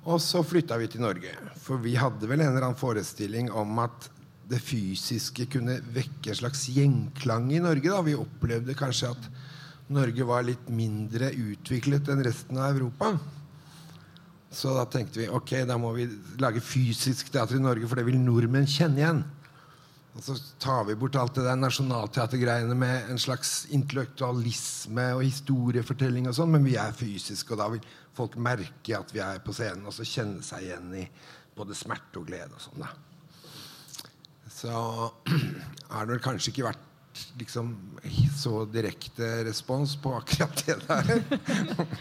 Og 0.08 0.22
så 0.24 0.44
flytta 0.46 0.78
vi 0.80 0.88
til 0.92 1.04
Norge. 1.04 1.34
For 1.60 1.82
vi 1.84 1.98
hadde 2.00 2.30
vel 2.30 2.44
en 2.44 2.54
eller 2.54 2.70
annen 2.70 2.80
forestilling 2.80 3.50
om 3.52 3.82
at 3.84 4.08
det 4.48 4.62
fysiske 4.64 5.50
kunne 5.52 5.82
vekke 5.96 6.32
en 6.32 6.40
slags 6.40 6.68
gjenklang 6.72 7.50
i 7.52 7.64
Norge. 7.64 7.90
Da. 7.90 8.00
Vi 8.06 8.16
opplevde 8.16 8.78
kanskje 8.78 9.12
at 9.12 9.28
Norge 9.92 10.28
var 10.28 10.46
litt 10.48 10.70
mindre 10.72 11.32
utviklet 11.32 12.08
enn 12.12 12.24
resten 12.24 12.60
av 12.60 12.76
Europa. 12.76 13.16
Så 14.52 14.72
da 14.76 14.86
tenkte 14.90 15.20
vi 15.20 15.28
ok, 15.30 15.54
da 15.68 15.76
må 15.80 15.92
vi 15.96 16.08
lage 16.40 16.64
fysisk 16.64 17.32
teater 17.34 17.58
i 17.58 17.64
Norge, 17.64 17.88
for 17.88 18.00
det 18.00 18.08
vil 18.08 18.20
nordmenn 18.22 18.70
kjenne 18.70 19.02
igjen. 19.02 19.26
Og 20.18 20.24
så 20.26 20.34
tar 20.58 20.88
vi 20.88 20.96
bort 20.98 21.18
alt 21.20 21.36
det 21.38 21.44
der 21.46 21.60
nasjonalteatergreiene 21.60 22.74
med 22.78 23.12
en 23.12 23.20
slags 23.22 23.68
intellektualisme 23.76 25.12
og 25.14 25.22
historiefortelling 25.22 26.30
og 26.30 26.38
sånn, 26.40 26.56
men 26.56 26.66
vi 26.66 26.74
er 26.82 26.96
fysiske, 26.98 27.54
og 27.54 27.62
da 27.62 27.68
vil 27.76 27.92
folk 28.18 28.40
merke 28.42 28.98
at 28.98 29.14
vi 29.14 29.22
er 29.22 29.44
på 29.46 29.54
scenen, 29.54 29.86
og 29.86 29.94
så 29.94 30.08
kjenne 30.08 30.42
seg 30.46 30.66
igjen 30.66 30.90
i 31.04 31.06
både 31.58 31.78
smerte 31.78 32.22
og 32.22 32.32
glede 32.32 32.58
og 32.58 32.64
sånn, 32.64 32.82
da. 32.82 32.90
Så 34.58 34.74
har 35.92 36.08
det 36.08 36.16
vel 36.16 36.24
kanskje 36.24 36.56
ikke 36.56 36.70
vært 36.72 36.87
liksom 37.40 37.72
så 38.38 38.66
direkte 38.66 39.44
respons 39.48 39.96
på 40.02 40.14
akkurat 40.18 40.64
det 40.66 40.76
der. 40.88 41.24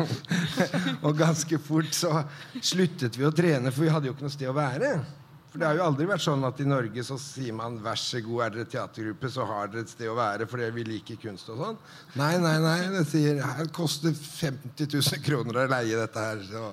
og 1.04 1.16
ganske 1.18 1.58
fort 1.62 1.92
så 1.96 2.22
sluttet 2.60 3.18
vi 3.18 3.26
å 3.28 3.34
trene, 3.34 3.72
for 3.72 3.86
vi 3.86 3.92
hadde 3.92 4.10
jo 4.10 4.16
ikke 4.16 4.26
noe 4.26 4.34
sted 4.34 4.50
å 4.50 4.56
være. 4.56 4.92
For 5.56 5.62
det 5.62 5.68
har 5.70 5.78
jo 5.78 5.84
aldri 5.86 6.04
vært 6.10 6.20
sånn 6.20 6.42
at 6.44 6.58
i 6.60 6.68
Norge 6.68 7.02
så 7.06 7.16
sier 7.16 7.54
man 7.56 7.78
'vær 7.80 7.96
så 7.96 8.20
god, 8.20 8.40
er 8.44 8.50
dere 8.54 8.70
teatergruppe, 8.74 9.30
så 9.32 9.46
har 9.48 9.70
dere 9.72 9.86
et 9.86 9.92
sted 9.92 10.10
å 10.12 10.16
være 10.18 10.44
fordi 10.50 10.66
vi 10.74 10.84
liker 10.84 11.20
kunst' 11.22 11.48
og 11.54 11.62
sånn. 11.62 11.78
Nei, 12.20 12.34
nei, 12.42 12.58
nei. 12.60 12.80
Det 12.92 13.06
sier 13.08 13.40
her 13.40 13.70
koster 13.72 14.12
50 14.12 14.84
000 14.92 15.22
kroner 15.24 15.62
å 15.62 15.70
leie 15.72 15.96
dette 15.96 16.26
her. 16.26 16.42
Så, 16.44 16.64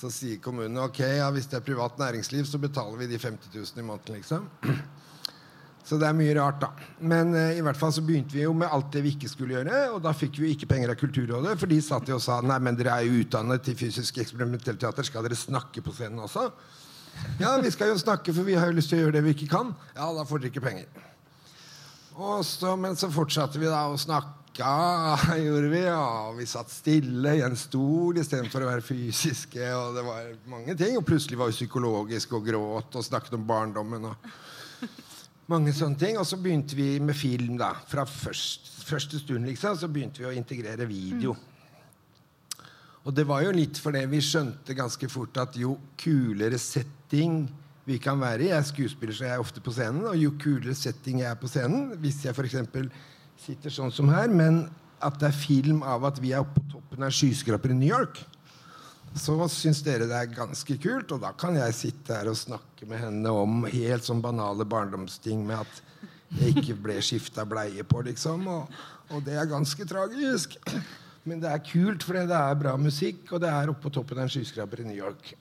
så 0.00 0.10
sier 0.10 0.40
kommunen 0.42 0.82
ok, 0.82 1.04
ja, 1.20 1.28
hvis 1.30 1.46
det 1.52 1.60
er 1.60 1.68
privat 1.68 2.02
næringsliv, 2.02 2.48
så 2.50 2.58
betaler 2.58 2.98
vi 2.98 3.12
de 3.12 3.20
50 3.22 3.54
000 3.54 3.78
i 3.78 3.86
måneden, 3.86 4.18
liksom. 4.18 4.50
Så 5.90 5.96
det 5.98 6.06
er 6.06 6.14
mye 6.14 6.34
rart, 6.36 6.60
da. 6.62 6.68
Men 7.02 7.32
uh, 7.34 7.48
i 7.50 7.62
hvert 7.66 7.78
fall 7.78 7.90
så 7.90 8.02
begynte 8.06 8.36
vi 8.36 8.44
jo 8.44 8.52
med 8.54 8.70
alt 8.70 8.92
det 8.94 9.00
vi 9.02 9.10
ikke 9.16 9.30
skulle 9.32 9.56
gjøre. 9.56 9.78
Og 9.96 9.98
da 10.04 10.12
fikk 10.14 10.38
vi 10.38 10.52
ikke 10.54 10.68
penger 10.70 10.92
av 10.92 10.98
Kulturrådet, 11.00 11.56
for 11.58 11.70
de 11.72 11.80
satt 11.82 12.06
jo 12.06 12.14
og 12.20 12.22
sa 12.22 12.36
nei, 12.46 12.60
men 12.62 12.76
dere 12.78 12.94
er 12.94 13.08
jo 13.08 13.24
utdannet 13.24 13.64
til 13.66 13.74
fysisk 13.80 14.20
eksperimentelt 14.22 14.78
teater, 14.78 15.08
skal 15.08 15.26
dere 15.26 15.38
snakke 15.38 15.82
på 15.82 15.94
scenen 15.96 16.22
også? 16.22 16.44
Ja, 17.40 17.56
vi 17.58 17.72
skal 17.74 17.90
jo 17.90 17.96
snakke, 17.98 18.30
for 18.36 18.46
vi 18.46 18.54
har 18.54 18.70
jo 18.70 18.76
lyst 18.76 18.92
til 18.92 19.00
å 19.00 19.02
gjøre 19.02 19.16
det 19.16 19.24
vi 19.26 19.32
ikke 19.34 19.48
kan. 19.50 19.72
Ja, 19.96 20.12
da 20.14 20.22
får 20.28 20.44
dere 20.44 20.52
ikke 20.52 20.62
penger. 20.68 21.08
Og 22.20 22.44
så, 22.46 22.76
men 22.78 22.94
så 23.00 23.10
fortsatte 23.10 23.58
vi 23.58 23.66
da 23.66 23.82
å 23.90 23.98
snakke, 23.98 24.36
gjorde 25.42 25.72
vi. 25.74 25.82
Og 25.90 26.38
vi 26.38 26.46
satt 26.52 26.70
stille 26.70 27.34
i 27.34 27.42
en 27.42 27.58
stol 27.58 28.22
istedenfor 28.22 28.62
å 28.62 28.70
være 28.70 28.86
fysiske. 28.86 29.74
Og 29.74 29.98
det 29.98 30.06
var 30.06 30.30
mange 30.54 30.78
ting. 30.78 30.94
Og 31.00 31.06
plutselig 31.10 31.42
var 31.42 31.50
vi 31.50 31.58
psykologiske 31.58 32.38
og 32.38 32.46
gråt 32.46 33.02
og 33.02 33.08
snakket 33.10 33.34
om 33.40 33.50
barndommen. 33.50 34.12
og 34.12 34.30
mange 35.50 35.74
sånne 35.76 35.98
ting. 36.00 36.18
Og 36.20 36.26
så 36.28 36.38
begynte 36.40 36.78
vi 36.78 36.94
med 37.02 37.16
film. 37.18 37.56
da 37.60 37.74
Fra 37.90 38.06
først, 38.08 38.72
første 38.86 39.20
stund 39.20 39.48
liksom 39.48 39.78
så 39.78 39.90
begynte 39.90 40.22
vi 40.22 40.30
å 40.30 40.34
integrere 40.36 40.88
video. 40.88 41.34
Mm. 41.34 41.46
Og 43.08 43.14
det 43.16 43.24
var 43.28 43.42
jo 43.46 43.52
litt 43.56 43.78
fordi 43.80 44.04
vi 44.10 44.20
skjønte 44.22 44.76
ganske 44.76 45.08
fort 45.08 45.38
at 45.40 45.56
jo 45.56 45.78
kulere 46.00 46.58
setting 46.60 47.46
vi 47.88 47.96
kan 47.98 48.20
være 48.20 48.44
i 48.44 48.50
Jeg 48.50 48.58
er 48.58 48.66
skuespiller, 48.68 49.16
så 49.16 49.24
jeg 49.24 49.34
er 49.34 49.42
ofte 49.42 49.62
på 49.64 49.72
scenen. 49.72 50.04
Og 50.06 50.18
jo 50.20 50.34
kulere 50.38 50.76
setting 50.76 51.22
jeg 51.22 51.30
er 51.30 51.38
på 51.40 51.48
scenen, 51.50 51.94
hvis 52.02 52.20
jeg 52.26 52.36
f.eks. 52.36 52.60
sitter 53.40 53.72
sånn 53.72 53.90
som 53.94 54.12
her, 54.12 54.28
men 54.28 54.66
at 55.00 55.16
det 55.20 55.30
er 55.30 55.36
film 55.36 55.80
av 55.82 56.04
at 56.04 56.20
vi 56.20 56.34
er 56.36 56.44
oppe 56.44 56.60
på 56.60 56.66
toppen 56.74 57.06
av 57.06 57.14
skyskraper 57.16 57.72
i 57.72 57.78
New 57.78 57.88
York, 57.88 58.20
så 59.18 59.34
syns 59.50 59.82
dere 59.82 60.06
det 60.10 60.16
er 60.16 60.34
ganske 60.34 60.76
kult. 60.82 61.12
Og 61.14 61.22
da 61.22 61.32
kan 61.38 61.58
jeg 61.58 61.76
sitte 61.76 62.16
her 62.16 62.30
og 62.30 62.38
snakke 62.38 62.88
med 62.88 63.02
henne 63.02 63.34
om 63.34 63.64
helt 63.66 64.06
sånn 64.06 64.22
banale 64.22 64.66
barndomsting 64.68 65.42
med 65.46 65.64
at 65.64 65.82
jeg 66.38 66.54
ikke 66.60 66.78
ble 66.84 67.00
skifta 67.02 67.44
bleie 67.48 67.82
på, 67.86 68.04
liksom. 68.06 68.46
Og, 68.46 68.80
og, 69.10 69.18
det 69.26 69.34
er 69.34 69.50
ganske 69.50 69.86
tragisk. 69.88 70.56
Men 71.26 71.42
det 71.42 71.50
er 71.50 71.66
kult, 71.66 72.06
fordi 72.06 72.24
det 72.30 72.38
er 72.38 72.62
bra 72.62 72.76
musikk, 72.80 73.26
og 73.34 73.42
det 73.42 73.50
er 73.50 73.72
oppe 73.72 73.88
på 73.88 73.94
toppen 73.98 74.20
av 74.20 74.28
en 74.28 74.32
skyskraper 74.32 74.84
i 74.84 74.88
New 74.88 74.96
York. 74.96 75.34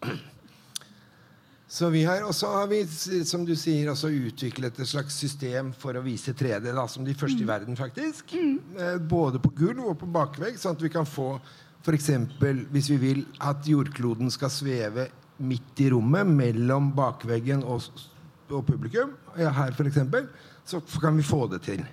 Så 1.70 1.92
vi 1.94 2.02
har 2.02 2.24
også 2.26 2.50
har 2.50 2.68
vi, 2.72 2.82
som 3.30 3.44
du 3.46 3.54
sier, 3.54 3.92
også 3.92 4.10
utviklet 4.10 4.80
et 4.82 4.90
slags 4.90 5.14
system 5.22 5.70
for 5.78 5.94
å 5.94 6.02
vise 6.02 6.34
3D, 6.34 6.72
da, 6.74 6.88
som 6.90 7.06
de 7.06 7.14
første 7.14 7.46
i 7.46 7.48
verden, 7.48 7.78
faktisk. 7.78 8.34
Mm. 8.34 8.56
Eh, 8.74 8.96
både 8.98 9.42
på 9.44 9.54
gulv 9.62 9.92
og 9.92 10.00
på 10.02 10.10
bakvegg, 10.10 10.58
sånn 10.58 10.74
at 10.74 10.82
vi 10.82 10.90
kan 10.90 11.06
få 11.06 11.36
F.eks. 11.80 12.10
hvis 12.72 12.90
vi 12.92 12.98
vil 13.00 13.22
at 13.40 13.68
jordkloden 13.68 14.32
skal 14.34 14.52
sveve 14.52 15.08
midt 15.40 15.80
i 15.80 15.90
rommet 15.94 16.28
mellom 16.28 16.92
bakveggen 16.96 17.64
og, 17.64 17.88
og 18.52 18.66
publikum, 18.68 19.16
ja, 19.40 19.54
her 19.56 19.72
f.eks., 19.72 20.02
så 20.70 20.82
kan 21.00 21.18
vi 21.18 21.24
få 21.26 21.48
det 21.48 21.64
til. 21.66 21.86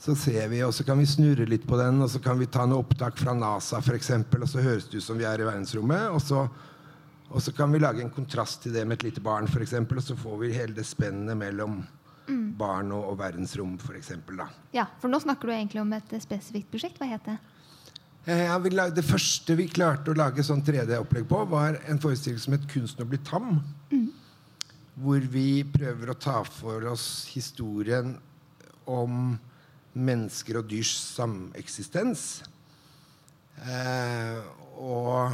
Så 0.00 0.14
ser 0.16 0.46
vi, 0.48 0.62
og 0.64 0.72
så 0.72 0.84
kan 0.86 0.96
vi 0.96 1.04
snurre 1.04 1.44
litt 1.44 1.66
på 1.68 1.76
den, 1.76 1.98
og 2.00 2.08
så 2.08 2.22
kan 2.24 2.38
vi 2.40 2.48
ta 2.48 2.64
noe 2.64 2.80
opptak 2.80 3.18
fra 3.20 3.34
NASA, 3.36 3.82
for 3.84 3.98
eksempel, 3.98 4.46
og 4.46 4.48
så 4.48 4.62
høres 4.64 4.86
det 4.88 5.02
ut 5.02 5.04
som 5.04 5.18
vi 5.20 5.26
er 5.28 5.42
i 5.42 5.44
verdensrommet. 5.44 6.06
Og 6.14 6.22
så, 6.24 6.46
og 7.28 7.42
så 7.44 7.52
kan 7.52 7.68
vi 7.74 7.82
lage 7.82 8.00
en 8.00 8.14
kontrast 8.14 8.62
til 8.64 8.72
det 8.78 8.86
med 8.88 8.96
et 8.96 9.10
lite 9.10 9.24
barn, 9.24 9.50
for 9.50 9.60
eksempel, 9.60 10.00
og 10.00 10.06
så 10.06 10.16
får 10.16 10.38
vi 10.40 10.54
hele 10.56 10.78
det 10.78 10.86
spennet 10.88 11.36
mellom 11.36 11.82
mm. 12.30 12.46
barn 12.56 12.94
og, 12.96 13.10
og 13.10 13.20
verdensrom, 13.20 13.76
f.eks. 13.76 14.14
Ja, 14.72 14.86
for 15.02 15.12
nå 15.12 15.20
snakker 15.20 15.50
du 15.50 15.56
egentlig 15.58 15.82
om 15.82 15.92
et 15.98 16.16
spesifikt 16.22 16.72
prosjekt. 16.72 16.96
Hva 17.02 17.10
het 17.10 17.28
det? 17.28 17.36
Ja, 18.28 18.58
det 18.60 19.04
første 19.08 19.54
vi 19.56 19.64
klarte 19.72 20.12
å 20.12 20.18
lage 20.18 20.44
sånn 20.44 20.60
3D-opplegg 20.64 21.24
på, 21.28 21.38
var 21.48 21.78
en 21.88 22.00
forestilling 22.02 22.40
som 22.42 22.52
het 22.52 22.66
'Kunsten 22.68 23.04
å 23.04 23.08
bli 23.08 23.18
tam'. 23.18 23.62
Mm. 23.90 24.12
Hvor 25.00 25.20
vi 25.20 25.64
prøver 25.64 26.10
å 26.10 26.18
ta 26.20 26.42
for 26.44 26.84
oss 26.84 27.26
historien 27.32 28.18
om 28.86 29.38
mennesker 29.94 30.58
og 30.58 30.68
dyrs 30.68 30.92
sameksistens. 31.16 32.42
Eh, 33.66 34.40
og 34.76 35.32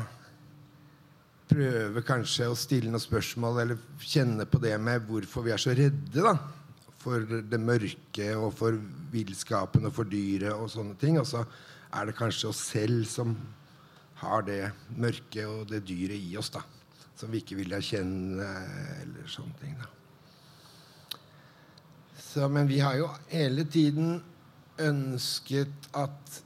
prøve 1.49 2.03
kanskje 2.03 2.51
å 2.51 2.59
stille 2.59 2.91
noen 2.91 3.03
spørsmål 3.03 3.61
eller 3.63 3.79
kjenne 4.03 4.47
på 4.47 4.59
det 4.63 4.75
med 4.81 5.07
hvorfor 5.07 5.43
vi 5.47 5.55
er 5.55 5.63
så 5.63 5.75
redde 5.77 6.23
da, 6.23 6.35
for 6.99 7.21
det 7.21 7.61
mørke 7.61 8.37
og 8.37 8.53
for 8.55 8.79
villskapen 9.13 9.87
og 9.87 9.95
for 9.95 10.05
dyret 10.05 10.55
og 10.55 10.71
sånne 10.71 10.97
ting. 10.99 11.19
Og 11.19 11.27
så 11.27 11.45
er 11.97 12.09
det 12.09 12.17
kanskje 12.19 12.51
oss 12.51 12.63
selv 12.73 13.05
som 13.09 13.35
har 14.21 14.47
det 14.47 14.63
mørke 14.97 15.45
og 15.49 15.67
det 15.71 15.83
dyret 15.89 16.17
i 16.21 16.37
oss, 16.41 16.53
da. 16.55 16.63
Som 17.17 17.33
vi 17.33 17.41
ikke 17.43 17.59
vil 17.59 17.73
erkjenne, 17.77 18.47
eller 19.03 19.29
sånne 19.33 19.57
ting. 19.61 19.77
da. 19.81 19.89
Så, 22.21 22.49
men 22.53 22.69
vi 22.69 22.81
har 22.85 22.97
jo 22.99 23.09
hele 23.33 23.65
tiden 23.65 24.19
ønsket 24.83 25.89
at 25.97 26.41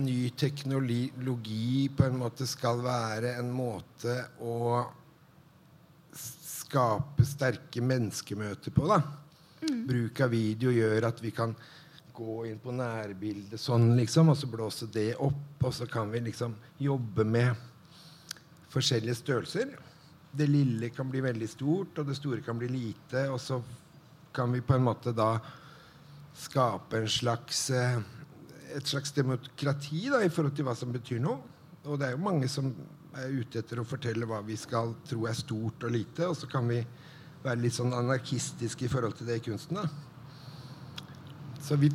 ny 0.00 0.30
teknologi 0.40 1.88
på 1.94 2.06
en 2.06 2.16
måte 2.18 2.48
skal 2.48 2.80
være 2.82 3.36
en 3.38 3.50
måte 3.54 4.16
å 4.42 4.56
skape 6.14 7.26
sterke 7.28 7.84
menneskemøter 7.84 8.74
på. 8.74 8.88
da. 8.88 9.02
Mm. 9.64 9.84
Bruk 9.88 10.24
av 10.24 10.32
video 10.32 10.72
gjør 10.74 11.08
at 11.10 11.20
vi 11.22 11.32
kan 11.34 11.54
gå 12.14 12.44
inn 12.46 12.60
på 12.62 12.72
nærbildet 12.74 13.60
sånn, 13.60 13.90
liksom, 13.98 14.30
og 14.30 14.38
så 14.38 14.48
blåse 14.50 14.88
det 14.92 15.14
opp. 15.22 15.64
Og 15.64 15.72
så 15.74 15.88
kan 15.90 16.12
vi 16.12 16.22
liksom 16.28 16.54
jobbe 16.78 17.26
med 17.26 17.54
forskjellige 18.72 19.18
størrelser. 19.18 19.74
Det 20.34 20.46
lille 20.50 20.90
kan 20.94 21.10
bli 21.10 21.22
veldig 21.24 21.48
stort, 21.50 21.98
og 21.98 22.08
det 22.08 22.18
store 22.18 22.42
kan 22.46 22.58
bli 22.58 22.70
lite. 22.70 23.26
Og 23.34 23.40
så 23.42 23.60
kan 24.34 24.52
vi 24.54 24.62
på 24.64 24.76
en 24.76 24.86
måte 24.86 25.14
da 25.14 25.36
skape 26.34 26.98
en 26.98 27.10
slags, 27.10 27.68
eh, 27.70 27.98
et 28.74 28.86
slags 28.86 29.12
demokrati 29.14 30.08
da, 30.10 30.22
i 30.22 30.30
forhold 30.30 30.56
til 30.56 30.66
hva 30.66 30.74
som 30.78 30.94
betyr 30.94 31.22
noe. 31.22 31.38
Og 31.84 31.98
det 31.98 32.08
er 32.08 32.16
jo 32.16 32.24
mange 32.24 32.48
som 32.48 32.72
er 33.14 33.30
ute 33.30 33.60
etter 33.60 33.78
å 33.78 33.86
fortelle 33.86 34.26
hva 34.26 34.40
vi 34.42 34.56
skal 34.58 34.94
tro 35.06 35.26
er 35.30 35.38
stort 35.38 35.86
og 35.86 35.94
lite. 35.94 36.26
Og 36.30 36.38
så 36.38 36.50
kan 36.50 36.66
vi 36.70 36.80
være 37.44 37.60
litt 37.60 37.76
sånn 37.76 37.94
anarkistiske 37.94 38.86
i 38.86 38.90
forhold 38.90 39.18
til 39.18 39.30
det 39.30 39.42
i 39.42 39.46
kunsten. 39.50 39.82
da. 39.82 40.13
Så 41.64 41.78
vi 41.80 41.90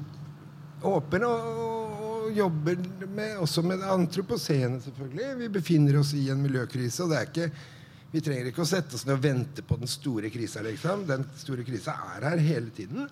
åpner 0.81 1.25
og, 1.27 2.05
og 2.09 2.29
jobber 2.33 2.79
med, 3.07 3.35
også 3.43 3.63
med 3.65 3.83
antroposene 3.85 4.81
selvfølgelig. 4.83 5.33
Vi 5.43 5.51
befinner 5.59 5.99
oss 6.01 6.15
i 6.17 6.27
en 6.33 6.41
miljøkrise. 6.41 7.03
og 7.03 7.13
det 7.13 7.19
er 7.19 7.29
ikke 7.29 7.51
vi 8.09 8.21
trenger 8.25 8.47
ikke 8.49 8.63
å 8.63 8.69
sette 8.69 8.97
oss 8.97 9.05
ned 9.05 9.19
og 9.19 9.21
vente 9.21 9.63
på 9.65 9.77
den 9.77 9.89
store 9.89 10.31
krisa. 10.33 10.63
Liksom. 10.65 11.03
Den 11.05 11.27
store 11.37 11.65
krisa 11.67 11.93
er 12.15 12.25
her 12.25 12.41
hele 12.41 12.71
tiden. 12.73 13.09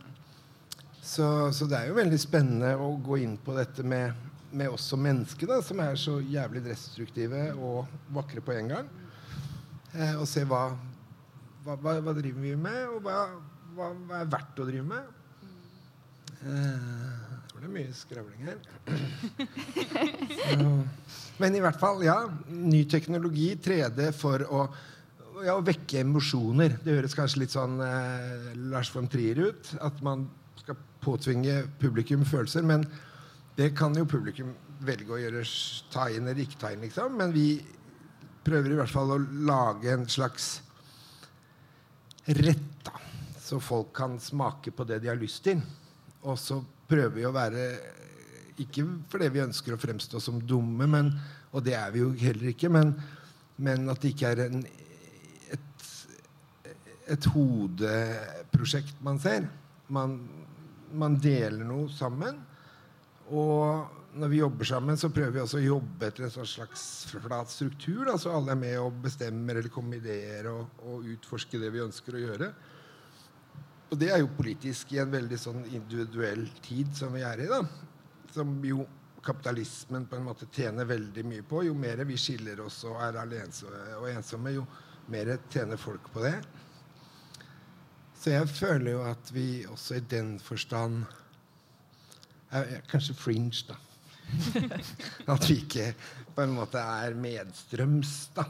Så, 0.97 1.27
så, 1.53 1.67
det 1.69 1.77
er 1.77 1.91
jo 1.91 1.99
veldig 1.99 2.17
spennende 2.19 2.73
å 2.81 2.89
gå 3.05 3.19
inn 3.21 3.35
på 3.39 3.53
dette 3.55 3.85
med, 3.85 4.15
med 4.49 4.73
oss 4.73 4.89
som 4.89 5.03
mennesker, 5.05 5.53
som 5.63 5.83
er 5.85 5.99
så 6.01 6.17
jævlig 6.19 6.65
destruktive 6.65 7.51
og 7.53 7.85
vakre 8.15 8.41
på 8.43 8.55
en 8.57 8.73
gang. 8.73 8.89
Eh, 9.93 10.17
og 10.17 10.25
se 10.27 10.43
hva, 10.49 10.71
hva, 11.63 11.77
hva, 11.77 12.17
driver 12.17 12.41
vi 12.41 12.55
med, 12.57 12.81
og 12.89 13.05
hva, 13.05 13.21
hva 13.77 13.93
er 14.17 14.33
verdt 14.33 14.63
å 14.63 14.67
drive 14.67 14.87
med. 14.89 15.13
Eh, 16.47 17.33
jeg 17.37 17.49
tror 17.51 17.63
det 17.63 17.67
er 17.67 17.73
mye 17.77 17.95
skravling 17.97 18.41
her. 18.47 18.59
Men 21.41 21.57
i 21.57 21.63
hvert 21.63 21.79
fall, 21.81 22.03
ja. 22.07 22.19
Ny 22.47 22.83
teknologi, 22.89 23.49
3D, 23.61 24.11
for 24.15 24.45
å 24.47 24.67
ja, 25.45 25.53
å 25.53 25.65
vekke 25.65 26.01
emosjoner. 26.01 26.79
Det 26.83 26.95
høres 26.97 27.15
kanskje 27.17 27.43
litt 27.43 27.53
sånn 27.53 27.77
eh, 27.83 28.53
Lars 28.71 28.89
von 28.93 29.09
Trier 29.11 29.37
ut. 29.49 29.73
At 29.85 29.99
man 30.05 30.25
skal 30.57 30.79
påtvinge 31.03 31.59
publikum 31.81 32.25
følelser. 32.27 32.65
Men 32.65 32.85
det 33.57 33.73
kan 33.77 33.95
jo 33.97 34.07
publikum 34.09 34.53
velge 34.85 35.13
å 35.13 35.19
gjøre 35.21 35.43
ta 35.93 36.07
inn 36.13 36.27
eller 36.27 36.43
ikke 36.43 36.61
ta 36.61 36.71
inn, 36.73 36.85
liksom. 36.85 37.17
Men 37.19 37.33
vi 37.35 37.49
prøver 38.47 38.73
i 38.73 38.79
hvert 38.79 38.93
fall 38.93 39.13
å 39.15 39.23
lage 39.49 39.91
en 39.93 40.07
slags 40.09 40.61
rett, 42.27 42.69
da. 42.85 42.95
Så 43.47 43.61
folk 43.63 43.93
kan 43.95 44.17
smake 44.19 44.73
på 44.75 44.85
det 44.87 44.99
de 45.03 45.11
har 45.11 45.19
lyst 45.19 45.45
til. 45.45 45.61
Og 46.25 46.39
så 46.41 46.59
prøver 46.89 47.13
vi 47.19 47.25
å 47.27 47.35
være 47.35 47.67
Ikke 48.63 48.85
fordi 49.11 49.29
vi 49.35 49.43
ønsker 49.43 49.75
å 49.75 49.81
fremstå 49.81 50.21
som 50.23 50.39
dumme, 50.41 50.87
men, 50.89 51.11
og 51.53 51.61
det 51.65 51.75
er 51.77 51.91
vi 51.93 52.01
jo 52.01 52.09
heller 52.17 52.49
ikke, 52.49 52.71
men, 52.73 52.95
men 53.61 53.85
at 53.93 54.01
det 54.01 54.15
ikke 54.15 54.31
er 54.33 54.41
en, 54.47 54.63
et, 55.53 55.91
et 57.13 57.27
hodeprosjekt 57.35 58.97
man 59.05 59.21
ser. 59.21 59.45
Man, 59.93 60.17
man 60.89 61.19
deler 61.21 61.61
noe 61.69 61.85
sammen. 61.93 62.41
Og 63.29 64.17
når 64.17 64.31
vi 64.31 64.39
jobber 64.41 64.65
sammen, 64.65 64.97
så 64.97 65.11
prøver 65.13 65.35
vi 65.35 65.43
også 65.43 65.59
å 65.59 65.65
jobbe 65.67 66.09
etter 66.09 66.25
en 66.25 66.33
sånn 66.33 66.49
slags 66.49 66.81
flat 67.11 67.51
struktur. 67.51 68.07
Da, 68.07 68.15
så 68.17 68.33
alle 68.33 68.55
er 68.55 68.61
med 68.61 68.79
og 68.81 68.97
bestemmer 69.03 69.59
eller 69.59 69.73
kommer 69.73 69.95
med 69.95 70.05
ideer 70.05 70.49
og, 70.51 70.81
og 70.87 71.05
utforsker 71.13 71.61
det 71.61 71.71
vi 71.75 71.83
ønsker 71.85 72.17
å 72.17 72.23
gjøre. 72.23 72.49
Og 73.87 73.99
det 73.99 74.09
er 74.11 74.19
jo 74.19 74.33
politisk 74.35 74.91
i 74.93 74.99
en 74.99 75.11
veldig 75.11 75.37
sånn 75.39 75.63
individuell 75.71 76.43
tid 76.65 76.91
som 76.95 77.13
vi 77.15 77.23
er 77.23 77.45
i. 77.45 77.47
da. 77.47 77.61
Som 78.35 78.57
jo 78.65 78.83
kapitalismen 79.27 80.05
på 80.07 80.15
en 80.15 80.27
måte 80.27 80.47
tjener 80.51 80.87
veldig 80.87 81.23
mye 81.27 81.43
på. 81.47 81.63
Jo 81.67 81.75
mer 81.75 82.03
vi 82.07 82.19
skiller 82.19 82.61
oss 82.63 82.81
og 82.87 82.99
er 83.03 83.19
alene 83.23 83.71
og 83.99 84.09
ensomme, 84.11 84.55
jo 84.55 84.65
mer 85.11 85.33
tjener 85.51 85.79
folk 85.79 86.11
på 86.13 86.23
det. 86.23 86.35
Så 88.17 88.33
jeg 88.33 88.49
føler 88.49 88.91
jo 88.95 89.01
at 89.07 89.31
vi 89.31 89.47
også 89.69 89.99
i 89.99 90.05
den 90.09 90.35
forstand 90.41 91.03
er, 92.51 92.63
er 92.63 92.87
kanskje 92.89 93.15
fringe, 93.15 93.67
da. 93.67 93.77
at 95.33 95.45
vi 95.47 95.61
ikke 95.61 95.91
på 96.35 96.43
en 96.43 96.55
måte 96.57 96.81
er 96.81 97.15
medstrøms, 97.15 98.15
da. 98.35 98.47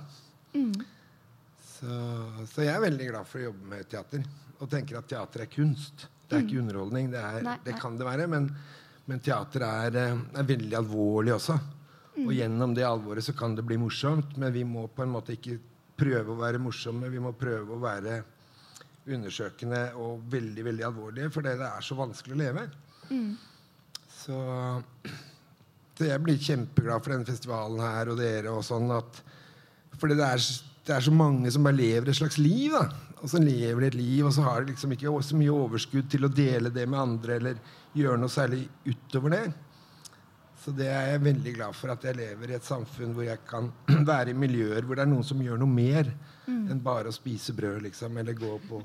Så, 1.67 1.97
så 2.53 2.65
jeg 2.65 2.73
er 2.73 2.85
veldig 2.87 3.09
glad 3.11 3.29
for 3.29 3.41
å 3.41 3.49
jobbe 3.49 3.69
med 3.75 3.89
teater. 3.91 4.23
Og 4.57 4.69
tenker 4.71 4.99
at 4.99 5.09
teater 5.09 5.45
er 5.45 5.51
kunst. 5.51 6.07
Det 6.27 6.35
er 6.35 6.43
ikke 6.43 6.59
underholdning. 6.59 7.11
Det, 7.13 7.21
er, 7.23 7.41
Nei, 7.45 7.57
det 7.63 7.77
kan 7.79 7.97
det 7.97 8.07
være, 8.07 8.27
men, 8.31 8.49
men 9.07 9.21
teater 9.23 9.63
er, 9.67 9.99
eh, 10.01 10.21
er 10.41 10.47
veldig 10.49 10.77
alvorlig 10.81 11.35
også. 11.37 11.57
Og 12.25 12.31
gjennom 12.33 12.73
det 12.73 12.85
alvoret 12.87 13.25
så 13.25 13.35
kan 13.37 13.53
det 13.55 13.65
bli 13.67 13.77
morsomt, 13.79 14.37
men 14.41 14.53
vi 14.53 14.63
må 14.65 14.87
på 14.89 15.05
en 15.05 15.13
måte 15.13 15.35
ikke 15.35 15.59
prøve 15.97 16.33
å 16.33 16.39
være 16.39 16.61
morsomme. 16.61 17.11
Vi 17.13 17.21
må 17.21 17.33
prøve 17.37 17.75
å 17.75 17.81
være 17.83 18.17
undersøkende 19.07 19.83
og 20.01 20.25
veldig, 20.31 20.65
veldig 20.67 20.85
alvorlige, 20.87 21.31
fordi 21.31 21.53
det 21.59 21.67
er 21.69 21.85
så 21.85 21.97
vanskelig 21.97 22.35
å 22.35 22.39
leve. 22.41 22.65
Så, 24.17 24.37
så 25.95 26.09
jeg 26.09 26.23
blir 26.25 26.41
kjempeglad 26.41 27.03
for 27.03 27.13
denne 27.13 27.29
festivalen 27.29 27.83
her 27.85 28.11
og 28.11 28.19
dere 28.19 28.51
og 28.51 28.65
sånn 28.65 28.89
at 28.91 29.21
Fordi 29.97 30.17
det 30.17 30.25
er, 30.27 30.41
det 30.85 30.93
er 30.93 31.05
så 31.05 31.13
mange 31.15 31.49
som 31.53 31.63
bare 31.65 31.77
lever 31.77 32.11
et 32.11 32.17
slags 32.17 32.37
liv, 32.37 32.75
da. 32.75 33.06
Og 33.17 33.29
så 33.31 33.41
lever 33.41 33.81
de 33.81 33.87
et 33.87 33.97
liv, 33.97 34.25
og 34.27 34.33
så 34.35 34.43
har 34.45 34.61
de 34.61 34.73
liksom 34.73 34.93
ikke 34.93 35.13
så 35.25 35.37
mye 35.39 35.53
overskudd 35.53 36.09
til 36.11 36.27
å 36.27 36.33
dele 36.33 36.69
det 36.73 36.85
med 36.85 36.99
andre 37.01 37.39
eller 37.39 37.61
gjøre 37.97 38.19
noe 38.21 38.29
særlig 38.29 38.67
utover 38.85 39.33
det. 39.33 39.45
Så 40.61 40.73
det 40.75 40.89
er 40.91 41.13
jeg 41.13 41.23
veldig 41.23 41.53
glad 41.55 41.75
for 41.77 41.93
at 41.93 42.03
jeg 42.03 42.17
lever 42.17 42.51
i 42.51 42.57
et 42.57 42.65
samfunn 42.67 43.13
hvor 43.15 43.25
jeg 43.25 43.41
kan 43.49 43.71
være 44.11 44.33
i 44.33 44.37
miljøer 44.37 44.85
hvor 44.85 44.99
det 44.99 45.05
er 45.05 45.11
noen 45.13 45.25
som 45.25 45.41
gjør 45.41 45.61
noe 45.61 45.71
mer 45.71 46.11
enn 46.47 46.79
bare 46.83 47.11
å 47.11 47.15
spise 47.15 47.51
brød, 47.55 47.81
liksom, 47.83 48.17
eller 48.21 48.35
gå 48.37 48.53
på 48.69 48.79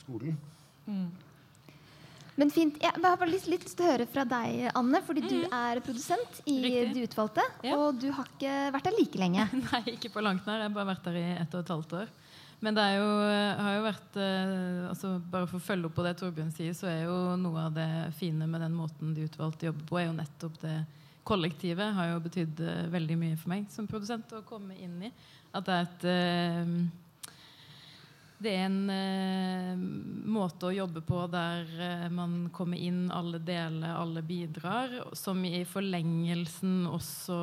skolen. 0.00 0.34
Men 2.36 2.50
fint. 2.52 2.76
Jeg 2.82 2.92
har 2.92 3.16
bare 3.16 3.30
litt, 3.30 3.46
litt 3.48 3.64
lyst 3.64 3.78
til 3.78 3.86
å 3.86 3.92
høre 3.94 4.06
fra 4.10 4.24
deg, 4.28 4.66
Anne, 4.76 5.00
fordi 5.06 5.22
du 5.24 5.38
er 5.46 5.80
produsent 5.84 6.40
i 6.44 6.58
Riktig. 6.66 6.90
De 6.96 7.04
utvalgte. 7.08 7.44
Ja. 7.64 7.78
Og 7.80 8.00
du 8.02 8.10
har 8.12 8.28
ikke 8.34 8.56
vært 8.74 8.88
der 8.90 8.96
like 8.98 9.20
lenge. 9.22 9.46
Nei, 9.70 9.82
ikke 9.94 10.12
på 10.12 10.24
langt 10.24 10.44
nær. 10.48 10.60
Jeg 10.60 10.68
har 10.68 10.76
bare 10.76 10.90
vært 10.90 11.08
der 11.08 11.20
i 11.22 11.24
ett 11.38 11.56
og 11.56 11.64
et 11.64 11.72
halvt 11.72 11.96
år. 12.02 12.12
Men 12.64 12.76
det 12.76 12.84
er 12.88 12.94
jo, 12.96 13.08
har 13.60 13.74
jo 13.76 13.84
vært 13.84 14.18
eh, 14.22 14.84
altså 14.88 15.16
Bare 15.32 15.48
for 15.50 15.58
å 15.58 15.66
følge 15.66 15.88
opp 15.90 15.96
på 15.98 16.04
det 16.06 16.14
Torbjørn 16.20 16.52
sier, 16.56 16.76
så 16.76 16.88
er 16.88 17.02
jo 17.04 17.16
noe 17.40 17.66
av 17.68 17.74
det 17.76 17.88
fine 18.16 18.48
med 18.48 18.64
den 18.64 18.76
måten 18.76 19.12
de 19.16 19.26
utvalgte 19.28 19.68
jobber 19.68 19.88
på, 19.90 19.98
er 20.00 20.08
jo 20.08 20.16
nettopp 20.16 20.60
det 20.62 20.76
kollektivet. 21.26 21.94
Har 21.96 22.12
jo 22.14 22.22
betydd 22.24 22.62
eh, 22.64 22.84
veldig 22.92 23.18
mye 23.20 23.40
for 23.40 23.52
meg 23.52 23.66
som 23.72 23.88
produsent 23.90 24.32
å 24.36 24.44
komme 24.46 24.78
inn 24.80 24.96
i. 25.08 25.12
At 25.56 25.68
det 25.68 25.76
er 25.76 25.90
et 25.90 26.08
eh, 26.12 26.72
det 28.38 28.50
er 28.52 28.66
en 28.66 28.90
eh, 28.92 29.76
måte 30.28 30.68
å 30.68 30.74
jobbe 30.74 31.00
på 31.06 31.22
der 31.32 31.70
eh, 31.80 32.06
man 32.12 32.50
kommer 32.52 32.76
inn, 32.76 33.06
alle 33.08 33.40
deler, 33.40 33.94
alle 33.96 34.20
bidrar. 34.26 34.92
Som 35.16 35.40
i 35.48 35.62
forlengelsen 35.64 36.84
også 36.90 37.36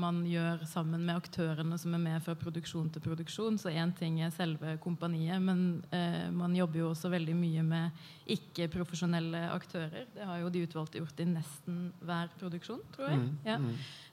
man 0.00 0.24
gjør 0.26 0.64
sammen 0.66 1.04
med 1.06 1.20
aktørene 1.20 1.78
som 1.78 1.94
er 1.94 2.02
med 2.02 2.24
fra 2.26 2.34
produksjon 2.38 2.90
til 2.90 3.04
produksjon. 3.04 3.60
Så 3.62 3.70
én 3.70 3.94
ting 3.94 4.18
er 4.24 4.34
selve 4.34 4.74
kompaniet, 4.82 5.38
men 5.38 5.84
eh, 5.94 6.26
man 6.34 6.56
jobber 6.58 6.82
jo 6.82 6.90
også 6.96 7.12
veldig 7.14 7.36
mye 7.38 7.66
med 7.70 8.02
ikke-profesjonelle 8.34 9.46
aktører. 9.54 10.06
Det 10.14 10.26
har 10.26 10.40
jo 10.42 10.52
de 10.52 10.62
utvalgte 10.66 11.00
gjort 11.00 11.20
i 11.22 11.26
nesten 11.30 11.82
hver 12.04 12.30
produksjon, 12.40 12.80
tror 12.94 13.12
jeg. 13.12 13.26
Ja. 13.48 13.58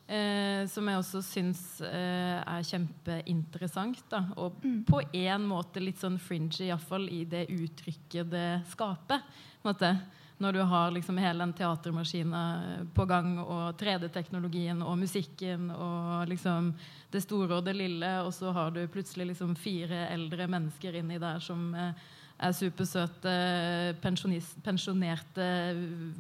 Eh, 0.08 0.62
som 0.72 0.88
jeg 0.88 1.02
også 1.02 1.20
syns 1.26 1.64
eh, 1.84 2.38
er 2.40 2.68
kjempeinteressant. 2.68 4.06
Da. 4.12 4.24
Og 4.40 4.62
på 4.88 5.02
en 5.04 5.48
måte 5.50 5.84
litt 5.84 6.00
sånn 6.00 6.20
fringy, 6.22 6.70
iallfall 6.70 7.10
i 7.12 7.26
det 7.28 7.50
uttrykket 7.52 8.32
det 8.32 8.48
skaper. 8.72 9.26
Måte. 9.68 9.92
Når 10.38 10.54
du 10.54 10.60
har 10.70 10.92
liksom 10.94 11.18
hele 11.18 11.42
den 11.42 11.54
teatermaskina 11.58 12.42
på 12.94 13.06
gang, 13.10 13.40
og 13.42 13.74
3D-teknologien 13.80 14.84
og 14.86 15.00
musikken 15.02 15.72
og 15.74 16.30
liksom 16.30 16.70
det 17.12 17.24
store 17.26 17.58
og 17.58 17.66
det 17.66 17.74
lille, 17.74 18.12
og 18.22 18.30
så 18.38 18.54
har 18.54 18.72
du 18.76 18.84
plutselig 18.94 19.32
liksom 19.32 19.56
fire 19.58 20.06
eldre 20.14 20.46
mennesker 20.52 21.00
inni 21.00 21.18
der 21.20 21.42
som 21.44 21.72
eh, 21.74 22.06
er 22.38 22.54
supersøte 22.54 23.34
pensjonerte 24.02 25.48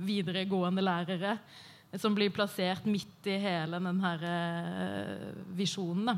videregående 0.01 0.81
lærere 0.81 1.37
som 1.95 2.15
blir 2.15 2.33
plassert 2.35 2.85
midt 2.89 3.29
i 3.29 3.37
hele 3.41 3.79
den 3.79 4.01
her 4.03 4.25
eh, 4.27 5.29
visjonen. 5.57 6.17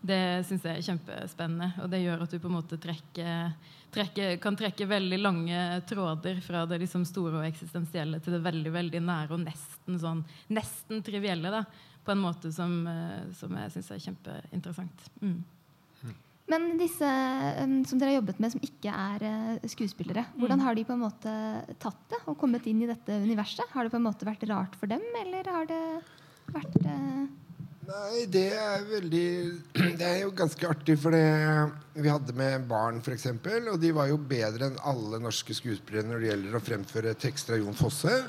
Det 0.00 0.46
syns 0.48 0.64
jeg 0.64 0.80
er 0.80 0.86
kjempespennende, 0.86 1.74
og 1.84 1.90
det 1.92 2.00
gjør 2.00 2.24
at 2.24 2.32
du 2.32 2.38
på 2.40 2.48
en 2.48 2.56
måte 2.56 2.78
trekker, 2.80 3.52
trekker, 3.92 4.38
kan 4.40 4.56
trekke 4.56 4.88
veldig 4.88 5.20
lange 5.20 5.60
tråder 5.88 6.40
fra 6.44 6.64
det 6.68 6.80
liksom 6.82 7.04
store 7.08 7.42
og 7.42 7.46
eksistensielle 7.46 8.22
til 8.24 8.38
det 8.38 8.42
veldig 8.46 8.72
veldig 8.74 9.04
nære 9.04 9.36
og 9.36 9.44
nesten 9.44 10.00
sånn 10.00 10.24
nesten 10.56 11.04
trivielle. 11.04 11.52
Da, 11.52 11.64
på 12.04 12.14
en 12.14 12.22
måte 12.24 12.52
som, 12.52 12.80
eh, 12.88 13.28
som 13.36 13.54
jeg 13.60 13.76
syns 13.76 13.92
er 13.92 14.04
kjempeinteressant. 14.08 15.08
Mm. 15.20 15.40
Men 16.50 16.72
disse 16.80 17.08
um, 17.62 17.80
som 17.86 18.00
dere 18.00 18.14
har 18.14 18.20
jobbet 18.20 18.40
med, 18.42 18.54
som 18.54 18.64
ikke 18.64 18.90
er 18.90 19.26
uh, 19.26 19.68
skuespillere, 19.70 20.24
hvordan 20.40 20.64
har 20.64 20.74
de 20.74 20.86
på 20.88 20.96
en 20.96 21.04
måte 21.04 21.34
tatt 21.82 22.00
det 22.10 22.22
og 22.24 22.38
kommet 22.40 22.66
inn 22.70 22.82
i 22.82 22.88
dette 22.90 23.20
universet? 23.22 23.68
Har 23.74 23.86
det 23.86 23.92
på 23.92 24.00
en 24.00 24.08
måte 24.08 24.26
vært 24.26 24.48
rart 24.50 24.74
for 24.80 24.90
dem, 24.90 25.04
eller 25.22 25.52
har 25.54 25.70
det 25.70 25.84
vært 26.50 26.80
uh... 26.82 27.28
Nei, 27.90 28.24
det 28.30 28.48
er 28.54 28.82
veldig 28.86 29.28
Det 29.98 30.06
er 30.06 30.18
jo 30.24 30.34
ganske 30.36 30.68
artig, 30.68 30.94
for 31.00 31.14
det 31.14 31.24
vi 31.96 32.10
hadde 32.10 32.34
med 32.38 32.66
barn, 32.70 33.00
f.eks., 33.02 33.30
og 33.30 33.78
de 33.82 33.94
var 33.96 34.10
jo 34.10 34.18
bedre 34.18 34.70
enn 34.70 34.78
alle 34.86 35.22
norske 35.22 35.54
skuespillere 35.56 36.06
når 36.08 36.22
det 36.22 36.30
gjelder 36.30 36.58
å 36.58 36.62
fremføre 36.64 37.16
tekster 37.18 37.56
av 37.56 37.64
Jon 37.64 37.78
Fosse. 37.78 38.20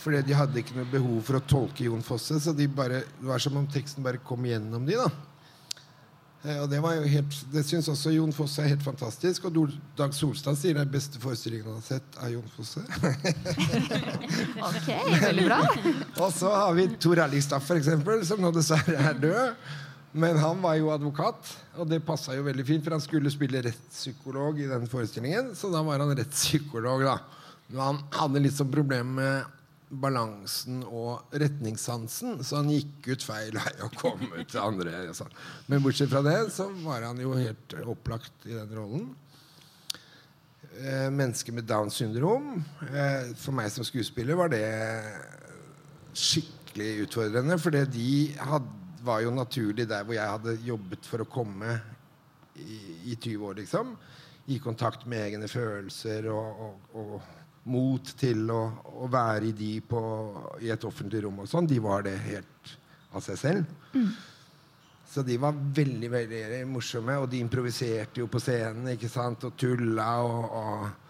Fordi 0.00 0.22
de 0.24 0.36
hadde 0.36 0.62
ikke 0.62 0.78
noe 0.78 0.88
behov 0.88 1.18
for 1.26 1.38
å 1.38 1.44
tolke 1.44 1.86
Jon 1.86 2.04
Fosse, 2.04 2.38
så 2.40 2.54
de 2.56 2.66
bare, 2.72 3.02
det 3.18 3.28
var 3.28 3.42
som 3.42 3.58
om 3.60 3.68
teksten 3.70 4.06
bare 4.06 4.22
kom 4.24 4.46
gjennom 4.48 4.86
de, 4.88 4.96
da. 4.96 5.10
Eh, 6.44 6.62
Og 6.62 6.70
det 6.72 6.80
var 6.80 6.94
jo 6.96 7.02
helt, 7.04 7.36
det 7.52 7.64
syns 7.68 7.88
også 7.92 8.12
Jon 8.14 8.32
Fosse 8.32 8.62
er 8.64 8.72
helt 8.72 8.84
fantastisk. 8.84 9.44
Og 9.50 9.74
Dag 9.98 10.14
Solstad 10.16 10.56
sier 10.60 10.78
er 10.80 10.88
beste 10.88 11.20
forestillingen 11.20 11.68
han 11.68 11.80
har 11.82 11.86
sett 11.86 12.16
av 12.20 12.32
Jon 12.32 12.48
Fosse. 12.56 12.84
Ok, 14.60 14.88
veldig 15.26 15.46
bra. 15.46 15.60
Og 16.24 16.32
så 16.36 16.50
har 16.54 16.74
vi 16.76 16.88
Tor 17.00 17.20
Erlingstad, 17.26 17.62
for 17.64 17.80
eksempel, 17.80 18.24
som 18.28 18.40
nå 18.42 18.52
dessverre 18.54 18.98
er 19.10 19.20
død. 19.20 19.70
Men 20.20 20.40
han 20.42 20.58
var 20.58 20.74
jo 20.74 20.88
advokat, 20.90 21.52
og 21.78 21.86
det 21.86 22.00
passa 22.02 22.34
jo 22.34 22.42
veldig 22.42 22.64
fint, 22.66 22.82
for 22.82 22.96
han 22.96 23.02
skulle 23.04 23.30
spille 23.30 23.60
rettspsykolog 23.62 24.58
i 24.58 24.66
den 24.66 24.88
forestillingen. 24.90 25.52
Så 25.54 25.70
da 25.70 25.84
var 25.86 26.02
han 26.02 26.10
rettspsykolog, 26.18 27.04
da. 27.06 27.14
Men 27.70 27.82
han 27.84 28.00
hadde 28.16 28.42
litt 28.42 28.56
sånn 28.56 28.72
problem 28.74 29.12
med 29.20 29.59
balansen 29.90 30.84
og 30.86 31.32
retningssansen, 31.34 32.38
så 32.46 32.60
han 32.60 32.70
gikk 32.70 33.08
ut 33.10 33.24
feil 33.26 33.56
vei 33.56 33.72
og 33.82 33.96
kom 33.98 34.22
ut 34.36 34.52
til 34.52 34.62
andre. 34.62 35.02
Men 35.66 35.82
bortsett 35.82 36.12
fra 36.12 36.22
det, 36.26 36.38
så 36.54 36.68
var 36.84 37.08
han 37.08 37.18
jo 37.22 37.34
helt 37.34 37.74
opplagt 37.82 38.46
i 38.46 38.54
den 38.54 38.70
rollen. 38.76 39.08
Eh, 40.78 41.08
mennesker 41.10 41.52
med 41.52 41.66
Downs 41.66 41.98
syndrom. 41.98 42.62
Eh, 42.86 43.32
for 43.36 43.56
meg 43.56 43.72
som 43.74 43.84
skuespiller 43.86 44.38
var 44.38 44.52
det 44.52 44.62
skikkelig 46.14 47.06
utfordrende. 47.06 47.58
For 47.58 47.74
de 47.74 48.12
hadde, 48.38 48.78
var 49.02 49.24
jo 49.24 49.34
naturlig 49.34 49.88
der 49.90 50.06
hvor 50.06 50.14
jeg 50.14 50.36
hadde 50.36 50.60
jobbet 50.62 51.08
for 51.08 51.24
å 51.24 51.28
komme 51.28 51.80
i, 52.54 52.78
i 53.10 53.16
20 53.16 53.46
år, 53.50 53.58
liksom. 53.62 53.94
I 54.50 54.58
kontakt 54.62 55.06
med 55.10 55.24
egne 55.24 55.48
følelser 55.50 56.30
og, 56.30 56.64
og, 56.64 56.96
og 57.00 57.39
mot 57.68 58.12
til 58.16 58.48
å, 58.50 58.60
å, 59.04 59.08
være 59.12 59.50
i 59.50 59.52
de 59.56 59.74
på, 59.84 60.00
i 60.64 60.70
et 60.72 60.84
offentlig 60.88 61.24
rom 61.24 61.42
og 61.42 61.50
sånn. 61.50 61.68
De 61.68 61.78
var 61.82 62.06
det 62.06 62.16
helt 62.24 62.74
av 63.12 63.24
seg 63.24 63.38
selv. 63.38 63.76
Mm. 63.92 64.10
Så 65.10 65.24
de 65.26 65.36
var 65.42 65.56
veldig 65.76 66.08
veldig 66.10 66.64
morsomme, 66.70 67.18
og 67.18 67.28
de 67.32 67.40
improviserte 67.42 68.22
jo 68.22 68.28
på 68.30 68.40
scenen 68.40 68.92
ikke 68.94 69.10
sant? 69.10 69.44
og 69.48 69.56
tulla. 69.58 70.10
og, 70.22 70.58
og 70.60 71.08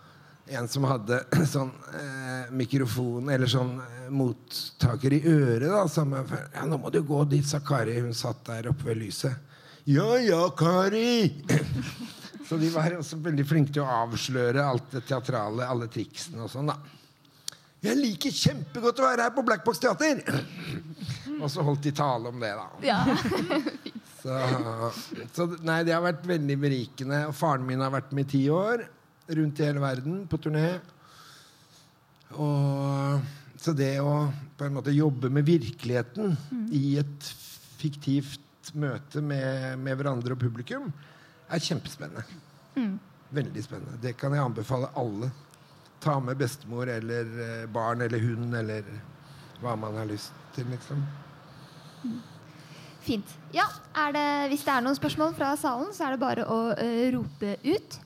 en 0.50 0.68
som 0.68 0.86
hadde 0.88 1.20
sånn 1.54 1.70
eh, 1.94 2.48
mikrofon 2.56 3.30
eller 3.30 3.50
sånn 3.50 3.76
eh, 3.84 4.08
mottaker 4.10 5.14
i 5.14 5.20
øret. 5.30 5.68
da, 5.70 5.84
som, 5.88 6.14
ja, 6.16 6.64
'Nå 6.66 6.80
må 6.80 6.90
du 6.90 7.02
gå 7.06 7.24
dit', 7.30 7.46
sa 7.46 7.60
Kari. 7.60 8.00
Hun 8.00 8.14
satt 8.14 8.44
der 8.48 8.72
oppe 8.72 8.90
ved 8.90 9.02
lyset. 9.04 9.36
'Ja 9.84 10.16
ja, 10.18 10.48
Kari!' 10.50 11.44
Så 12.50 12.56
de 12.58 12.66
var 12.74 12.96
også 12.98 13.20
veldig 13.22 13.44
flinke 13.46 13.70
til 13.76 13.84
å 13.84 13.98
avsløre 14.08 14.64
alt 14.66 14.96
det 14.96 15.04
teatrale, 15.06 15.68
alle 15.70 15.86
triksene 15.86 16.42
og 16.42 16.50
sånn. 16.50 16.72
da. 16.72 16.80
'Jeg 17.80 17.96
liker 17.96 18.34
kjempegodt 18.34 18.98
å 19.00 19.04
være 19.06 19.24
her 19.28 19.34
på 19.36 19.44
Black 19.46 19.62
Box 19.64 19.78
Teater!' 19.80 20.18
Og 21.38 21.46
så 21.48 21.62
holdt 21.64 21.86
de 21.86 21.92
tale 21.94 22.28
om 22.28 22.42
det, 22.42 22.50
da. 22.58 22.66
Ja. 22.84 22.98
så, 24.22 24.34
så 25.32 25.46
nei, 25.62 25.78
det 25.86 25.94
har 25.94 26.02
vært 26.04 26.26
veldig 26.26 26.56
berikende. 26.60 27.22
Og 27.30 27.36
faren 27.38 27.64
min 27.64 27.80
har 27.80 27.94
vært 27.94 28.10
med 28.18 28.26
i 28.26 28.32
ti 28.34 28.42
år 28.52 28.82
rundt 29.30 29.62
i 29.62 29.68
hele 29.70 29.80
verden 29.80 30.26
på 30.28 30.40
turné. 30.42 30.66
Og, 32.34 33.30
så 33.62 33.72
det 33.78 33.94
å 34.02 34.26
på 34.58 34.66
en 34.66 34.76
måte 34.76 34.92
jobbe 34.92 35.30
med 35.32 35.46
virkeligheten 35.46 36.34
mm. 36.34 36.66
i 36.76 36.98
et 37.00 37.30
fiktivt 37.80 38.74
møte 38.76 39.22
med, 39.24 39.78
med, 39.80 39.96
hverandre 39.96 40.36
og 40.36 40.42
publikum, 40.42 40.90
er 41.50 41.62
kjempespennende. 41.64 42.24
Mm. 42.76 42.98
Veldig 43.30 43.62
spennende. 43.64 44.00
Det 44.02 44.16
kan 44.18 44.34
jeg 44.34 44.44
anbefale 44.44 44.90
alle. 44.98 45.30
Ta 46.00 46.16
med 46.20 46.38
bestemor 46.40 46.88
eller 46.88 47.32
eh, 47.44 47.64
barn 47.70 48.02
eller 48.02 48.22
hund 48.22 48.54
eller 48.56 48.86
hva 49.60 49.76
man 49.76 49.98
har 50.00 50.08
lyst 50.08 50.32
til, 50.54 50.68
liksom. 50.72 51.02
Mm. 52.04 52.20
Fint. 53.04 53.34
Ja, 53.52 53.66
det, 54.12 54.24
hvis 54.52 54.64
det 54.64 54.72
er 54.72 54.84
noen 54.84 54.96
spørsmål 54.96 55.34
fra 55.36 55.54
salen, 55.60 55.92
så 55.96 56.06
er 56.06 56.14
det 56.14 56.22
bare 56.22 56.46
å 56.48 56.58
uh, 56.76 57.04
rope 57.14 57.56
ut. 57.64 57.98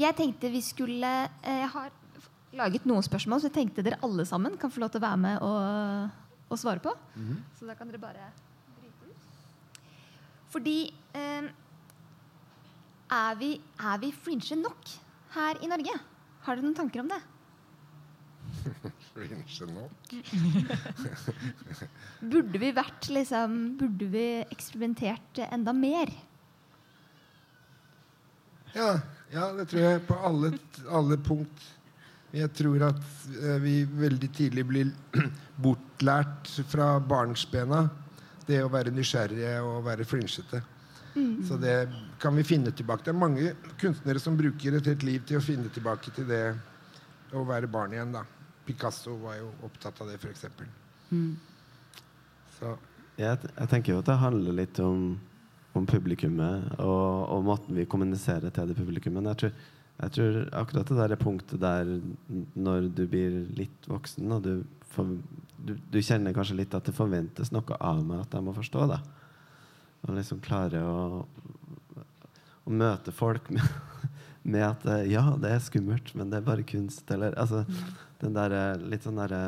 Jeg 0.00 0.16
tenkte 0.18 0.50
vi 0.50 0.60
skulle 0.64 1.10
eh, 1.44 1.60
Jeg 1.60 1.70
har 1.70 1.92
laget 2.58 2.86
noen 2.88 3.04
spørsmål, 3.04 3.40
så 3.40 3.48
jeg 3.48 3.56
tenkte 3.56 3.84
dere 3.86 4.00
alle 4.04 4.26
sammen 4.26 4.56
kan 4.58 4.72
få 4.72 4.82
lov 4.82 4.92
til 4.92 5.00
å 5.00 5.04
være 5.06 5.20
med 5.22 5.44
og, 5.44 6.16
og 6.50 6.60
svare 6.60 6.82
på. 6.82 6.92
Mm 7.14 7.28
-hmm. 7.28 7.38
Så 7.58 7.66
da 7.66 7.74
kan 7.74 7.88
dere 7.88 7.98
bare 7.98 8.30
bryte 8.80 9.10
ut. 9.10 9.80
Fordi 10.50 10.94
eh, 11.14 11.50
er, 13.14 13.38
vi, 13.40 13.54
er 13.78 14.02
vi 14.02 14.10
fringe 14.24 14.58
nok 14.60 14.90
her 15.36 15.62
i 15.62 15.70
Norge? 15.70 15.94
Har 16.44 16.58
dere 16.58 16.66
noen 16.66 16.76
tanker 16.76 17.04
om 17.04 17.10
det? 17.10 17.20
fringe 19.14 19.68
nok? 19.72 20.14
burde 22.32 22.60
vi 22.60 22.70
vært 22.76 23.08
liksom 23.12 23.56
Burde 23.80 24.08
vi 24.12 24.26
eksperimentert 24.44 25.42
enda 25.50 25.74
mer? 25.76 26.12
Ja, 28.74 28.90
ja, 29.30 29.48
det 29.54 29.68
tror 29.70 29.84
jeg 29.84 30.04
på 30.08 30.18
alle, 30.18 30.50
alle 30.90 31.18
punkt. 31.22 31.66
Jeg 32.34 32.50
tror 32.58 32.88
at 32.88 33.02
eh, 33.38 33.58
vi 33.62 33.74
veldig 33.86 34.30
tidlig 34.34 34.64
blir 34.66 34.90
bortlært 35.64 36.50
fra 36.66 36.96
barnsbena 36.98 37.84
det 38.48 38.58
å 38.64 38.72
være 38.72 38.92
nysgjerrige 38.92 39.52
og 39.62 39.84
være 39.86 40.06
flinsete. 40.08 40.60
Mm. 41.14 41.44
Så 41.48 41.58
det 41.62 41.76
kan 42.22 42.36
vi 42.36 42.44
finne 42.46 42.72
tilbake. 42.74 43.06
Det 43.06 43.12
er 43.14 43.18
mange 43.18 43.52
kunstnere 43.80 44.22
som 44.22 44.38
bruker 44.38 44.78
et 44.78 44.88
helt 44.92 45.04
liv 45.06 45.26
til 45.28 45.38
å 45.38 45.44
finne 45.44 45.70
tilbake 45.74 46.14
til 46.14 46.26
det 46.28 46.44
å 47.34 47.44
være 47.46 47.70
barn 47.70 47.94
igjen. 47.94 48.14
da. 48.14 48.24
Picasso 48.64 49.14
var 49.22 49.38
jo 49.38 49.52
opptatt 49.66 50.00
av 50.00 50.10
det, 50.10 50.18
f.eks. 50.22 50.46
Mm. 51.10 51.36
Så. 52.58 52.74
Jeg, 53.18 53.38
jeg 53.46 53.70
tenker 53.70 53.94
jo 53.94 54.02
at 54.02 54.10
det 54.10 54.18
handler 54.18 54.62
litt 54.64 54.80
om 54.82 55.14
om 55.74 55.86
publikummet 55.86 56.74
og, 56.78 57.30
og, 57.32 57.40
måten 57.46 57.76
vi 57.76 57.86
kommuniserer 57.90 58.52
til 58.54 58.70
det 58.70 58.76
publikummet. 58.78 59.26
Jeg 59.32 59.40
tror, 59.40 59.64
jeg 60.02 60.14
tror 60.16 60.38
akkurat 60.60 60.90
det 60.90 60.98
der 61.00 61.14
er 61.14 61.20
punktet 61.20 61.62
der 61.62 61.92
når 62.54 62.88
du 62.94 63.04
blir 63.10 63.40
litt 63.58 63.88
voksen, 63.90 64.32
og 64.36 64.46
du, 64.46 64.52
for, 64.94 65.16
du, 65.58 65.74
du, 65.74 66.00
kjenner 66.02 66.34
kanskje 66.36 66.60
litt 66.60 66.74
at 66.76 66.86
det 66.86 66.96
forventes 66.96 67.52
noe 67.54 67.78
av 67.80 68.02
meg 68.06 68.24
at 68.24 68.38
jeg 68.38 68.46
må 68.46 68.54
forstå 68.56 68.88
det. 68.92 69.00
Og 70.04 70.16
liksom 70.18 70.40
klare 70.44 70.80
å, 70.84 71.24
å 72.64 72.72
møte 72.72 73.12
folk 73.14 73.48
med, 73.54 73.68
med, 74.42 74.64
at 74.66 75.08
ja, 75.10 75.26
det 75.40 75.54
er 75.54 75.62
skummelt, 75.64 76.12
men 76.14 76.32
det 76.32 76.40
er 76.40 76.48
bare 76.48 76.66
kunst. 76.68 77.08
Eller 77.14 77.36
altså 77.40 77.64
den 78.20 78.36
der 78.36 78.76
litt 78.84 79.06
sånn 79.06 79.20
derre 79.20 79.44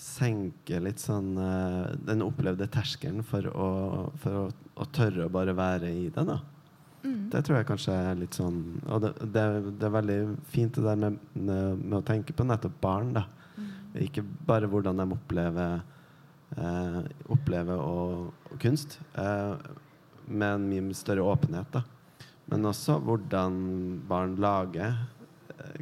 senke 0.00 0.80
litt 0.80 1.02
sånn 1.02 1.34
den 2.06 2.24
opplevde 2.24 2.68
terskelen 2.72 3.24
for, 3.26 3.46
å, 3.50 3.68
for 4.22 4.38
å, 4.38 4.44
å, 4.80 4.86
tørre 4.94 5.26
å 5.26 5.32
bare 5.32 5.54
være 5.56 5.90
i 5.92 6.06
det. 6.08 6.24
da 6.24 6.38
mm. 7.04 7.28
Det 7.32 7.42
tror 7.44 7.58
jeg 7.58 7.68
kanskje 7.68 7.96
er 7.96 8.20
litt 8.20 8.38
sånn 8.38 8.62
Og 8.86 9.02
det, 9.04 9.12
det, 9.34 9.44
det 9.76 9.88
er 9.88 9.96
veldig 9.98 10.18
fint 10.52 10.78
det 10.78 10.86
der 10.86 11.00
med, 11.04 11.18
med, 11.34 11.98
å 11.98 12.04
tenke 12.06 12.36
på 12.36 12.46
nettopp 12.48 12.78
barn. 12.82 13.12
da 13.18 13.26
mm. 13.56 13.72
Ikke 14.06 14.24
bare 14.48 14.70
hvordan 14.70 15.02
de 15.02 15.08
opplever 15.18 15.82
uh, 16.58 17.02
Opplever 17.30 17.78
og, 17.78 18.34
og 18.50 18.58
kunst, 18.62 19.00
Eh, 19.18 19.70
med 20.30 20.54
en 20.54 20.66
mye 20.70 20.94
større 20.94 21.26
åpenhet. 21.26 21.66
da 21.72 21.82
Men 22.46 22.64
også 22.64 22.98
hvordan 22.98 24.02
barn 24.08 24.36
lager 24.36 24.94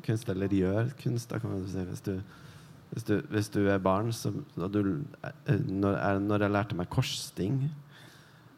kunst, 0.05 0.29
eller 0.29 0.49
gjør 0.49 0.93
kunst. 1.03 1.31
Da 1.31 1.39
kan 1.39 1.51
man 1.51 1.67
si 1.69 1.85
hvis 1.85 2.01
du 2.01 2.21
hvis 2.91 3.05
du, 3.05 3.19
hvis 3.29 3.51
du 3.53 3.67
er 3.69 3.79
barn 3.79 4.13
så, 4.13 4.33
du, 4.57 5.05
eh, 5.25 5.61
når, 5.69 5.97
jeg, 5.97 6.21
når, 6.25 6.43
jeg, 6.43 6.51
lærte 6.51 6.77
meg 6.79 6.89
korsting, 6.89 7.59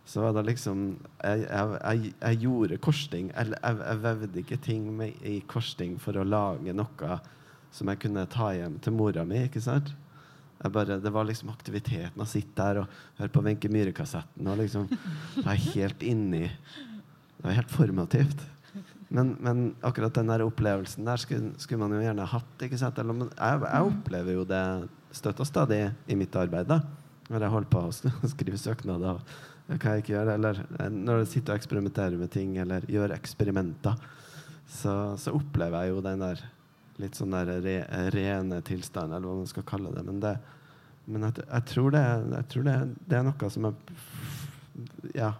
så 0.06 0.20
var 0.20 0.36
det 0.36 0.46
liksom 0.46 0.98
Jeg, 1.24 1.46
jeg, 1.50 2.12
jeg 2.20 2.38
gjorde 2.44 2.78
korsting. 2.78 3.32
Jeg, 3.34 3.54
jeg, 3.62 4.02
vevde 4.02 4.38
ikke 4.38 4.56
ting 4.56 4.86
med, 4.96 5.12
i 5.26 5.40
korsting 5.46 5.98
for 6.00 6.16
å 6.16 6.24
lage 6.24 6.72
noe 6.72 7.18
som 7.70 7.90
jeg 7.90 8.00
kunne 8.02 8.26
ta 8.30 8.52
hjem 8.54 8.78
til 8.82 8.94
mora 8.94 9.24
mi. 9.24 9.44
ikke 9.46 9.62
sant? 9.62 9.92
Bare, 10.68 10.98
det 11.00 11.10
var 11.10 11.24
liksom 11.24 11.48
aktiviteten 11.48 12.20
å 12.20 12.28
sitte 12.28 12.60
der 12.60 12.82
og 12.82 12.96
høre 13.16 13.32
på 13.32 13.42
Wenche 13.46 13.70
Myhre-kassetten. 13.72 14.44
Og 14.44 14.58
liksom, 14.60 14.88
være 15.40 15.56
helt 15.70 16.02
inni 16.04 16.42
Det 16.44 17.46
var 17.46 17.56
helt 17.56 17.72
formativt. 17.72 18.42
Men, 19.08 19.32
men, 19.40 19.62
akkurat 19.82 20.14
den 20.14 20.28
der 20.30 20.44
opplevelsen 20.44 21.08
der 21.08 21.18
skulle, 21.18 21.54
skulle, 21.58 21.80
man 21.82 21.96
jo 21.96 22.02
gjerne 22.04 22.28
hatt. 22.28 22.52
ikke 22.62 22.78
sant? 22.78 23.00
Eller, 23.00 23.24
jeg, 23.32 23.62
jeg, 23.64 23.88
opplever 23.88 24.36
jo 24.36 24.44
det 24.46 24.64
støtt 25.16 25.40
og 25.42 25.48
stadig 25.48 25.80
i 26.06 26.18
mitt 26.18 26.36
arbeid. 26.36 26.68
da 26.68 26.82
Når 27.30 27.46
jeg 27.46 27.54
holder 27.56 27.72
på 27.72 27.82
å 27.88 28.30
skrive 28.34 28.60
søknader. 28.60 29.24
Hva 29.70 29.94
jeg 29.94 30.04
ikke 30.04 30.14
gjør, 30.16 30.32
eller 30.34 30.64
når 30.90 31.22
jeg 31.22 31.32
sitter 31.32 31.54
og 31.54 31.60
eksperimenterer 31.60 32.18
med 32.18 32.30
ting 32.34 32.56
eller 32.58 32.86
gjør 32.90 33.14
eksperimenter, 33.14 33.98
så, 34.66 34.94
så 35.18 35.34
opplever 35.34 35.86
jeg 35.86 35.94
jo 35.94 36.02
den 36.04 36.24
der 36.24 36.42
litt 37.00 37.18
sånn 37.18 37.34
der 37.34 37.52
re, 37.64 37.76
rene 38.14 38.60
tilstand, 38.66 39.14
eller 39.14 39.28
hva 39.28 39.38
man 39.42 39.50
skal 39.50 39.66
kalle 39.68 39.92
det. 39.94 40.04
Men, 40.06 40.18
det, 40.22 40.34
men 41.06 41.28
jeg, 41.28 41.44
jeg, 41.44 41.66
tror, 41.72 41.94
det, 41.94 42.02
jeg 42.36 42.48
tror 42.54 42.66
det, 42.68 42.74
det 43.10 43.20
er 43.20 43.28
noe 43.28 43.54
som 43.54 43.70
er 43.70 43.78
Ja, 45.16 45.30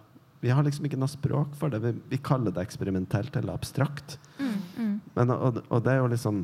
vi 0.41 0.49
har 0.49 0.65
liksom 0.65 0.87
ikke 0.87 0.99
noe 0.99 1.11
språk 1.11 1.53
for 1.57 1.73
det. 1.73 1.81
Vi, 1.83 1.93
vi 2.15 2.21
kaller 2.21 2.53
det 2.53 2.63
eksperimentelt 2.65 3.35
eller 3.37 3.53
abstrakt. 3.53 4.17
Mm, 4.39 4.55
mm. 4.77 4.95
Men, 5.13 5.35
og, 5.35 5.61
og, 5.67 5.83
det 5.85 5.93
er 5.93 6.01
jo 6.01 6.09
liksom 6.15 6.41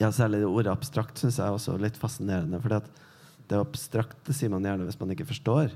ja, 0.00 0.08
Særlig 0.10 0.40
det 0.42 0.48
ordet 0.50 0.72
abstrakt 0.72 1.20
syns 1.20 1.38
jeg 1.38 1.46
er 1.46 1.54
også 1.54 1.76
litt 1.78 1.98
fascinerende. 2.00 2.58
For 2.62 2.74
det 3.50 3.58
abstrakte 3.60 4.34
sier 4.34 4.50
man 4.50 4.66
gjerne 4.66 4.88
hvis 4.88 4.98
man 4.98 5.14
ikke 5.14 5.28
forstår. 5.30 5.70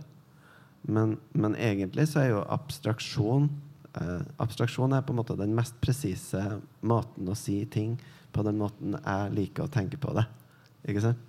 Men, 0.86 1.16
men 1.34 1.54
egentlig 1.58 2.08
så 2.10 2.22
er 2.22 2.28
jo 2.30 2.42
abstraksjon 2.54 3.48
eh, 3.98 4.20
Abstraksjon 4.42 4.94
er 4.94 5.02
på 5.02 5.14
en 5.14 5.18
måte 5.18 5.38
den 5.38 5.54
mest 5.56 5.74
presise 5.82 6.60
måten 6.86 7.30
å 7.30 7.34
si 7.38 7.58
ting 7.70 7.96
på 8.36 8.44
den 8.46 8.60
måten 8.60 8.98
jeg 8.98 9.34
liker 9.36 9.66
å 9.66 9.72
tenke 9.72 9.98
på 10.00 10.12
det. 10.16 10.26
Ikke 10.86 11.02
sant? 11.08 11.24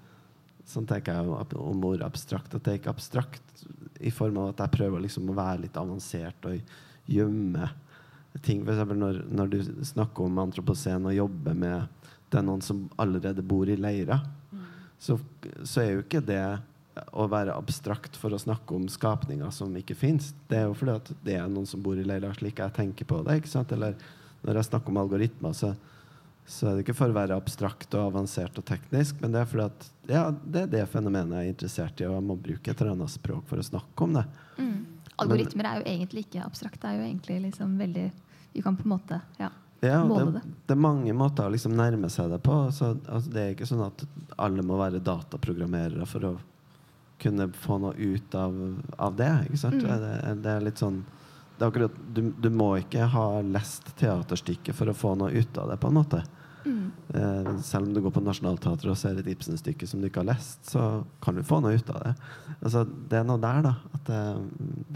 Sånn 0.68 0.88
tenker 0.88 1.16
jeg 1.16 1.56
om 1.56 1.84
ord 1.88 2.04
abstrakt. 2.04 2.54
At 2.54 2.66
det 2.66 2.74
er 2.74 2.80
ikke 2.82 2.92
abstrakt 2.92 3.66
i 4.04 4.12
form 4.12 4.42
av 4.42 4.52
at 4.52 4.66
jeg 4.66 4.76
prøver 4.76 5.06
liksom 5.06 5.32
å 5.32 5.38
være 5.38 5.64
litt 5.64 5.80
avansert 5.80 6.48
og 6.50 6.74
gjemme 7.08 7.70
ting. 8.44 8.64
Eksempel 8.68 9.00
når, 9.00 9.22
når 9.32 9.54
du 9.54 9.60
snakker 9.88 10.28
om 10.28 10.42
antropocen 10.44 11.08
og 11.08 11.16
jobber 11.16 11.56
med 11.58 12.08
det 12.28 12.42
er 12.42 12.44
noen 12.44 12.64
som 12.64 12.88
allerede 13.00 13.44
bor 13.46 13.70
i 13.72 13.78
leira, 13.80 14.20
mm. 14.52 14.64
så, 15.00 15.16
så, 15.64 15.80
er 15.80 15.94
jo 15.94 16.04
ikke 16.04 16.20
det 16.28 16.44
å 17.16 17.28
være 17.32 17.56
abstrakt 17.56 18.18
for 18.20 18.36
å 18.36 18.42
snakke 18.42 18.76
om 18.76 18.88
skapninger 18.92 19.52
som 19.56 19.72
ikke 19.80 19.96
fins. 19.96 20.34
Det 20.50 20.60
er 20.60 20.66
jo 20.68 20.76
fordi 20.76 20.98
at 21.00 21.12
det 21.24 21.38
er 21.40 21.48
noen 21.52 21.70
som 21.70 21.84
bor 21.84 21.96
i 21.96 22.04
leira, 22.04 22.34
slik 22.36 22.60
jeg 22.60 22.76
tenker 22.76 23.08
på 23.08 23.22
det. 23.24 23.40
ikke 23.40 23.54
sant? 23.54 23.72
Eller 23.72 23.96
når 24.44 24.60
jeg 24.60 24.70
snakker 24.72 24.92
om 24.92 25.00
algoritmer, 25.06 25.56
så 25.56 25.72
så 26.48 26.70
er 26.70 26.78
det 26.78 26.86
ikke 26.86 26.96
for 26.96 27.12
å 27.12 27.16
være 27.18 27.36
abstrakt 27.36 27.92
og 27.98 28.14
avansert 28.14 28.56
og 28.60 28.64
teknisk, 28.70 29.18
men 29.20 29.34
det 29.34 29.42
er 29.42 29.50
fordi 29.52 29.66
at 29.68 29.88
ja, 30.08 30.22
det 30.32 30.62
er 30.62 30.70
det 30.72 30.84
fenomenet 30.88 31.36
jeg 31.36 31.50
er 31.50 31.54
interessert 31.54 32.00
i, 32.00 32.08
og 32.08 32.16
jeg 32.16 32.26
må 32.30 32.38
bruke 32.40 32.72
et 32.72 32.82
eller 32.82 32.94
annet 32.96 33.12
språk 33.12 33.44
for 33.50 33.60
å 33.60 33.66
snakke 33.68 34.06
om 34.06 34.16
det. 34.16 34.24
Mm. 34.56 34.78
Algoritmer 35.20 35.68
er 35.68 35.82
jo 35.82 35.88
egentlig 35.92 36.24
ikke 36.28 36.46
abstrakt. 36.46 36.80
Det 36.80 36.90
er 36.90 37.00
jo 37.00 37.08
egentlig 37.08 37.40
liksom 37.50 37.78
veldig 37.82 38.10
Vi 38.54 38.62
kan 38.66 38.78
på 38.78 38.86
en 38.86 38.94
måte 38.94 39.18
ja, 39.38 39.50
Ja, 39.82 40.04
måle 40.06 40.32
det, 40.32 40.44
det. 40.44 40.54
det 40.70 40.76
er 40.76 40.82
mange 40.82 41.14
måter 41.18 41.50
å 41.50 41.54
liksom 41.54 41.76
nærme 41.78 42.10
seg 42.14 42.32
det 42.32 42.40
på. 42.46 42.56
Så, 42.74 42.94
altså, 43.10 43.34
det 43.34 43.42
er 43.42 43.56
ikke 43.56 43.68
sånn 43.70 43.84
at 43.86 44.06
alle 44.38 44.66
må 44.66 44.78
være 44.80 45.02
dataprogrammerere 45.04 46.08
for 46.10 46.30
å 46.30 46.34
kunne 47.22 47.50
få 47.54 47.80
noe 47.82 47.98
ut 47.98 48.38
av, 48.38 48.56
av 49.02 49.18
det. 49.18 49.34
Ikke 49.50 49.62
sant? 49.62 49.82
Mm. 49.82 50.06
Det, 50.06 50.36
det 50.46 50.54
er 50.54 50.66
litt 50.70 50.82
sånn 50.82 51.02
akkurat, 51.66 51.94
du, 52.14 52.34
du 52.38 52.50
må 52.54 52.74
ikke 52.82 53.08
ha 53.10 53.28
lest 53.42 53.90
teaterstykket 53.98 54.76
for 54.78 54.92
å 54.92 54.98
få 54.98 55.16
noe 55.18 55.32
ut 55.34 55.58
av 55.58 55.72
det, 55.72 55.80
på 55.82 55.90
en 55.90 55.98
måte. 55.98 56.22
Mm. 56.68 56.92
Eh, 57.14 57.50
selv 57.62 57.88
om 57.88 57.94
du 57.94 58.02
går 58.02 58.12
på 58.12 58.22
Nationaltheatret 58.22 58.92
og 58.92 59.00
ser 59.00 59.20
et 59.20 59.30
Ibsen-stykke 59.32 59.88
som 59.88 60.02
du 60.02 60.10
ikke 60.10 60.22
har 60.22 60.32
lest, 60.34 60.70
så 60.70 61.04
kan 61.24 61.38
du 61.38 61.46
få 61.48 61.62
noe 61.64 61.78
ut 61.78 61.92
av 61.94 62.04
det. 62.04 62.14
Altså, 62.60 62.84
det 62.84 63.22
er 63.22 63.28
noe 63.28 63.42
der, 63.42 63.62
da. 63.66 63.74
At 63.98 64.10
det, 64.10 64.22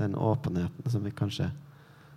den 0.03 0.17
åpenheten 0.19 0.93
som 0.93 1.05
vi 1.07 1.13
kanskje 1.15 1.51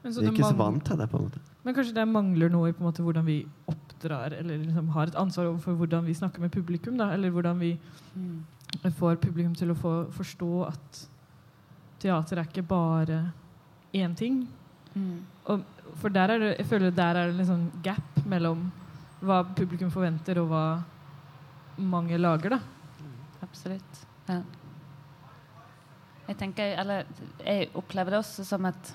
så 0.05 0.21
Vi 0.21 0.27
er 0.29 0.35
ikke 0.35 0.51
så 0.51 0.59
vant 0.59 0.83
til 0.85 0.99
det, 1.01 1.07
på 1.09 1.17
en 1.17 1.23
måte. 1.25 1.41
men 1.65 1.75
kanskje 1.75 1.95
det 1.97 2.03
mangler 2.05 2.51
noe 2.53 2.69
i 2.69 2.75
på 2.77 2.83
en 2.83 2.91
måte 2.91 3.01
hvordan 3.01 3.25
vi 3.25 3.39
oppdrar, 3.73 4.35
eller 4.37 4.59
liksom 4.61 4.91
har 4.93 5.09
et 5.09 5.17
ansvar 5.17 5.47
overfor 5.49 5.79
hvordan 5.81 6.05
vi 6.05 6.17
snakker 6.19 6.45
med 6.45 6.53
publikum. 6.53 6.99
Da, 7.01 7.07
eller 7.15 7.33
hvordan 7.33 7.57
vi 7.59 7.79
får 8.99 9.17
publikum 9.23 9.55
til 9.57 9.73
å 9.73 9.79
få 9.79 9.95
forstå 10.13 10.51
at 10.67 11.01
teater 12.05 12.37
er 12.37 12.51
ikke 12.51 12.67
bare 12.69 13.23
én 13.95 14.15
ting. 14.19 14.43
Og, 15.47 15.63
for 16.01 16.13
der 16.15 16.35
er 16.35 16.43
det, 16.43 16.51
jeg 16.59 16.67
føler 16.71 16.95
der 16.95 17.21
er 17.21 17.31
det 17.31 17.45
en 17.45 17.51
sånn 17.53 17.69
gap 17.85 18.21
mellom 18.27 18.67
hva 19.25 19.41
publikum 19.57 19.91
forventer, 19.93 20.41
og 20.43 20.51
hva 20.51 20.65
mange 21.81 22.19
lager. 22.21 22.57
da. 22.57 22.61
Absolutt. 23.45 24.05
Ja. 24.29 24.41
Jeg 26.29 26.39
tenker, 26.41 26.77
eller 26.81 27.05
jeg 27.45 27.69
opplever 27.77 28.15
det 28.15 28.23
også 28.23 28.45
som 28.49 28.65
at 28.69 28.95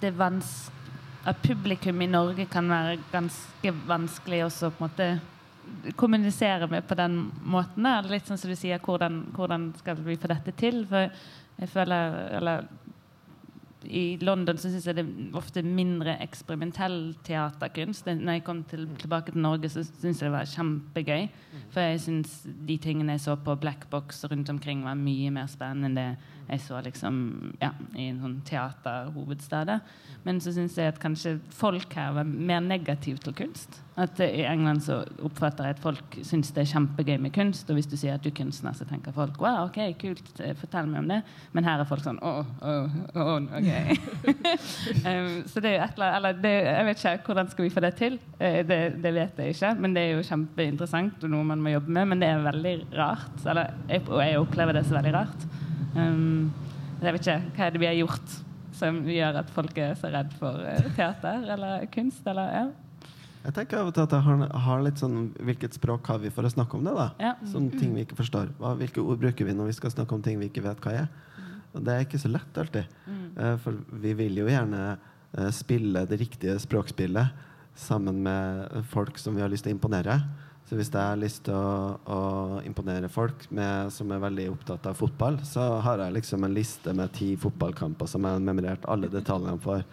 det 0.00 0.12
er 0.12 0.18
vans 0.18 0.50
at 1.24 1.40
publikum 1.42 2.02
i 2.04 2.10
Norge 2.10 2.44
kan 2.52 2.68
være 2.68 2.98
ganske 3.12 3.72
vanskelig 3.88 4.42
også 4.44 4.70
på 4.74 4.84
en 4.84 4.90
måte 4.90 5.94
kommunisere 5.96 6.68
med 6.68 6.84
på 6.86 6.94
den 6.98 7.32
måten. 7.42 7.86
Eller 7.86 8.12
Litt 8.12 8.28
sånn 8.28 8.38
som 8.38 8.52
du 8.52 8.56
sier, 8.58 8.82
hvordan, 8.84 9.22
hvordan 9.34 9.70
skal 9.80 10.02
vi 10.04 10.18
få 10.20 10.28
dette 10.30 10.52
til? 10.60 10.82
For 10.90 11.08
jeg 11.08 11.70
føler 11.72 12.18
eller 12.38 12.68
i 13.86 14.18
London 14.22 14.58
så 14.60 14.70
syns 14.70 14.86
jeg 14.88 14.96
det 14.98 15.04
er 15.04 15.38
ofte 15.38 15.62
mindre 15.66 16.16
eksperimentell 16.24 17.14
teaterkunst. 17.26 18.06
Når 18.06 18.38
jeg 18.38 18.44
kom 18.46 18.62
til, 18.70 18.86
tilbake 19.00 19.34
til 19.34 19.44
Norge, 19.44 19.70
så 19.72 19.84
syns 19.84 20.22
jeg 20.22 20.28
det 20.28 20.34
var 20.34 20.50
kjempegøy. 20.50 21.26
For 21.74 21.84
jeg 21.84 22.02
syns 22.04 22.36
de 22.68 22.78
tingene 22.82 23.16
jeg 23.16 23.24
så 23.26 23.36
på 23.40 23.56
Black 23.60 23.88
Box 23.92 24.24
rundt 24.30 24.50
omkring, 24.52 24.84
var 24.86 24.98
mye 24.98 25.32
mer 25.34 25.50
spennende 25.50 25.90
enn 25.90 25.98
det 26.00 26.08
jeg 26.48 26.60
så 26.60 26.80
liksom, 26.84 27.16
ja, 27.62 27.70
i 27.96 28.10
en 28.10 28.20
sånn 28.20 28.36
teaterhovedstad. 28.48 29.72
Men 30.26 30.40
så 30.44 30.52
syns 30.52 30.76
jeg 30.76 30.92
at 30.92 31.00
kanskje 31.00 31.38
folk 31.54 31.96
her 31.96 32.12
var 32.18 32.28
mer 32.28 32.60
negative 32.64 33.22
til 33.24 33.36
kunst. 33.36 33.80
At 33.94 34.18
I 34.18 34.42
England 34.42 34.82
så 34.82 34.96
oppfatter 35.22 35.68
jeg 35.68 35.76
at 35.76 35.82
folk 35.82 36.16
syns 36.26 36.48
det 36.52 36.64
er 36.64 36.70
kjempegøy 36.72 37.14
med 37.22 37.32
kunst. 37.36 37.68
Og 37.70 37.78
hvis 37.78 37.88
du 37.88 37.94
sier 37.96 38.16
at 38.16 38.24
du 38.24 38.28
er 38.32 38.36
kunstner, 38.36 38.74
så 38.76 38.86
tenker 38.88 39.14
folk 39.14 39.38
wow, 39.40 39.68
ok, 39.68 39.78
kult, 40.00 40.32
fortell 40.60 40.90
meg 40.90 41.04
om 41.04 41.12
det. 41.12 41.20
Men 41.54 41.68
her 41.68 41.80
er 41.80 41.88
folk 41.88 42.04
sånn 42.04 42.18
åh, 42.24 42.48
åh, 42.60 42.96
åh, 43.14 43.32
ok. 43.60 43.70
um, 45.08 45.36
så 45.48 45.62
det 45.62 45.70
er 45.70 45.76
jo 45.78 45.84
et 45.86 45.98
eller 46.00 46.18
annet 46.18 46.42
det, 46.44 46.54
Jeg 46.66 46.88
vet 46.88 47.04
ikke 47.04 47.30
hvordan 47.30 47.52
skal 47.54 47.68
vi 47.68 47.74
få 47.76 47.84
det 47.86 47.94
til. 48.00 48.18
Eh, 48.38 48.60
det, 48.66 48.80
det 49.04 49.14
vet 49.14 49.40
jeg 49.40 49.56
ikke. 49.56 49.74
Men 49.80 49.96
det 49.96 50.04
er 50.04 50.16
jo 50.18 50.26
kjempeinteressant 50.26 51.24
og 51.24 51.36
noe 51.36 51.52
man 51.54 51.62
må 51.62 51.76
jobbe 51.76 51.94
med. 51.94 52.10
Men 52.12 52.24
det 52.24 52.32
er 52.32 52.48
veldig 52.50 52.74
rart. 52.98 53.36
Eller, 53.46 53.76
jeg, 53.88 54.04
og 54.10 54.24
jeg 54.24 54.42
opplever 54.42 54.76
det 54.76 54.88
så 54.88 54.98
veldig 54.98 55.14
rart. 55.14 55.46
Um, 55.94 56.52
jeg 57.02 57.14
vet 57.16 57.26
ikke 57.26 57.40
hva 57.56 57.66
er 57.66 57.74
det 57.74 57.82
vi 57.82 57.90
har 57.90 57.98
gjort 57.98 58.40
som 58.74 59.04
gjør 59.06 59.40
at 59.42 59.52
folk 59.54 59.76
er 59.78 59.94
så 59.98 60.10
redd 60.12 60.32
for 60.38 60.64
eh, 60.66 60.88
teater 60.96 61.46
eller 61.54 61.84
kunst. 61.94 62.24
Eller, 62.30 62.50
ja. 62.54 63.10
Jeg 63.44 63.56
tenker 63.58 63.80
av 63.80 63.90
og 63.90 63.96
til 63.96 64.06
at 64.06 64.14
jeg 64.16 64.24
har, 64.24 64.44
har 64.64 64.84
litt 64.86 65.00
sånn 65.02 65.18
Hvilket 65.36 65.76
språk 65.76 66.06
har 66.08 66.22
vi 66.22 66.30
for 66.32 66.48
å 66.48 66.52
snakke 66.52 66.78
om 66.78 66.86
det? 66.86 66.94
da? 66.96 67.08
Ja. 67.20 67.34
Sånn 67.50 67.68
ting 67.74 67.92
vi 67.96 68.06
ikke 68.06 68.18
forstår. 68.18 68.54
Hva, 68.58 68.74
hvilke 68.80 69.04
ord 69.04 69.20
bruker 69.22 69.48
vi 69.48 69.56
når 69.56 69.70
vi 69.70 69.78
skal 69.78 69.92
snakke 69.94 70.16
om 70.16 70.24
ting 70.24 70.40
vi 70.40 70.48
ikke 70.50 70.64
vet 70.64 70.80
hva 70.84 70.94
er? 71.04 71.10
Og 71.74 71.82
det 71.84 71.94
er 71.94 72.06
ikke 72.06 72.22
så 72.22 72.30
lett 72.30 72.58
alltid. 72.62 72.90
Mm. 73.10 73.58
for 73.58 73.78
vi 73.98 74.12
vil 74.14 74.36
jo 74.38 74.46
gjerne 74.46 74.82
eh, 74.94 75.50
spille 75.54 76.04
det 76.06 76.20
riktige 76.20 76.54
språkspillet 76.62 77.42
sammen 77.74 78.20
med 78.22 78.84
folk 78.92 79.18
som 79.18 79.34
vi 79.34 79.42
har 79.42 79.50
lyst 79.50 79.66
til 79.66 79.74
å 79.74 79.76
imponere. 79.76 80.20
Så 80.64 80.78
hvis 80.78 80.88
jeg 80.88 80.96
har 80.96 81.18
lyst 81.20 81.42
til 81.44 81.56
å, 81.56 81.96
å 82.08 82.20
imponere 82.64 83.10
folk 83.12 83.44
med, 83.52 83.90
som 83.92 84.12
er 84.14 84.22
veldig 84.22 84.46
opptatt 84.54 84.86
av 84.88 84.96
fotball, 84.96 85.36
så 85.44 85.66
har 85.84 86.00
jeg 86.00 86.16
liksom 86.16 86.46
en 86.46 86.54
liste 86.56 86.94
med 86.96 87.12
ti 87.12 87.34
fotballkamper 87.40 88.08
som 88.08 88.24
jeg 88.24 88.38
har 88.38 88.46
memorert 88.46 88.86
alle 88.88 89.10
detaljene 89.12 89.60
for. 89.60 89.84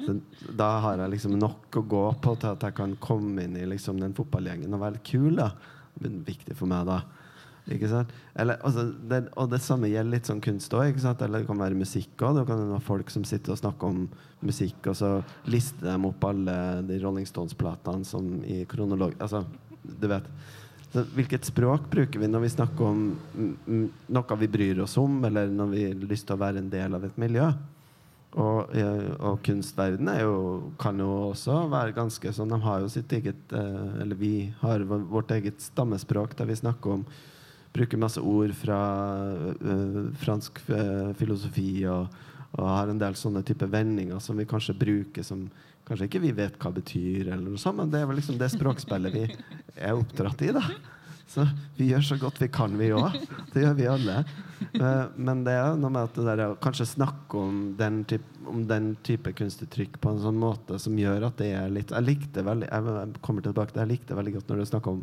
Så 0.00 0.16
da 0.56 0.70
har 0.86 1.02
jeg 1.02 1.12
liksom 1.12 1.36
nok 1.38 1.76
å 1.76 1.84
gå 1.92 2.06
på 2.24 2.34
til 2.40 2.54
at 2.54 2.64
jeg 2.64 2.76
kan 2.78 2.96
komme 3.04 3.44
inn 3.44 3.58
i 3.60 3.68
liksom 3.68 4.00
den 4.00 4.16
fotballgjengen 4.16 4.72
og 4.72 4.82
være 4.86 5.04
kul. 5.04 5.36
da 5.36 5.52
Det 5.92 6.06
blir 6.06 6.24
viktig 6.32 6.56
for 6.56 6.72
meg 6.72 6.88
da. 6.88 7.02
Ikke 7.72 7.88
sant? 7.88 8.10
Eller, 8.36 8.58
altså, 8.66 8.90
det, 9.08 9.22
og 9.40 9.48
det 9.52 9.60
samme 9.64 9.88
gjelder 9.88 10.18
litt 10.18 10.28
sånn 10.28 10.42
kunst 10.44 10.74
òg. 10.76 10.98
Eller 10.98 11.38
det 11.38 11.48
kan 11.48 11.60
være 11.60 11.78
musikk 11.78 12.20
òg. 12.20 12.40
Det 12.40 12.46
kan 12.48 12.64
være 12.74 12.84
folk 12.84 13.12
som 13.12 13.24
sitter 13.28 13.54
og 13.54 13.60
snakker 13.60 13.92
om 13.92 14.02
musikk, 14.44 14.90
og 14.90 14.96
så 14.98 15.10
lister 15.48 15.86
de 15.86 16.08
opp 16.10 16.26
alle 16.28 16.56
de 16.84 16.98
Rolling 17.00 17.28
Stones-platene 17.28 18.04
som 18.08 18.26
i 18.44 18.64
kronolog... 18.68 19.16
Altså, 19.24 19.44
du 19.84 20.08
vet. 20.10 20.26
Så 20.94 21.02
hvilket 21.16 21.46
språk 21.48 21.88
bruker 21.90 22.22
vi 22.22 22.30
når 22.30 22.44
vi 22.44 22.52
snakker 22.54 22.86
om 22.86 23.00
noe 24.14 24.36
vi 24.38 24.48
bryr 24.50 24.84
oss 24.84 24.96
om, 25.00 25.16
eller 25.26 25.50
når 25.50 25.72
vi 25.72 25.86
har 25.88 26.04
lyst 26.06 26.28
til 26.28 26.36
å 26.36 26.42
være 26.44 26.62
en 26.62 26.70
del 26.70 26.94
av 26.94 27.06
et 27.06 27.16
miljø? 27.18 27.48
Og, 28.34 28.72
og 29.22 29.42
kunstverden 29.46 30.08
er 30.10 30.24
jo, 30.24 30.38
kan 30.82 30.98
jo 30.98 31.10
også 31.28 31.68
være 31.70 31.94
ganske 31.94 32.32
sånn 32.34 32.50
De 32.50 32.56
har 32.64 32.80
jo 32.82 32.88
sitt 32.90 33.12
eget 33.14 33.52
eh, 33.54 34.00
Eller 34.02 34.18
vi 34.18 34.32
har 34.58 34.82
vårt 34.82 35.30
eget 35.36 35.62
stammespråk 35.62 36.34
der 36.40 36.48
vi 36.50 36.56
snakker 36.58 36.96
om 36.96 37.04
Bruker 37.74 37.98
masse 37.98 38.22
ord 38.22 38.50
fra 38.58 38.80
uh, 39.58 40.02
fransk 40.22 40.60
eh, 40.70 41.08
filosofi 41.18 41.82
og, 41.90 42.10
og 42.54 42.68
har 42.70 42.90
en 42.90 43.00
del 43.00 43.16
sånne 43.18 43.42
type 43.46 43.66
vendinger 43.66 44.20
som 44.22 44.38
vi 44.38 44.46
kanskje 44.46 44.76
bruker 44.78 45.26
som 45.26 45.48
kanskje 45.84 46.08
ikke 46.08 46.24
vi 46.24 46.32
vet 46.36 46.58
hva 46.58 46.72
det 46.72 46.82
betyr, 46.82 47.30
sånt, 47.60 47.78
men 47.78 47.92
det 47.92 48.00
er 48.00 48.10
vel 48.10 48.20
liksom 48.20 48.40
det 48.40 48.50
språkspillet 48.54 49.14
vi 49.14 49.24
er 49.76 49.94
oppdratt 49.94 50.44
i. 50.46 50.52
da 50.56 50.64
så 51.26 51.46
vi 51.76 51.88
gjør 51.90 52.04
så 52.04 52.16
godt 52.20 52.40
vi 52.42 52.48
kan, 52.52 52.74
vi 52.78 52.90
òg. 52.94 53.14
Det 53.52 53.64
gjør 53.64 53.76
vi 53.78 53.86
alle. 53.90 54.16
Eh, 54.74 55.04
Men 55.16 55.42
det 55.46 55.54
er 55.56 55.76
noe 55.80 55.92
med 55.92 56.10
at 56.10 56.18
det 56.18 56.26
der, 56.28 56.56
kanskje 56.62 56.86
snakke 56.88 57.40
om 57.40 57.62
den, 57.78 58.02
type, 58.08 58.28
om 58.50 58.64
den 58.68 58.92
type 59.06 59.32
kunstuttrykk 59.36 59.98
på 60.02 60.12
en 60.12 60.20
sånn 60.22 60.38
måte 60.40 60.78
som 60.82 60.98
gjør 60.98 61.28
at 61.30 61.38
det 61.40 61.50
er 61.56 61.72
litt 61.72 61.94
Jeg 61.94 62.06
likte 62.06 62.44
veldig 62.44 62.68
Jeg 62.68 63.22
kommer 63.24 63.44
tilbake 63.44 63.78
jeg 63.80 63.90
likte 63.90 64.18
veldig 64.18 64.36
godt 64.36 64.52
når 64.52 64.60
du 64.60 64.70
snakker 64.72 64.98
om 64.98 65.02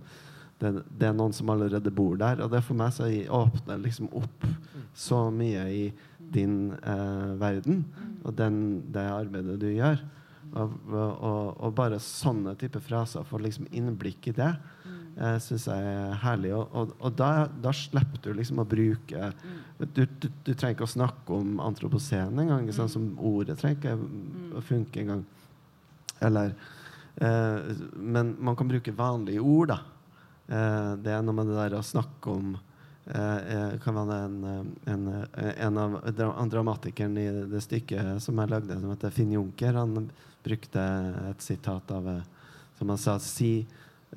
det, 0.62 0.72
det 1.02 1.10
er 1.10 1.18
noen 1.18 1.34
som 1.34 1.50
allerede 1.50 1.90
bor 1.90 2.20
der. 2.22 2.44
Og 2.46 2.52
det 2.54 2.62
for 2.68 2.78
meg 2.78 2.94
så 2.94 3.10
åpner 3.10 3.82
liksom 3.82 4.12
opp 4.14 4.46
så 4.94 5.24
mye 5.34 5.66
i 5.74 5.84
din 6.32 6.72
eh, 6.78 7.32
verden 7.42 7.84
og 8.22 8.36
den, 8.38 8.58
det 8.94 9.08
arbeidet 9.10 9.58
du 9.60 9.72
gjør. 9.74 10.00
Og, 10.52 10.72
og, 10.92 11.54
og 11.64 11.74
bare 11.78 12.02
sånne 12.04 12.58
type 12.60 12.82
fraser 12.84 13.24
får 13.24 13.46
liksom 13.46 13.70
innblikk 13.72 14.28
i 14.28 14.34
det 14.36 14.52
eh, 15.18 15.38
syns 15.44 15.68
jeg 15.70 15.92
er 15.94 16.18
herlig. 16.24 16.52
Og, 16.56 16.94
og, 16.98 17.14
da, 17.18 17.48
da 17.64 17.74
slipper 17.76 18.22
du 18.24 18.32
liksom 18.38 18.62
å 18.62 18.68
bruke 18.68 19.32
du, 19.82 20.04
du, 20.06 20.28
du 20.46 20.52
trenger 20.54 20.76
ikke 20.76 20.88
å 20.88 20.96
snakke 20.96 21.38
om 21.38 21.62
antropocene 21.64 22.44
engang. 22.46 22.68
mm. 22.68 22.76
sånn 22.78 22.92
Som 22.92 23.08
ordet 23.18 23.58
trenger 23.62 23.80
ikke 23.80 24.58
å 24.60 24.66
funke 24.66 25.04
engang. 25.04 25.24
Eller 26.22 26.54
eh, 27.18 27.72
Men 27.96 28.36
man 28.40 28.58
kan 28.60 28.70
bruke 28.70 28.96
vanlige 28.96 29.42
ord, 29.42 29.74
da. 29.74 29.80
Eh, 30.52 30.92
det 31.02 31.16
er 31.16 31.26
noe 31.26 31.38
med 31.38 31.50
det 31.50 31.58
der 31.58 31.80
å 31.80 31.86
snakke 31.86 32.36
om 32.36 32.54
eh, 32.54 32.60
eh, 32.60 32.71
kan 33.06 33.96
være 33.98 34.18
en, 34.26 34.44
eh, 34.44 34.92
en, 34.94 35.08
eh, 35.34 35.54
en 35.66 35.78
av 35.78 36.50
dramatikeren 36.50 37.18
i 37.18 37.28
det 37.50 37.62
stykket 37.64 38.22
som 38.22 38.38
jeg 38.38 38.50
lagde, 38.50 38.80
som 38.80 38.90
heter 38.90 39.12
Finn 39.12 39.32
Junker, 39.32 39.74
han 39.74 40.12
brukte 40.44 40.84
et 41.32 41.42
sitat 41.42 41.92
av 41.92 42.08
eh, 42.08 42.22
Som 42.78 42.90
han 42.90 42.98
sa 42.98 43.20
si, 43.20 43.68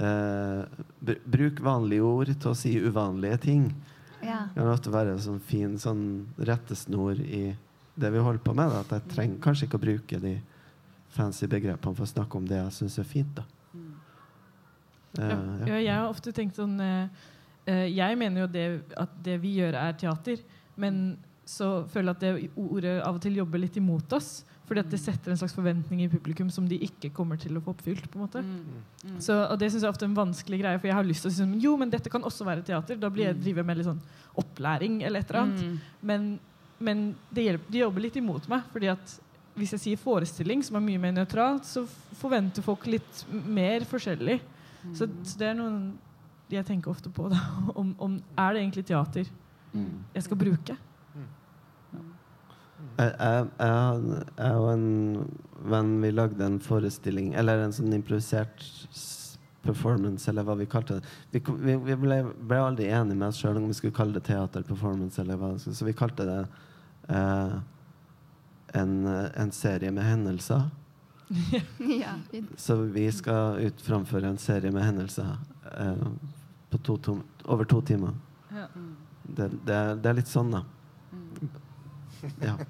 eh, 0.00 0.62
Bruk 1.00 1.60
vanlige 1.60 2.00
ord 2.00 2.26
til 2.26 2.50
å 2.50 2.56
si 2.56 2.78
uvanlige 2.80 3.40
ting. 3.40 3.74
Ja. 4.22 4.48
Det 4.54 4.62
kan 4.62 4.70
ofte 4.72 4.90
være 4.92 5.12
en 5.12 5.20
sånn 5.20 5.40
fin 5.40 5.74
sånn 5.76 6.26
rettesnor 6.38 7.20
i 7.20 7.56
det 7.94 8.10
vi 8.10 8.22
holder 8.24 8.40
på 8.40 8.54
med. 8.56 8.70
Da. 8.72 8.80
At 8.80 8.88
jeg 8.88 9.12
trenger 9.12 9.42
kanskje 9.44 9.68
ikke 9.68 9.76
å 9.76 9.84
bruke 9.84 10.20
de 10.22 10.40
fancy 11.12 11.46
begrepene 11.46 11.94
for 11.94 12.06
å 12.06 12.08
snakke 12.08 12.40
om 12.40 12.48
det 12.48 12.56
jeg 12.56 12.72
syns 12.78 12.98
er 12.98 13.04
fint. 13.04 13.34
Da. 13.36 13.44
Eh, 15.18 15.28
Ja, 15.28 15.28
ja. 15.28 15.66
ja, 15.66 15.76
jeg 15.78 15.94
har 15.94 16.08
ofte 16.08 16.32
tenkt 16.34 16.56
sånn 16.56 16.80
eh, 16.80 17.04
eh, 17.04 17.33
Jeg 17.66 18.18
mener 18.20 18.44
jo 18.44 18.48
det, 18.50 18.66
at 19.00 19.12
det 19.24 19.38
vi 19.42 19.54
gjør, 19.60 19.78
er 19.80 19.94
teater. 20.00 20.42
Men 20.80 21.16
så 21.44 21.84
føler 21.92 22.12
jeg 22.12 22.16
at 22.16 22.24
det 22.24 22.50
ordet 22.60 22.98
av 23.04 23.16
og 23.16 23.22
til 23.24 23.38
jobber 23.40 23.62
litt 23.62 23.78
imot 23.80 24.12
oss. 24.16 24.44
Fordi 24.64 24.80
at 24.80 24.88
det 24.88 25.00
setter 25.02 25.32
en 25.32 25.36
slags 25.36 25.52
forventning 25.52 26.00
i 26.04 26.08
publikum 26.08 26.48
som 26.52 26.64
de 26.68 26.78
ikke 26.86 27.10
kommer 27.12 27.36
til 27.40 27.56
å 27.56 27.62
få 27.64 27.74
oppfylt. 27.74 28.06
på 28.08 28.16
en 28.16 28.24
måte. 28.24 28.44
Så, 29.20 29.36
og 29.36 29.58
Det 29.60 29.68
synes 29.70 29.82
jeg 29.82 29.88
er 29.90 29.92
ofte 29.92 30.08
en 30.08 30.16
vanskelig 30.16 30.62
greie, 30.62 30.80
for 30.80 30.88
jeg 30.88 30.96
har 30.96 31.04
lyst 31.04 31.26
til 31.26 31.32
å 31.32 31.34
si 31.34 31.42
sånn, 31.42 31.58
jo, 31.60 31.76
men 31.80 31.92
dette 31.92 32.12
kan 32.12 32.24
også 32.24 32.46
være 32.48 32.64
teater. 32.64 32.96
Da 32.96 33.12
blir 33.12 33.28
jeg 33.28 33.42
driver 33.42 33.68
med 33.68 33.80
litt 33.80 33.90
sånn 33.90 34.00
opplæring 34.40 35.02
eller 35.04 35.20
et 35.20 35.30
eller 35.30 35.42
annet. 35.44 35.64
Mm. 35.64 35.78
Men 36.00 36.26
men 36.84 37.04
det 37.30 37.46
hjelper, 37.46 37.72
de 37.72 37.82
jobber 37.84 38.04
litt 38.04 38.16
imot 38.20 38.48
meg. 38.50 38.64
fordi 38.72 38.90
at 38.92 39.20
hvis 39.54 39.76
jeg 39.76 39.82
sier 39.84 40.00
forestilling, 40.00 40.64
som 40.66 40.76
er 40.76 40.82
mye 40.82 40.98
mer 41.00 41.14
nøytralt, 41.14 41.66
så 41.68 41.84
forventer 42.18 42.64
folk 42.66 42.88
litt 42.90 43.22
mer 43.30 43.86
forskjellig. 43.86 44.40
Så, 44.92 45.06
så 45.24 45.38
det 45.40 45.52
er 45.52 45.54
noe 45.56 45.92
jeg 46.52 46.66
tenker 46.66 46.90
ofte 46.90 47.10
på. 47.10 47.28
Da. 47.32 47.40
Om, 47.80 47.94
om 47.98 48.18
er 48.36 48.54
det 48.54 48.60
egentlig 48.60 48.86
teater 48.86 49.30
jeg 50.14 50.22
skal 50.22 50.38
bruke? 50.38 50.76
Jeg, 52.94 53.10
jeg, 53.10 53.46
jeg, 53.58 54.54
og 54.54 54.68
en 54.70 54.84
venn 55.72 55.90
vi 56.02 56.10
lagde 56.12 56.46
en 56.46 56.60
forestilling, 56.62 57.32
eller 57.34 57.64
en 57.64 57.74
sånn 57.74 57.94
improvisert 57.96 58.62
performance, 59.64 60.28
eller 60.30 60.46
hva 60.46 60.54
vi 60.60 60.68
kalte 60.70 61.00
det. 61.00 61.12
Vi, 61.32 61.42
vi, 61.64 61.74
vi 61.88 61.96
ble, 61.98 62.20
ble 62.44 62.60
aldri 62.60 62.90
enige 62.92 63.18
med 63.18 63.32
oss 63.32 63.40
sjøl 63.40 63.58
om 63.58 63.66
vi 63.70 63.78
skulle 63.78 63.96
kalle 63.96 64.14
det 64.14 64.26
teaterperformance, 64.28 65.18
eller 65.22 65.40
hva, 65.40 65.54
så 65.58 65.74
så 65.74 65.88
vi 65.88 65.96
kalte 65.96 66.28
det 66.28 66.38
eh, 67.08 67.56
en, 68.78 68.94
en 69.08 69.52
serie 69.56 69.90
med 69.94 70.06
hendelser. 70.06 70.68
ja. 72.04 72.14
Så 72.60 72.76
vi 72.94 73.08
skal 73.16 73.64
ut 73.64 73.82
framføre 73.82 74.28
en 74.28 74.38
serie 74.38 74.70
med 74.70 74.84
hendelser 74.84 75.34
eh, 75.72 76.06
på 76.70 76.78
to, 76.86 76.96
tom, 76.98 77.22
over 77.44 77.64
to 77.70 77.80
timer. 77.82 78.12
Ja. 78.52 78.66
Det, 79.24 79.50
det, 79.64 79.74
er- 79.74 79.96
det 79.96 80.10
er 80.10 80.18
litt 80.20 80.30
sånn, 80.30 80.50
da. 80.52 80.64
Ja. 82.40 82.56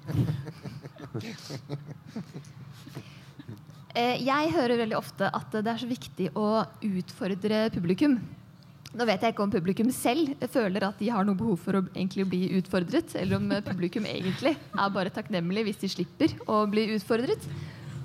Eh, 3.95 4.17
Jeg 4.27 4.49
hører 4.51 4.75
veldig 4.81 4.97
ofte 4.97 5.29
at 5.31 5.53
det 5.55 5.71
er 5.71 5.77
så 5.79 5.87
viktig 5.87 6.25
å 6.35 6.65
utfordre 6.83 7.61
publikum. 7.71 8.17
Nå 8.91 9.05
vet 9.07 9.23
jeg 9.23 9.31
ikke 9.31 9.45
om 9.45 9.53
publikum 9.53 9.87
selv 9.95 10.33
føler 10.51 10.83
at 10.89 10.99
de 10.99 11.07
har 11.15 11.23
noe 11.27 11.35
behov 11.39 11.55
for 11.63 11.79
å 11.79 11.81
egentlig 11.93 12.25
bli 12.27 12.41
utfordret, 12.59 13.15
eller 13.15 13.39
om 13.39 13.47
eh, 13.55 13.63
publikum 13.63 14.03
egentlig 14.09 14.51
er 14.59 14.91
bare 14.97 15.13
takknemlig 15.15 15.63
hvis 15.69 15.79
de 15.85 15.91
slipper 15.95 16.35
å 16.51 16.65
bli 16.67 16.89
utfordret. 16.97 17.47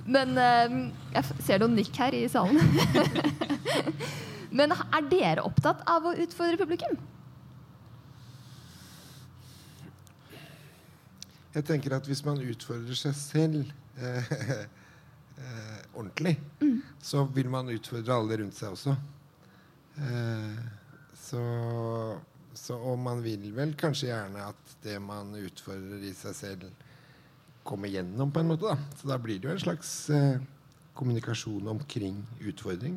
Men 0.07 0.31
eh, 0.39 0.77
jeg 1.17 1.43
ser 1.43 1.59
noen 1.65 1.75
nikk 1.75 1.99
her 1.99 2.15
i 2.15 2.23
salen. 2.31 2.63
Men 4.51 4.73
er 4.75 5.07
dere 5.07 5.45
opptatt 5.47 5.83
av 5.89 6.05
å 6.09 6.15
utfordre 6.19 6.59
publikum? 6.59 6.97
Jeg 11.51 11.67
tenker 11.67 11.95
at 11.97 12.07
hvis 12.07 12.23
man 12.23 12.39
utfordrer 12.39 12.95
seg 12.95 13.15
selv 13.17 13.71
eh, 13.99 14.29
eh, 15.41 15.79
ordentlig, 15.91 16.37
så 17.03 17.25
vil 17.35 17.49
man 17.51 17.71
utfordre 17.73 18.15
alle 18.15 18.37
rundt 18.39 18.55
seg 18.55 18.75
også. 18.75 18.95
Eh, 19.99 20.61
så, 21.19 21.41
så 22.55 22.79
Og 22.79 22.99
man 22.99 23.19
vil 23.23 23.49
vel 23.55 23.75
kanskje 23.79 24.13
gjerne 24.13 24.47
at 24.51 24.75
det 24.83 24.95
man 25.03 25.35
utfordrer 25.39 26.07
i 26.07 26.13
seg 26.17 26.35
selv, 26.37 26.87
kommer 27.67 27.91
gjennom, 27.91 28.31
på 28.33 28.41
en 28.41 28.47
måte. 28.49 28.71
da. 28.71 28.97
Så 28.97 29.07
da 29.11 29.19
blir 29.21 29.39
det 29.39 29.47
jo 29.49 29.53
en 29.53 29.63
slags 29.67 29.91
eh, 30.09 30.39
kommunikasjon 30.97 31.67
omkring 31.67 32.23
utfordring. 32.39 32.95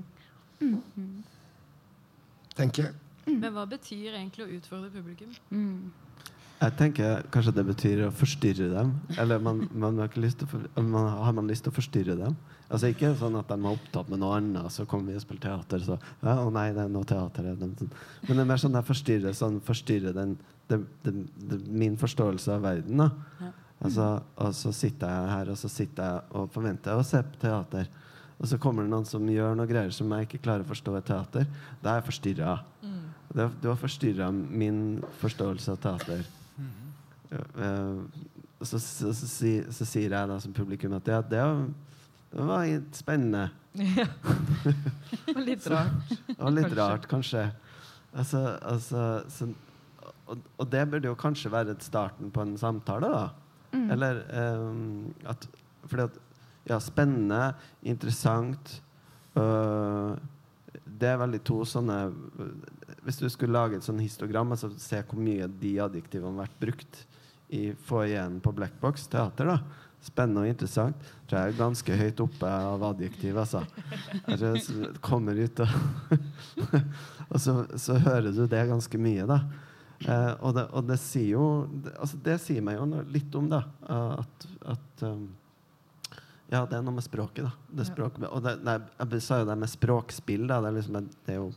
Tenker 2.58 2.88
jeg. 2.88 2.94
Men 3.26 3.52
hva 3.54 3.64
betyr 3.68 4.14
egentlig 4.14 4.44
å 4.44 4.50
utfordre 4.58 4.90
publikum? 4.92 5.30
Jeg 6.64 6.74
tenker 6.78 7.24
kanskje 7.34 7.52
det 7.56 7.64
betyr 7.66 8.02
å 8.06 8.10
forstyrre 8.14 8.68
dem. 8.72 8.92
Eller 9.20 9.40
man, 9.42 9.64
man 9.72 9.98
har, 10.00 10.10
ikke 10.10 10.22
lyst 10.22 10.40
til 10.40 10.48
å 10.48 10.52
for, 10.52 10.68
man, 10.80 11.08
har 11.26 11.34
man 11.36 11.48
lyst 11.50 11.66
til 11.66 11.74
å 11.74 11.76
forstyrre 11.76 12.16
dem? 12.20 12.36
Altså 12.68 12.90
Ikke 12.92 13.10
sånn 13.18 13.36
at 13.38 13.50
de 13.50 13.56
er 13.58 13.74
opptatt 13.74 14.08
med 14.12 14.22
noe 14.22 14.38
annet, 14.38 14.72
så 14.72 14.86
kommer 14.88 15.12
vi 15.12 15.18
og 15.18 15.24
spiller 15.24 15.42
teater, 15.44 15.82
så 15.84 15.98
ja, 15.98 16.36
å 16.40 16.48
nei, 16.54 16.70
det 16.76 16.86
er 16.86 16.94
noe 16.94 17.08
teater. 17.08 17.50
det. 17.50 17.68
Men 17.68 18.30
det 18.30 18.38
er 18.38 18.48
mer 18.48 18.62
sånn 18.62 18.78
jeg 18.78 18.88
forstyrrer 18.88 19.36
sånn, 19.36 19.58
forstyrrer 19.66 20.16
den, 20.16 20.38
det, 20.70 20.80
det, 21.04 21.12
det, 21.50 21.60
min 21.68 21.98
forståelse 22.00 22.56
av 22.56 22.64
verden. 22.64 23.04
da 23.04 23.52
altså, 23.84 24.08
Og 24.40 24.56
så 24.56 24.72
sitter 24.72 25.12
jeg 25.12 25.34
her 25.34 25.52
og 25.52 25.60
så 25.60 25.70
sitter 25.72 26.08
jeg 26.08 26.40
og 26.40 26.50
forventer 26.54 26.96
å 26.96 27.06
se 27.06 27.20
på 27.28 27.44
teater. 27.44 27.90
Og 28.44 28.48
så 28.50 28.58
kommer 28.60 28.84
det 28.84 28.92
noen 28.92 29.06
som 29.08 29.24
gjør 29.30 29.54
noe 29.56 29.64
greier 29.70 29.92
som 29.94 30.10
jeg 30.12 30.26
ikke 30.28 30.42
klarer 30.44 30.66
å 30.66 30.68
forstå 30.68 30.98
i 30.98 31.02
teater. 31.08 31.46
Da 31.80 31.94
er 31.94 32.02
jeg 32.02 32.08
forstyrra. 32.10 32.58
Det- 33.34 33.46
det 33.62 33.68
har 33.70 33.78
forstyrra 33.80 34.26
min 34.34 34.82
forståelse 35.22 35.72
av 35.72 35.78
teater. 35.80 36.26
Eh, 37.32 37.96
så, 38.60 38.78
så, 38.78 39.12
så, 39.16 39.26
si- 39.28 39.64
så 39.72 39.84
sier 39.88 40.12
jeg 40.12 40.28
da 40.30 40.36
som 40.40 40.52
publikum 40.56 40.92
at 40.96 41.08
ja, 41.10 41.20
det, 41.22 41.40
var- 41.40 41.72
det 42.34 42.46
var 42.50 42.68
spennende. 42.92 43.46
Ja. 43.74 44.06
Og 45.26 45.34
var 45.34 45.42
Litt 45.48 45.66
rart. 45.66 46.12
og 46.38 46.52
litt 46.52 46.68
Kanskje. 46.68 46.78
rart, 46.78 47.08
kanskje. 47.10 47.44
Altså, 48.14 48.42
altså, 48.62 49.00
så, 49.28 49.48
og, 50.30 50.38
og 50.60 50.68
det 50.70 50.84
burde 50.92 51.08
jo 51.10 51.16
kanskje 51.18 51.50
være 51.50 51.74
starten 51.82 52.30
på 52.30 52.44
en 52.44 52.54
samtale, 52.60 53.08
da. 53.10 53.24
Eller 53.90 54.20
um, 54.62 55.08
at 55.26 55.48
Fordi 55.90 56.02
at 56.06 56.20
Ja, 56.64 56.78
spennende, 56.80 57.52
interessant 57.84 58.78
uh, 59.36 60.16
Det 60.84 61.10
er 61.10 61.18
veldig 61.20 61.42
to 61.44 61.58
sånne 61.68 61.98
Hvis 63.04 63.20
du 63.20 63.26
skulle 63.28 63.52
lage 63.52 63.76
et 63.76 63.84
sånn 63.84 64.00
histogram, 64.00 64.54
altså 64.54 64.70
se 64.80 65.02
hvor 65.04 65.20
mye 65.20 65.48
de 65.60 65.74
adjektivene 65.84 66.32
har 66.32 66.46
vært 66.46 66.62
brukt 66.62 67.02
i 67.54 67.66
foajeen 67.86 68.38
på 68.42 68.50
Blackbox 68.56 69.04
teater, 69.12 69.46
da. 69.52 69.58
Spennende 70.02 70.42
og 70.42 70.48
interessant. 70.48 71.04
Tror 71.28 71.38
jeg 71.38 71.52
er 71.52 71.58
ganske 71.58 71.98
høyt 72.00 72.22
oppe 72.24 72.48
av 72.48 72.82
adjektiv, 72.88 73.36
altså. 73.38 73.60
Jeg 74.26 74.88
kommer 75.04 75.38
ut 75.38 75.62
og 75.62 76.16
Og 77.34 77.40
så, 77.40 77.54
så 77.80 77.96
hører 77.98 78.32
du 78.34 78.44
det 78.50 78.64
ganske 78.68 78.98
mye, 79.00 79.28
da. 79.28 79.38
Eh, 80.04 80.32
og, 80.40 80.52
det, 80.56 80.66
og 80.76 80.88
det 80.88 80.98
sier 81.00 81.30
jo 81.36 81.46
det, 81.70 81.94
altså 81.96 82.18
det 82.26 82.34
sier 82.42 82.64
meg 82.64 82.76
jo 82.76 83.04
litt 83.14 83.38
om, 83.38 83.48
da. 83.52 83.62
at, 84.20 84.46
at 84.74 85.04
um, 85.08 85.28
Ja, 86.52 86.64
det 86.68 86.76
er 86.76 86.84
noe 86.84 86.98
med 86.98 87.06
språket, 87.06 87.46
da. 87.46 87.52
Det 87.78 87.86
språk, 87.88 88.18
og 88.28 88.42
det, 88.44 88.58
det, 88.66 88.76
jeg 89.16 89.24
sa 89.24 89.40
jo 89.40 89.48
det 89.48 89.56
med 89.58 89.72
språkspill, 89.72 90.46
da. 90.50 90.60
Det 90.60 90.70
er, 90.70 90.76
liksom, 90.78 90.98
det 91.26 91.34
er 91.34 91.40
jo 91.40 91.48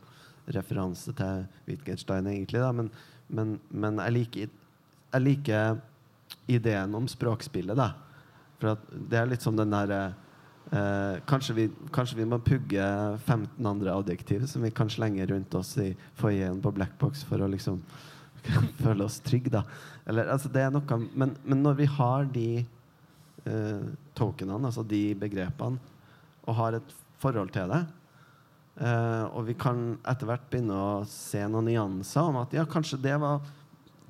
referanse 0.56 1.12
til 1.16 1.44
Wittgenstein, 1.68 2.30
egentlig, 2.30 2.62
da. 2.64 2.72
Men, 2.72 2.88
men, 3.28 3.58
men 3.68 4.00
jeg, 4.06 4.16
liker, 4.16 4.54
jeg 5.12 5.26
liker 5.26 5.82
ideen 6.48 6.96
om 6.96 7.08
språkspillet, 7.10 7.78
da. 7.78 7.92
For 8.58 8.72
at 8.74 8.88
det 9.12 9.20
er 9.20 9.30
litt 9.30 9.44
som 9.44 9.58
den 9.58 9.76
derre 9.76 10.02
Eh, 10.70 11.20
kanskje, 11.26 11.54
vi, 11.54 11.70
kanskje 11.92 12.18
vi 12.18 12.24
må 12.28 12.38
pugge 12.44 12.84
15 13.24 13.66
andre 13.66 13.92
adjektiv 13.94 14.42
som 14.46 14.62
vi 14.62 14.70
kan 14.70 14.90
slenge 14.92 15.24
rundt 15.26 15.54
oss 15.56 15.70
i 15.80 15.94
foajeen 16.18 16.58
på 16.60 16.72
Blackbox 16.76 17.22
for 17.24 17.40
å 17.40 17.48
liksom 17.48 17.78
føle 18.82 19.06
oss 19.06 19.16
trygge, 19.24 19.54
da. 19.54 19.62
Eller, 20.04 20.28
altså, 20.28 20.50
det 20.52 20.66
er 20.66 20.74
noe, 20.74 20.98
men, 21.16 21.32
men 21.48 21.64
når 21.64 21.78
vi 21.80 21.88
har 21.94 22.28
de 22.34 22.50
eh, 23.44 23.86
tokenene, 24.18 24.70
altså 24.70 24.84
de 24.86 25.02
begrepene, 25.18 25.78
og 26.48 26.58
har 26.58 26.78
et 26.78 26.94
forhold 27.22 27.52
til 27.54 27.70
det, 27.72 27.82
eh, 28.82 29.24
og 29.28 29.46
vi 29.48 29.56
kan 29.58 29.98
etter 30.08 30.30
hvert 30.30 30.48
begynne 30.50 30.76
å 30.78 31.04
se 31.10 31.42
noen 31.46 31.70
nyanser 31.70 32.30
om 32.30 32.40
at 32.42 32.54
ja, 32.56 32.66
kanskje 32.68 33.00
det 33.04 33.16
var, 33.20 33.42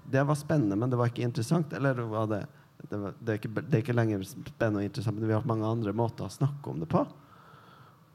det 0.08 0.24
var 0.28 0.38
spennende, 0.38 0.78
men 0.78 0.92
det 0.92 1.00
var 1.00 1.10
ikke 1.10 1.26
interessant, 1.26 1.72
eller 1.76 2.04
var 2.08 2.30
det 2.30 2.44
det, 2.78 2.96
var, 2.96 3.14
det, 3.18 3.32
er 3.32 3.40
ikke, 3.40 3.50
det 3.58 3.74
er 3.74 3.82
ikke 3.82 3.96
lenger 3.96 4.20
spennende 4.24 4.82
og 4.84 4.86
interessant, 4.86 5.18
men 5.18 5.28
vi 5.28 5.34
har 5.34 5.48
mange 5.48 5.66
andre 5.66 5.92
måter 5.96 6.28
å 6.28 6.32
snakke 6.32 6.70
om 6.70 6.78
det 6.78 6.86
på. 6.90 7.02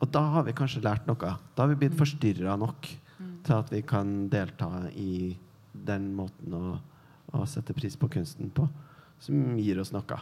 Og 0.04 0.12
da 0.12 0.22
har 0.38 0.46
vi 0.48 0.56
kanskje 0.56 0.84
lært 0.84 1.08
noe. 1.08 1.34
Da 1.56 1.64
har 1.64 1.72
vi 1.72 1.80
blitt 1.84 1.98
forstyrra 2.00 2.56
nok 2.60 2.88
til 3.44 3.56
at 3.56 3.72
vi 3.74 3.82
kan 3.86 4.30
delta 4.32 4.88
i 4.96 5.36
den 5.74 6.10
måten 6.16 6.56
å, 6.56 6.78
å 7.36 7.44
sette 7.50 7.76
pris 7.76 7.96
på 8.00 8.10
kunsten 8.12 8.52
på, 8.56 8.68
som 9.24 9.58
gir 9.60 9.80
oss 9.84 9.94
noe. 9.96 10.20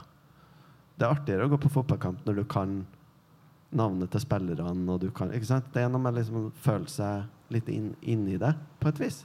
Det 1.02 1.08
er 1.08 1.16
artigere 1.16 1.45
å 1.47 1.49
gå 1.49 1.58
på 1.64 1.70
fotballkamp 1.74 2.28
når 2.28 2.36
du 2.38 2.41
kan 2.45 2.74
navnet 3.74 4.12
til 4.14 4.22
spillerne. 4.22 4.84
Og 4.93 4.99
du 5.02 5.08
kan, 5.18 5.32
ikke 5.34 5.49
sant? 5.49 5.72
Det 5.74 5.82
er 5.82 5.89
noe 5.89 6.04
med 6.04 6.14
liksom 6.14 6.36
å 6.38 6.52
føle 6.62 6.91
seg 6.93 7.26
litt 7.56 7.72
inn, 7.74 7.95
inni 8.06 8.38
det, 8.38 8.52
på 8.78 8.91
et 8.91 9.02
vis. 9.02 9.24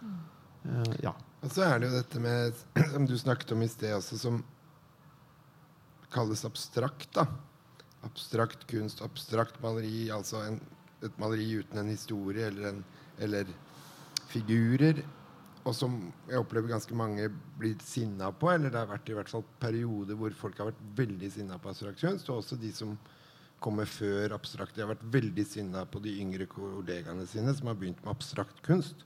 Uh, 0.00 0.94
ja. 1.04 1.12
Og 1.44 1.52
så 1.52 1.66
er 1.66 1.76
det 1.76 1.90
jo 1.90 1.98
dette 1.98 2.22
med, 2.24 2.56
som 2.94 3.04
du 3.04 3.12
snakket 3.20 3.52
om 3.52 3.66
i 3.66 3.68
sted 3.68 3.92
også, 3.98 4.16
som 4.22 4.40
kalles 6.14 6.46
abstrakt. 6.48 7.10
da. 7.18 7.26
Abstrakt 8.08 8.64
kunst, 8.70 9.04
abstrakt 9.04 9.60
maleri, 9.60 10.08
altså 10.16 10.40
en, 10.46 10.56
et 11.04 11.20
maleri 11.20 11.50
uten 11.60 11.84
en 11.84 11.92
historie 11.92 12.48
eller, 12.48 12.72
en, 12.72 12.84
eller 13.20 13.52
figurer. 14.32 15.04
Og 15.68 15.74
som 15.76 15.96
jeg 16.28 16.40
opplever 16.40 16.72
ganske 16.72 16.96
mange 16.96 17.26
blir 17.60 17.76
sinna 17.84 18.30
på. 18.32 18.48
Eller 18.52 18.72
det 18.72 18.80
har 18.80 18.90
vært 18.90 19.10
i 19.12 19.16
hvert 19.18 19.32
fall 19.32 19.44
perioder 19.60 20.16
hvor 20.18 20.34
folk 20.36 20.60
har 20.60 20.70
vært 20.70 20.84
veldig 20.98 21.32
sinna 21.34 21.58
på 21.60 21.72
abstrakt 21.72 22.00
kunst. 22.00 22.30
Og 22.30 22.40
også 22.40 22.58
de 22.60 22.72
som 22.74 22.96
kommer 23.60 23.84
før 23.84 24.32
abstrakt. 24.34 24.74
De 24.74 24.84
har 24.84 24.90
vært 24.94 25.06
veldig 25.12 25.44
sinna 25.46 25.84
på 25.84 26.00
de 26.02 26.16
yngre 26.22 26.48
kollegaene 26.50 27.26
sine 27.28 27.52
som 27.56 27.68
har 27.68 27.78
begynt 27.78 28.00
med 28.04 28.14
abstrakt 28.14 28.62
kunst. 28.66 29.04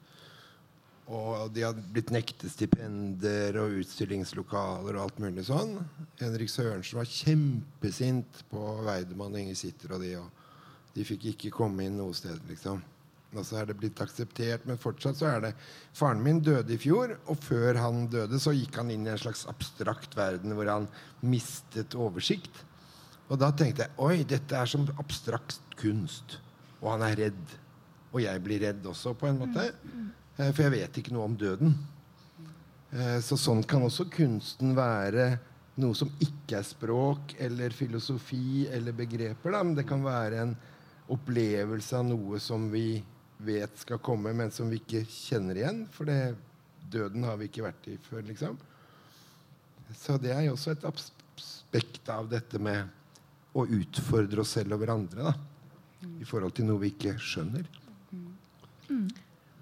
Og 1.05 1.51
de 1.53 1.67
har 1.67 1.77
blitt 1.93 2.15
nektet 2.15 2.49
stipender 2.49 3.59
og 3.61 3.83
utstillingslokaler 3.83 4.97
og 4.97 5.03
alt 5.03 5.19
mulig 5.21 5.45
sånn. 5.51 5.77
Henrik 6.23 6.49
Sørensen 6.49 6.97
var 6.97 7.11
kjempesint 7.11 8.41
på 8.49 8.63
Weidemann 8.87 9.35
og 9.35 9.43
Inger 9.43 9.59
Sitter 9.59 9.99
og 9.99 10.05
de, 10.07 10.15
og 10.23 10.95
de 10.95 11.05
fikk 11.05 11.29
ikke 11.35 11.53
komme 11.59 11.85
inn 11.85 11.99
noe 12.01 12.15
sted, 12.17 12.39
liksom. 12.49 12.81
Og 13.37 13.47
så 13.47 13.61
er 13.61 13.67
det 13.71 13.77
blitt 13.81 14.01
akseptert, 14.03 14.67
men 14.69 14.79
fortsatt 14.81 15.19
så 15.19 15.27
er 15.33 15.41
det 15.49 15.53
Faren 15.97 16.23
min 16.23 16.41
døde 16.45 16.75
i 16.75 16.79
fjor, 16.81 17.17
og 17.27 17.41
før 17.43 17.79
han 17.83 18.07
døde, 18.13 18.39
så 18.41 18.55
gikk 18.55 18.79
han 18.81 18.93
inn 18.95 19.07
i 19.07 19.13
en 19.15 19.21
slags 19.21 19.45
abstrakt 19.51 20.17
verden 20.19 20.55
hvor 20.55 20.71
han 20.71 20.89
mistet 21.23 21.97
oversikt. 21.99 22.63
Og 23.31 23.39
da 23.41 23.51
tenkte 23.57 23.87
jeg 23.87 23.97
oi, 24.05 24.25
dette 24.29 24.57
er 24.59 24.69
som 24.69 24.85
abstrakt 25.01 25.61
kunst. 25.81 26.39
Og 26.83 26.91
han 26.93 27.07
er 27.07 27.17
redd. 27.27 27.55
Og 28.13 28.21
jeg 28.23 28.43
blir 28.45 28.61
redd 28.63 28.85
også, 28.87 29.15
på 29.19 29.27
en 29.31 29.41
måte. 29.41 29.71
Eh, 30.37 30.51
For 30.53 30.67
jeg 30.67 30.75
vet 30.77 31.01
ikke 31.01 31.15
noe 31.17 31.31
om 31.31 31.37
døden. 31.39 31.75
Eh, 32.93 33.19
Så 33.25 33.39
sånn 33.41 33.65
kan 33.67 33.83
også 33.83 34.07
kunsten 34.13 34.75
være 34.77 35.39
noe 35.83 35.97
som 35.99 36.13
ikke 36.23 36.61
er 36.61 36.67
språk 36.69 37.35
eller 37.43 37.75
filosofi 37.75 38.69
eller 38.71 38.93
begreper. 38.95 39.51
Da. 39.51 39.63
Men 39.65 39.75
det 39.75 39.89
kan 39.89 40.05
være 40.05 40.43
en 40.45 40.55
opplevelse 41.11 41.97
av 41.99 42.07
noe 42.07 42.39
som 42.41 42.69
vi 42.71 43.03
vet 43.39 43.79
skal 43.81 44.03
komme, 44.03 44.33
men 44.37 44.53
som 44.55 44.71
vi 44.71 44.81
ikke 44.83 45.05
kjenner 45.11 45.59
igjen. 45.59 45.85
For 45.93 46.09
det, 46.09 46.37
døden 46.93 47.27
har 47.27 47.39
vi 47.41 47.49
ikke 47.51 47.67
vært 47.67 47.89
i 47.91 47.97
før, 48.09 48.23
liksom. 48.29 48.59
Så 49.95 50.19
det 50.21 50.33
er 50.35 50.47
jo 50.47 50.55
også 50.57 50.75
et 50.75 50.87
aspekt 50.89 52.09
av 52.13 52.29
dette 52.31 52.61
med 52.63 52.81
å 53.55 53.67
utfordre 53.67 54.43
oss 54.43 54.55
selv 54.59 54.77
og 54.77 54.83
hverandre. 54.83 55.31
Da. 55.31 55.35
I 56.21 56.27
forhold 56.29 56.53
til 56.57 56.67
noe 56.69 56.83
vi 56.83 56.89
ikke 56.95 57.15
skjønner. 57.23 57.65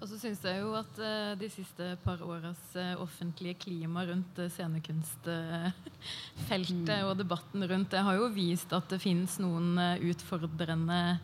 Og 0.03 0.09
så 0.11 0.17
syns 0.19 0.41
jeg 0.43 0.59
jo 0.59 0.73
at 0.75 0.97
uh, 0.99 1.31
de 1.39 1.47
siste 1.47 1.95
par 2.03 2.19
åras 2.27 2.59
uh, 2.75 2.99
offentlige 2.99 3.55
klima 3.69 4.03
rundt 4.09 4.35
uh, 4.35 4.51
scenekunstfeltet 4.51 7.07
og 7.07 7.15
debatten 7.21 7.63
rundt 7.71 7.87
det 7.93 8.01
har 8.03 8.19
jo 8.19 8.27
vist 8.35 8.75
at 8.75 8.83
det 8.91 8.99
finnes 8.99 9.39
noen 9.39 9.79
utfordrende 10.03 11.23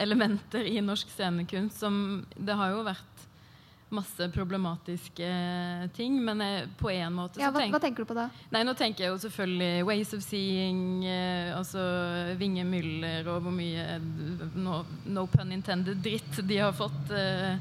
elementer 0.00 0.64
i 0.66 0.80
norsk 0.84 1.08
scenekunst 1.12 1.78
som 1.84 1.96
Det 2.36 2.54
har 2.56 2.72
jo 2.74 2.84
vært 2.86 3.06
masse 3.90 4.28
problematiske 4.30 5.26
eh, 5.26 5.86
ting, 5.96 6.20
men 6.22 6.38
jeg, 6.44 6.68
på 6.78 6.92
en 6.94 7.16
måte 7.16 7.40
Ja, 7.42 7.48
hva, 7.50 7.58
tenk- 7.58 7.74
hva 7.74 7.80
tenker 7.82 8.04
du 8.04 8.06
på 8.06 8.14
da? 8.14 8.28
Nei, 8.54 8.60
nå 8.62 8.70
tenker 8.78 9.02
jeg 9.02 9.10
jo 9.10 9.18
selvfølgelig 9.24 9.86
Ways 9.88 10.12
of 10.14 10.22
Seeing, 10.22 10.82
eh, 11.10 11.50
altså 11.58 11.82
Vinge 12.38 12.62
Müller 12.70 13.26
og 13.32 13.40
hvor 13.48 13.56
mye 13.56 13.82
eh, 13.96 14.04
no, 14.62 14.84
no 15.10 15.24
pun 15.32 15.50
intended 15.56 15.98
dritt 16.06 16.38
de 16.46 16.60
har 16.62 16.70
fått. 16.78 17.10
Eh, 17.10 17.58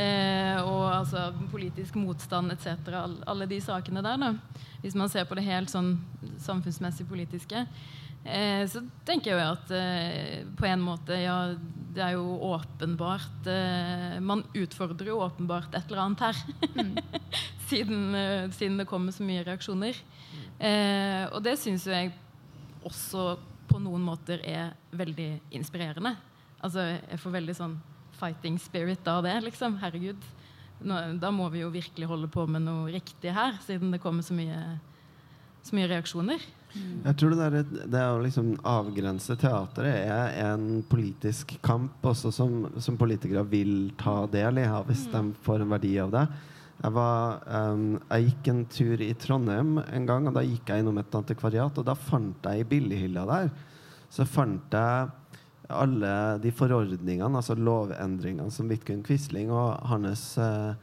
eh, 0.00 0.62
og 0.64 0.86
altså 0.94 1.26
politisk 1.52 2.00
motstand 2.00 2.56
etc. 2.56 2.72
All, 2.96 3.18
alle 3.28 3.44
de 3.52 3.60
sakene 3.60 4.00
der, 4.04 4.16
da. 4.16 4.32
Hvis 4.80 4.96
man 4.96 5.12
ser 5.12 5.28
på 5.28 5.36
det 5.36 5.44
helt 5.44 5.68
sånn 5.72 5.98
samfunnsmessig 6.40 7.04
politiske. 7.08 7.66
Eh, 8.26 8.64
så 8.66 8.82
tenker 9.06 9.32
jeg 9.32 9.38
jo 9.38 9.54
at 9.54 9.72
eh, 9.76 10.44
på 10.58 10.66
en 10.66 10.82
måte, 10.82 11.14
ja, 11.20 11.38
det 11.96 12.02
er 12.02 12.16
jo 12.16 12.36
åpenbart 12.44 13.46
eh, 13.48 14.16
Man 14.20 14.42
utfordrer 14.50 15.12
jo 15.12 15.20
åpenbart 15.24 15.74
et 15.78 15.86
eller 15.86 16.02
annet 16.02 16.24
her. 16.26 16.40
siden, 17.70 18.14
eh, 18.14 18.50
siden 18.50 18.80
det 18.82 18.88
kommer 18.90 19.14
så 19.14 19.26
mye 19.26 19.44
reaksjoner. 19.46 19.98
Eh, 20.58 21.24
og 21.30 21.42
det 21.46 21.56
syns 21.60 21.86
jo 21.86 21.94
jeg 21.94 22.12
også 22.86 23.36
på 23.66 23.80
noen 23.82 24.02
måter 24.06 24.42
er 24.46 24.74
veldig 24.96 25.30
inspirerende. 25.54 26.14
Altså, 26.64 26.84
jeg 26.96 27.20
får 27.22 27.38
veldig 27.38 27.56
sånn 27.56 27.78
fighting 28.16 28.58
spirit 28.62 29.06
av 29.10 29.24
det, 29.26 29.34
liksom. 29.44 29.78
Herregud. 29.82 30.22
Nå, 30.86 30.98
da 31.20 31.32
må 31.32 31.48
vi 31.52 31.62
jo 31.62 31.72
virkelig 31.72 32.08
holde 32.08 32.28
på 32.32 32.46
med 32.48 32.66
noe 32.66 32.92
riktig 32.92 33.32
her, 33.34 33.56
siden 33.64 33.94
det 33.94 34.02
kommer 34.02 34.24
så 34.24 34.36
mye, 34.36 34.60
så 35.64 35.76
mye 35.76 35.90
reaksjoner. 35.94 36.42
Jeg 37.06 37.16
tror 37.20 37.30
det, 37.30 37.38
der, 37.38 37.54
er- 37.60 37.86
det 37.92 38.02
å 38.02 38.18
liksom 38.24 38.48
avgrense 38.66 39.36
teateret 39.38 40.08
er 40.10 40.32
en 40.48 40.82
politisk 40.90 41.54
kamp 41.62 42.02
også 42.10 42.32
som, 42.34 42.64
som 42.82 42.96
politikere 42.98 43.44
vil 43.46 43.92
ta 44.00 44.24
del 44.32 44.58
i, 44.58 44.66
hvis 44.88 45.04
de 45.12 45.20
får 45.46 45.62
en 45.62 45.70
verdi 45.76 45.92
av 46.02 46.10
det. 46.16 46.24
Jeg, 46.82 46.92
var, 46.92 47.38
um, 47.48 47.84
jeg 48.10 48.26
gikk 48.26 48.48
en 48.52 48.64
tur 48.68 49.00
i 49.06 49.12
Trondheim 49.16 49.78
en 49.86 50.08
gang, 50.08 50.26
og 50.28 50.34
da 50.36 50.42
gikk 50.44 50.68
jeg 50.74 50.82
innom 50.82 50.98
et 51.00 51.14
antikvariat. 51.16 51.78
Og 51.80 51.86
da 51.88 51.94
fant 51.96 52.44
jeg 52.50 52.64
i 52.64 52.68
billighylla 52.74 53.22
der 53.30 53.48
så 54.12 54.26
fant 54.28 54.74
jeg 54.76 55.08
alle 55.72 56.10
de 56.42 56.50
forordningene, 56.54 57.32
altså 57.40 57.56
lovendringene 57.58 58.52
som 58.54 58.68
Vidkun 58.70 59.00
Quisling 59.06 59.48
og 59.50 59.80
hans 59.90 60.36
eh, 60.38 60.74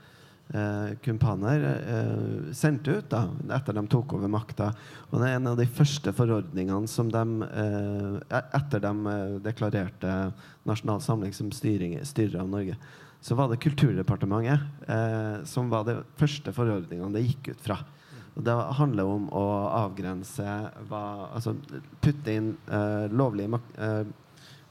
eh, 0.53 0.95
kumpaner 1.05 1.63
eh, 1.69 2.53
sendte 2.53 2.97
ut 2.97 3.09
da, 3.11 3.23
etter 3.55 3.77
de 3.77 3.85
tok 3.91 4.15
over 4.17 4.31
makta. 4.31 4.71
Og 5.11 5.21
det 5.21 5.29
er 5.29 5.37
en 5.37 5.51
av 5.53 5.57
de 5.59 5.67
første 5.69 6.13
forordningene 6.15 6.89
som 6.91 7.11
de 7.13 7.23
eh, 7.47 8.19
e- 8.27 8.45
Etter 8.59 8.83
de 8.83 8.93
eh, 9.13 9.37
deklarerte 9.47 10.17
Nasjonal 10.67 11.01
Samling 11.03 11.33
som 11.35 11.51
styring, 11.55 11.97
styrer 12.07 12.41
av 12.43 12.51
Norge, 12.51 12.77
så 13.23 13.37
var 13.39 13.49
det 13.49 13.61
Kulturdepartementet 13.63 14.87
eh, 14.91 15.43
som 15.47 15.69
var 15.71 15.87
de 15.87 16.01
første 16.19 16.51
forordningene 16.55 17.13
det 17.15 17.27
gikk 17.29 17.53
ut 17.53 17.67
fra. 17.69 17.79
Og 18.33 18.43
det 18.47 18.55
handler 18.79 19.05
om 19.07 19.27
å 19.29 19.45
avgrense 19.83 20.43
hva 20.89 21.03
Altså 21.35 21.53
putte 22.01 22.33
inn 22.33 22.55
eh, 22.65 23.05
lovlige 23.13 23.53
makt 23.53 23.79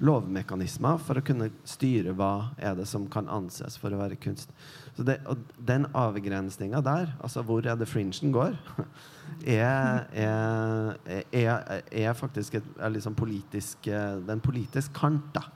lovmekanismer 0.02 0.98
for 1.02 1.18
å 1.18 1.24
kunne 1.24 1.50
styre 1.68 2.14
hva 2.18 2.52
er 2.58 2.74
det 2.78 2.88
som 2.90 3.06
kan 3.10 3.28
anses 3.30 3.78
for 3.78 3.94
å 3.94 4.00
være 4.00 4.18
kunst. 4.20 4.50
Det, 4.98 5.20
og 5.30 5.40
den 5.62 5.86
avgrensninga 5.96 6.82
der, 6.84 7.14
altså 7.22 7.44
hvor 7.46 7.64
er 7.64 7.78
det 7.78 7.88
fringen 7.88 8.34
går, 8.34 8.58
er, 9.46 10.04
er, 10.12 11.22
er, 11.32 11.82
er 11.86 12.18
faktisk 12.18 12.58
et, 12.60 12.70
liksom 12.92 13.16
politisk 13.18 13.88
den 13.88 14.26
Det 14.26 14.36
er 14.36 14.44
politisk 14.44 14.94
kant, 14.96 15.30
da. 15.36 15.46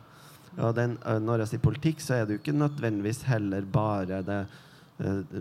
Og 0.57 0.73
den, 0.77 0.97
eh, 1.05 1.19
når 1.21 1.45
jeg 1.45 1.53
sier 1.55 1.65
politikk, 1.65 2.01
så 2.01 2.17
er 2.17 2.25
det 2.25 2.37
jo 2.37 2.41
ikke 2.41 2.57
nødvendigvis 2.57 3.23
heller 3.29 3.67
bare 3.73 4.23
det 4.25 4.39
eh, 5.05 5.35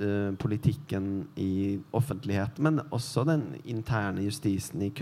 eh, 0.00 0.30
politikken 0.40 1.26
i 1.36 1.78
offentlighet, 1.92 2.58
men 2.58 2.80
også 2.90 3.26
den 3.28 3.50
interne 3.64 4.24
justisen 4.24 4.82
i 4.82 4.92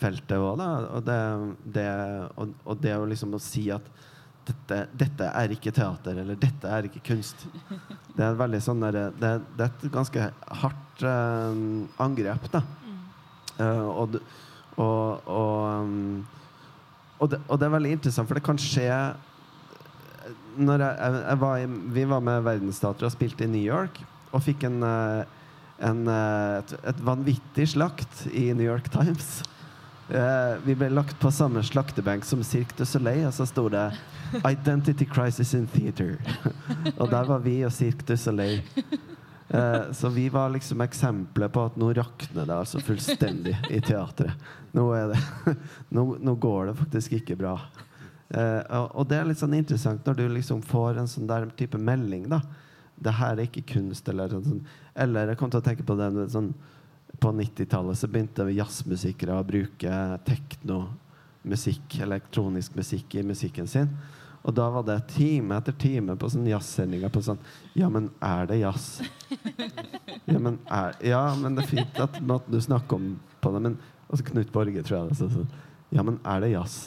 kunstfeltet 0.00 0.38
òg. 0.38 0.60
Og 0.96 1.04
det, 1.04 1.18
det, 1.64 1.88
og, 2.36 2.54
og 2.64 2.80
det 2.80 2.96
å 2.96 3.06
liksom 3.08 3.34
å 3.34 3.40
si 3.40 3.70
at 3.70 3.84
dette, 4.46 4.88
dette 4.96 5.28
er 5.36 5.52
ikke 5.52 5.72
teater, 5.72 6.16
eller 6.22 6.36
dette 6.40 6.66
er 6.66 6.88
ikke 6.88 7.02
kunst. 7.04 7.46
Det 8.16 8.24
er 8.24 8.38
veldig 8.38 8.60
sånn 8.60 8.80
der, 8.80 9.12
det, 9.14 9.32
det 9.56 9.66
er 9.66 9.70
et 9.70 9.92
ganske 9.92 10.30
hardt 10.62 11.02
eh, 11.04 11.60
angrep, 12.00 12.48
da. 12.50 12.62
Eh, 13.60 13.88
og, 13.88 14.16
og, 14.76 15.28
og, 15.28 15.84
um, 15.84 16.24
og, 17.20 17.28
det, 17.30 17.40
og 17.46 17.60
det 17.60 17.68
er 17.68 17.74
veldig 17.76 17.92
interessant, 17.98 18.28
for 18.28 18.38
det 18.38 18.46
kan 18.46 18.58
skje 18.58 18.88
når 20.60 20.82
jeg, 20.82 20.96
jeg, 20.96 21.20
jeg 21.20 21.40
var 21.40 21.60
i, 21.60 21.66
Vi 21.94 22.02
var 22.08 22.24
med 22.24 22.42
Verdensteatret 22.44 23.06
og 23.06 23.12
spilte 23.14 23.46
i 23.46 23.50
New 23.52 23.62
York, 23.62 24.00
og 24.32 24.42
fikk 24.44 24.64
en, 24.66 24.82
eh, 24.86 25.38
en, 25.86 26.02
eh, 26.10 26.58
et, 26.58 26.74
et 26.90 27.06
vanvittig 27.06 27.70
slakt 27.76 28.26
i 28.32 28.50
New 28.56 28.66
York 28.66 28.90
Times. 28.92 29.40
Eh, 30.10 30.56
vi 30.64 30.74
ble 30.74 30.88
lagt 30.90 31.20
på 31.20 31.30
samme 31.30 31.62
slaktebenk 31.62 32.24
som 32.26 32.42
Cirque 32.42 32.74
du 32.76 32.84
Soleil, 32.88 33.28
og 33.28 33.34
så 33.34 33.46
sto 33.46 33.68
det 33.70 33.92
'Identity 34.42 35.06
Crisis 35.06 35.54
in 35.54 35.68
Theater'. 35.68 36.18
og 37.00 37.10
der 37.10 37.24
var 37.24 37.38
vi 37.38 37.62
og 37.64 37.72
Cirque 37.72 38.06
du 38.06 38.16
Soleil. 38.16 38.62
Eh, 39.48 39.92
så 39.92 40.08
vi 40.08 40.28
var 40.28 40.50
liksom 40.50 40.80
eksempler 40.80 41.48
på 41.48 41.64
at 41.64 41.76
nå 41.76 41.92
rakner 41.94 42.46
det 42.46 42.54
altså 42.54 42.80
fullstendig 42.80 43.56
i 43.70 43.80
teatret. 43.80 44.32
Nå, 44.72 44.94
det, 44.94 45.18
nå, 45.94 46.16
nå 46.20 46.34
går 46.34 46.66
det 46.66 46.74
faktisk 46.78 47.12
ikke 47.12 47.36
bra. 47.36 47.54
Eh, 48.30 48.62
og, 48.70 48.90
og 48.94 49.08
det 49.10 49.18
er 49.18 49.30
litt 49.30 49.38
sånn 49.38 49.54
interessant 49.58 50.06
når 50.06 50.18
du 50.18 50.28
liksom 50.28 50.62
får 50.62 50.98
en 50.98 51.10
sånn 51.10 51.30
der 51.30 51.48
type 51.58 51.78
melding. 51.78 52.28
da 52.30 52.42
Det 52.98 53.14
her 53.18 53.38
er 53.38 53.46
ikke 53.46 53.66
kunst. 53.74 54.08
Eller, 54.08 54.30
sånn, 54.30 54.62
eller 54.94 55.30
jeg 55.30 55.38
kom 55.38 55.50
til 55.50 55.62
å 55.62 55.66
tenke 55.66 55.86
på 55.86 55.98
det 55.98 56.30
sånn, 56.30 56.52
På 57.18 57.32
90-tallet 57.34 57.98
så 57.98 58.08
begynte 58.08 58.46
jazzmusikere 58.54 59.34
å 59.40 59.44
bruke 59.46 59.96
teknomusikk, 60.28 61.98
elektronisk 62.06 62.76
musikk, 62.78 63.14
i 63.18 63.26
musikken 63.26 63.68
sin. 63.68 63.90
Og 64.40 64.54
da 64.56 64.70
var 64.72 64.86
det 64.86 65.02
time 65.12 65.58
etter 65.58 65.74
time 65.76 66.14
på 66.16 66.30
sånn 66.32 66.46
jazzsendinger 66.48 67.12
på 67.12 67.20
sånn 67.24 67.40
Ja, 67.76 67.90
men 67.92 68.08
er 68.24 68.46
det 68.48 68.62
jazz? 68.62 69.02
Ja, 70.30 70.38
men, 70.38 70.60
er, 70.70 70.94
ja, 71.02 71.20
men 71.34 71.56
det 71.56 71.64
er 71.64 71.70
fint 71.72 71.96
at 72.00 72.20
måten 72.22 72.54
du 72.54 72.60
snakker 72.62 73.00
om 73.00 73.12
på 73.42 73.50
det, 73.54 73.62
men 73.64 73.76
Altså 74.10 74.24
Knut 74.26 74.48
Borge, 74.52 74.82
tror 74.82 74.96
jeg 74.96 75.10
er. 75.10 75.18
sånn, 75.18 75.50
Ja, 75.94 76.04
men 76.06 76.18
er 76.26 76.42
det 76.42 76.52
jazz? 76.54 76.78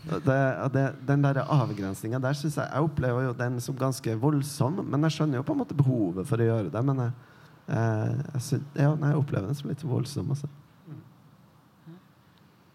Det, 0.00 0.36
det, 0.74 0.84
den 1.06 1.24
der 1.24 1.42
avgrensninga 1.44 2.18
der 2.22 2.36
syns 2.38 2.56
jeg 2.56 2.70
Jeg 2.72 2.86
opplever 2.86 3.26
jo 3.26 3.34
den 3.36 3.58
som 3.60 3.76
ganske 3.76 4.14
voldsom, 4.20 4.80
men 4.88 5.04
jeg 5.06 5.18
skjønner 5.18 5.40
jo 5.40 5.46
på 5.46 5.54
en 5.54 5.60
måte 5.60 5.76
behovet 5.76 6.28
for 6.28 6.40
å 6.40 6.46
gjøre 6.46 6.72
det. 6.72 6.82
Men 6.88 7.02
jeg, 7.04 7.12
jeg, 7.70 8.42
synes, 8.46 8.66
ja, 8.74 8.90
nei, 8.94 9.12
jeg 9.12 9.20
opplever 9.20 9.50
den 9.50 9.58
som 9.58 9.70
litt 9.70 9.84
voldsom. 9.86 10.30
Altså. 10.34 10.50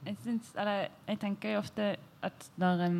Jeg, 0.06 0.18
synes, 0.24 0.52
eller, 0.56 0.88
jeg 1.08 1.22
tenker 1.22 1.56
jo 1.56 1.62
ofte 1.64 1.96
at 2.26 2.50
når 2.62 2.84
um, 2.86 3.00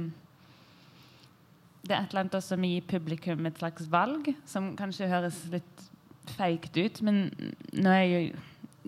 Det 1.86 1.94
er 1.94 2.02
et 2.02 2.14
eller 2.14 2.24
annet 2.26 2.42
som 2.42 2.64
gir 2.66 2.88
publikum 2.90 3.46
et 3.46 3.62
slags 3.62 3.86
valg, 3.92 4.32
som 4.50 4.74
kanskje 4.78 5.10
høres 5.12 5.44
litt 5.54 5.86
feigt 6.34 6.74
ut, 6.78 7.02
men 7.06 7.28
nå 7.78 7.92
er 7.94 8.06
jeg 8.10 8.36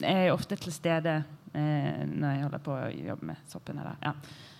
jeg 0.01 0.27
er 0.27 0.33
ofte 0.33 0.57
til 0.59 0.73
stede 0.73 1.15
eh, 1.53 2.03
når 2.05 2.33
jeg 2.33 2.43
holder 2.45 2.63
på 2.63 2.75
å 2.75 2.91
jobbe 2.91 3.31
med 3.31 3.49
soppene. 3.49 3.85
Ja. 4.03 4.13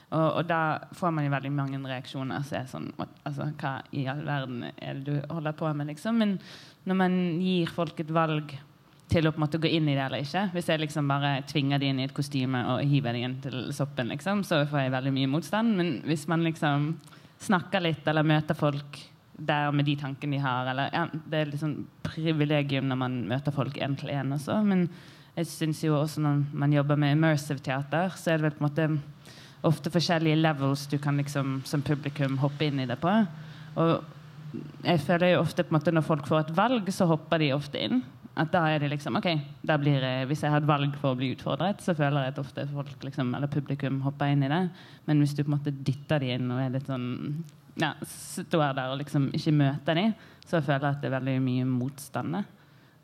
Og, 0.08 0.28
og 0.40 0.44
da 0.48 0.62
får 0.96 1.14
man 1.14 1.28
jo 1.28 1.34
veldig 1.34 1.52
mange 1.54 1.82
reaksjoner. 1.84 2.46
Så 2.48 2.62
er 2.62 2.70
sånn, 2.72 2.90
altså, 2.98 3.50
Hva 3.60 3.74
i 3.92 4.08
all 4.10 4.24
verden 4.26 4.64
er 4.70 5.02
det 5.02 5.06
du 5.06 5.34
holder 5.34 5.58
på 5.58 5.72
med? 5.76 5.92
liksom? 5.92 6.22
Men 6.24 6.38
når 6.88 6.98
man 6.98 7.18
gir 7.44 7.70
folk 7.74 8.00
et 8.00 8.14
valg 8.14 8.54
til 9.08 9.28
å 9.28 9.32
på 9.32 9.40
en 9.40 9.46
måte 9.46 9.60
gå 9.64 9.70
inn 9.72 9.88
i 9.88 9.96
det 9.96 10.04
eller 10.04 10.24
ikke 10.24 10.50
Hvis 10.54 10.68
jeg 10.68 10.82
liksom 10.82 11.08
bare 11.08 11.42
tvinger 11.48 11.80
de 11.80 11.92
inn 11.92 12.00
i 12.02 12.08
et 12.08 12.16
kostyme 12.16 12.64
og 12.74 12.82
hiver 12.88 13.16
de 13.16 13.22
inn 13.24 13.38
til 13.44 13.70
soppen, 13.76 14.12
liksom, 14.12 14.44
så 14.48 14.66
får 14.68 14.86
jeg 14.86 14.96
veldig 14.96 15.14
mye 15.16 15.30
motstand. 15.32 15.78
Men 15.80 15.94
hvis 16.08 16.26
man 16.28 16.44
liksom 16.44 16.90
snakker 17.44 17.84
litt 17.84 18.08
eller 18.08 18.28
møter 18.28 18.58
folk 18.58 19.00
der 19.38 19.72
med 19.72 19.86
de 19.86 19.94
tankene 20.00 20.36
de 20.36 20.42
har 20.42 20.72
eller, 20.72 20.90
ja, 20.92 21.06
Det 21.14 21.40
er 21.40 21.52
liksom 21.52 21.76
privilegium 22.04 22.88
når 22.90 23.00
man 23.04 23.20
møter 23.30 23.54
folk 23.54 23.78
én 23.78 23.96
til 24.00 24.10
én 24.10 24.34
også. 24.34 24.60
Men 24.66 24.88
jeg 25.38 25.48
syns 25.52 25.84
jo 25.84 26.00
også 26.00 26.24
når 26.24 26.44
man 26.54 26.74
jobber 26.74 26.98
med 26.98 27.16
immersive 27.16 27.62
teater, 27.64 28.10
så 28.18 28.32
er 28.32 28.38
det 28.38 28.48
vel 28.48 28.58
på 28.58 28.64
en 28.64 28.70
måte 28.70 28.88
ofte 29.68 29.92
forskjellige 29.94 30.40
levels 30.42 30.88
du 30.88 30.98
kan 30.98 31.18
liksom 31.18 31.62
som 31.66 31.82
publikum 31.82 32.38
hoppe 32.42 32.66
inn 32.68 32.80
i 32.80 32.90
det 32.90 32.98
på. 33.02 33.14
Og 33.78 34.17
jeg 34.84 35.02
føler 35.04 35.34
jo 35.34 35.42
ofte 35.42 35.66
på 35.66 35.74
en 35.74 35.78
måte 35.78 35.94
når 35.94 36.06
folk 36.06 36.28
får 36.30 36.46
et 36.46 36.56
valg, 36.58 36.90
så 36.94 37.08
hopper 37.10 37.42
de 37.44 37.52
ofte 37.56 37.82
inn. 37.82 38.02
At 38.38 38.52
da 38.54 38.62
er 38.70 38.84
det 38.84 38.92
liksom 38.92 39.18
ok, 39.18 39.32
blir 39.82 40.04
jeg, 40.06 40.28
Hvis 40.30 40.44
jeg 40.46 40.54
har 40.54 40.62
et 40.62 40.70
valg 40.70 40.94
for 41.02 41.16
å 41.16 41.18
bli 41.18 41.32
utfordret, 41.34 41.82
så 41.82 41.96
føler 41.98 42.28
jeg 42.28 42.36
at 42.36 42.42
ofte 42.44 42.68
folk 42.70 43.06
liksom, 43.08 43.34
eller 43.34 43.50
publikum 43.50 44.02
hopper 44.06 44.34
inn 44.34 44.46
i 44.46 44.52
det. 44.52 44.64
Men 45.10 45.24
hvis 45.24 45.34
du 45.34 45.42
på 45.42 45.50
en 45.50 45.58
måte 45.58 45.74
dytter 45.74 46.22
de 46.22 46.36
inn 46.36 46.52
og 46.54 46.62
er 46.62 46.76
litt 46.76 46.90
sånn 46.90 47.08
ja, 47.78 47.92
står 48.10 48.76
der 48.78 48.92
og 48.92 49.02
liksom 49.02 49.30
ikke 49.38 49.54
møter 49.54 49.98
de, 49.98 50.06
så 50.48 50.62
føler 50.66 50.88
jeg 50.88 50.96
at 50.96 51.02
det 51.02 51.10
er 51.10 51.18
veldig 51.18 51.36
mye 51.46 51.66
motstand. 51.70 52.40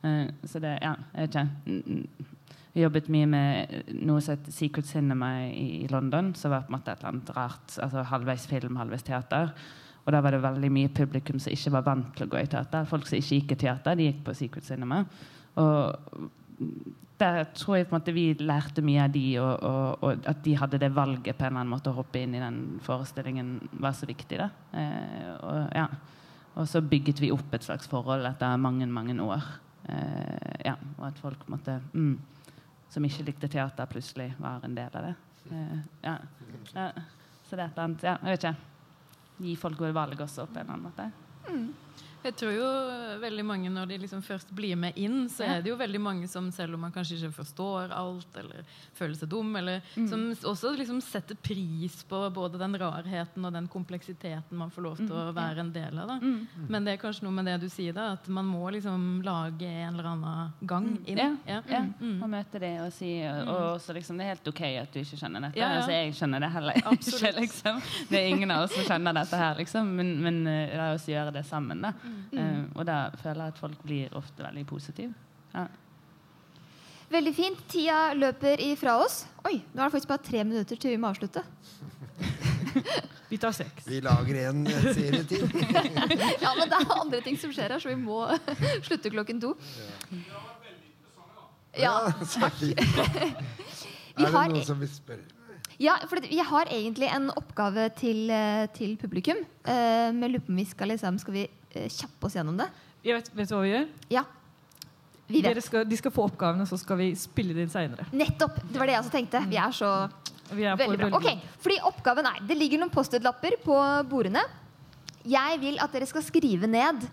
Uh, 0.03 0.29
så 0.45 0.61
det 0.61 0.77
Ja, 0.81 0.95
jeg 1.13 1.27
vet 1.27 1.41
ikke. 1.41 2.31
Vi 2.73 2.81
jobbet 2.81 3.09
mye 3.13 3.27
med 3.29 3.89
noe 4.01 4.21
som 4.23 4.33
het 4.33 4.47
Secret 4.53 4.87
Cinema 4.89 5.29
i, 5.45 5.85
London, 5.91 6.31
som 6.33 6.49
var 6.53 6.65
på 6.65 6.73
en 6.73 6.79
måte 6.79 6.89
et 6.89 7.03
eller 7.03 7.11
annet 7.11 7.29
rart. 7.35 7.75
altså 7.77 8.01
Halvveis 8.09 8.47
film, 8.49 8.79
halvveis 8.81 9.05
teater. 9.05 9.53
Og 10.03 10.11
da 10.11 10.19
var 10.23 10.35
det 10.35 10.43
veldig 10.43 10.69
mye 10.75 10.91
publikum 10.91 11.39
som 11.39 11.53
ikke 11.53 11.71
var 11.77 11.85
vant 11.87 12.09
til 12.15 12.27
å 12.27 12.31
gå 12.33 12.41
i 12.41 12.49
teater. 12.51 12.87
Folk 12.89 13.07
som 13.07 13.19
ikke 13.19 13.39
gikk 13.39 13.53
i 13.55 13.59
teater, 13.63 13.95
de 13.95 14.09
gikk 14.09 14.23
på 14.25 14.35
Secret 14.35 14.67
Cinema. 14.67 15.03
Og 15.61 16.31
der 17.23 17.43
tror 17.55 17.77
jeg 17.77 17.87
på 17.87 17.95
en 17.95 18.01
måte 18.01 18.15
vi 18.15 18.25
lærte 18.41 18.83
mye 18.83 19.05
av 19.05 19.13
de, 19.13 19.23
og, 19.39 19.53
og, 19.63 20.03
og, 20.03 20.25
at 20.27 20.41
de 20.43 20.55
hadde 20.59 20.79
det 20.81 20.91
valget 20.95 21.37
på 21.37 21.45
en 21.45 21.53
eller 21.53 21.61
annen 21.61 21.71
måte 21.71 21.93
å 21.93 21.97
hoppe 21.97 22.19
inn 22.19 22.35
i 22.35 22.41
den 22.41 22.59
forestillingen, 22.83 23.55
var 23.79 23.95
så 23.95 24.09
viktig. 24.09 24.41
da. 24.41 24.49
Eh, 24.75 25.29
og, 25.37 25.61
ja. 25.77 25.87
og 26.57 26.67
så 26.69 26.83
bygget 26.83 27.23
vi 27.23 27.31
opp 27.35 27.55
et 27.55 27.65
slags 27.65 27.87
forhold 27.91 28.27
etter 28.27 28.59
mange, 28.59 28.89
mange 28.91 29.15
år. 29.23 29.47
Eh, 29.87 30.67
ja, 30.67 30.75
og 30.97 31.07
at 31.11 31.23
folk 31.23 31.47
måtte 31.51 31.79
mm, 31.93 32.15
som 32.91 33.07
ikke 33.07 33.29
likte 33.29 33.51
teater, 33.51 33.89
plutselig 33.89 34.33
var 34.41 34.63
en 34.65 34.75
del 34.77 34.99
av 34.99 35.09
det. 35.09 35.15
Eh, 35.51 35.79
ja. 36.03 36.17
Ja. 36.73 36.91
Så 37.47 37.55
det 37.55 37.63
er 37.63 37.67
et 37.67 37.75
eller 37.75 37.83
annet 37.83 38.05
ja, 38.07 38.17
Jeg 38.23 38.31
vet 38.35 38.45
ikke. 38.45 38.72
Gi 39.41 39.55
folk 39.59 39.77
gode 39.77 39.95
valg 39.95 40.19
også 40.21 40.45
på 40.45 40.59
en 40.59 40.59
eller 40.59 40.73
annen 40.73 40.87
måte. 40.89 41.11
Mm. 41.49 41.73
Jeg 42.23 42.35
tror 42.39 42.53
jo 42.55 42.67
veldig 43.19 43.43
mange 43.45 43.71
Når 43.73 43.89
de 43.91 43.97
liksom 44.03 44.21
først 44.23 44.51
blir 44.55 44.77
med 44.79 44.97
inn, 44.99 45.25
så 45.31 45.45
er 45.47 45.63
det 45.63 45.71
jo 45.71 45.77
veldig 45.79 45.99
mange 46.01 46.27
som 46.31 46.49
selv 46.55 46.77
om 46.77 46.85
man 46.85 46.93
kanskje 46.93 47.17
ikke 47.17 47.37
forstår 47.41 47.91
alt, 47.95 48.37
eller 48.39 48.63
føler 48.95 49.15
seg 49.17 49.29
dum, 49.31 49.51
eller 49.59 49.81
mm. 49.95 50.07
som 50.09 50.23
også 50.51 50.73
liksom 50.77 51.01
setter 51.03 51.35
pris 51.35 51.99
på 52.07 52.21
både 52.33 52.59
den 52.61 52.77
rarheten 52.79 53.45
og 53.45 53.53
den 53.55 53.67
kompleksiteten 53.71 54.57
man 54.57 54.71
får 54.71 54.85
lov 54.85 55.01
til 55.01 55.11
å 55.11 55.25
mm. 55.29 55.33
være 55.37 55.63
en 55.63 55.71
del 55.75 55.99
av. 56.03 56.13
Mm. 56.23 56.67
Men 56.69 56.87
det 56.87 56.95
er 56.95 57.01
kanskje 57.01 57.27
noe 57.27 57.35
med 57.35 57.49
det 57.49 57.57
du 57.63 57.67
sier, 57.71 57.95
da, 57.95 58.13
at 58.17 58.29
man 58.31 58.47
må 58.47 58.71
liksom 58.75 59.21
lage 59.25 59.67
en 59.67 59.93
eller 59.93 60.11
annen 60.13 60.55
gang 60.69 60.89
mm. 60.93 60.99
inn. 61.13 61.23
Ja, 61.23 61.29
ja. 61.49 61.61
ja. 61.75 61.83
og 62.13 62.31
møte 62.31 62.63
det 62.63 62.73
og 62.85 62.91
si 62.95 63.13
og 63.23 63.53
også 63.73 63.97
liksom, 63.97 64.19
Det 64.19 64.25
er 64.25 64.35
helt 64.35 64.51
OK 64.53 64.63
at 64.83 64.95
du 64.95 65.01
ikke 65.03 65.19
skjønner 65.19 65.47
dette. 65.47 65.59
Ja, 65.59 65.73
altså, 65.79 65.95
jeg 65.95 66.15
skjønner 66.17 66.43
det 66.43 66.51
heller 66.55 66.79
ikke. 66.79 67.31
Liksom. 67.43 67.79
Det 68.09 68.19
er 68.19 68.27
ingen 68.29 68.51
av 68.53 68.65
oss 68.65 68.75
som 68.75 68.85
skjønner 68.87 69.15
dette 69.15 69.37
her, 69.39 69.55
liksom. 69.57 69.87
men, 69.97 70.11
men 70.23 70.37
uh, 70.45 70.75
la 70.77 70.85
oss 70.93 71.07
gjøre 71.09 71.33
det 71.35 71.43
sammen. 71.47 71.81
da 71.83 71.91
Uh, 72.33 72.65
og 72.75 72.85
da 72.89 72.97
føler 73.21 73.47
jeg 73.47 73.55
at 73.55 73.61
folk 73.61 73.85
blir 73.85 74.17
ofte 74.17 74.43
veldig 74.43 74.65
positive. 74.69 75.13
Ja. 75.53 75.67
Veldig 77.13 77.33
fint. 77.35 77.59
Tida 77.69 78.13
løper 78.17 78.61
ifra 78.63 78.95
oss. 79.03 79.23
Oi, 79.45 79.59
nå 79.73 79.81
er 79.81 79.85
det 79.85 79.93
faktisk 79.93 80.09
bare 80.09 80.25
tre 80.25 80.43
minutter 80.47 80.79
til 80.79 80.95
vi 80.95 81.01
må 81.01 81.11
avslutte. 81.11 81.43
vi 83.31 83.37
tar 83.41 83.53
seks. 83.53 83.85
Vi 83.85 83.99
lager 84.01 84.39
en 84.47 84.63
serie 84.65 85.21
til. 85.29 85.45
ja, 86.43 86.55
men 86.57 86.71
det 86.71 86.79
er 86.79 86.95
andre 86.95 87.21
ting 87.25 87.37
som 87.37 87.53
skjer 87.53 87.75
her, 87.75 87.83
så 87.83 87.91
vi 87.91 87.99
må 88.01 88.23
slutte 88.87 89.13
klokken 89.13 89.43
to. 89.43 89.53
Ja, 91.77 91.93
takk. 92.37 92.59
er 92.69 92.75
det 94.13 94.33
noen 94.33 94.65
som 94.65 94.81
vil 94.81 94.91
spørre? 94.93 95.29
Ja, 95.81 95.95
for 96.05 96.21
vi 96.21 96.37
har 96.37 96.69
egentlig 96.69 97.07
en 97.09 97.31
oppgave 97.33 97.87
til, 97.97 98.29
eh, 98.31 98.67
til 98.77 98.93
publikum. 99.01 99.39
Uh, 99.65 100.13
men 100.13 100.29
lurer 100.29 100.43
på 100.45 100.53
om 100.53 100.59
vi 100.61 100.65
skal 100.69 100.93
liksom 100.93 101.17
Skal 101.19 101.33
vi 101.33 101.47
Eh, 101.47 101.62
kjappe 101.73 102.29
oss 102.29 102.37
gjennom 102.37 102.57
det. 102.59 102.69
Jeg 103.03 103.17
vet, 103.19 103.29
vet, 103.35 103.49
du 103.49 103.55
hva 103.55 103.61
vi 103.65 103.73
gjør? 103.73 103.87
Ja. 104.13 104.23
Vi 105.27 105.41
vet. 105.43 105.63
Skal, 105.63 105.87
de 105.87 105.97
skal 105.97 106.13
få 106.13 106.27
oppgavene, 106.27 106.65
så 106.69 106.77
skal 106.79 106.99
vi 106.99 107.09
spille 107.19 107.55
det 107.55 107.65
inn 107.65 107.73
seinere. 107.73 108.05
Nettopp! 108.15 108.59
Det 108.69 108.79
var 108.79 108.89
det 108.89 108.97
jeg 108.97 109.03
også 109.05 109.15
tenkte. 109.15 109.43
Vi 109.49 109.59
er 109.59 109.75
så 109.75 109.91
vi 110.53 110.65
er 110.67 110.77
veldig 110.77 110.99
bra. 110.99 111.09
Ok, 111.17 111.29
fordi 111.63 111.79
oppgaven 111.87 112.27
er 112.29 112.41
Det 112.47 112.57
ligger 112.57 112.81
noen 112.81 112.91
Post-It-lapper 112.93 113.57
på 113.63 113.77
bordene. 114.09 114.43
Jeg 115.23 115.59
vil 115.61 115.79
at 115.81 115.93
dere 115.95 116.07
skal 116.09 116.25
skrive 116.25 116.67
ned 116.67 117.05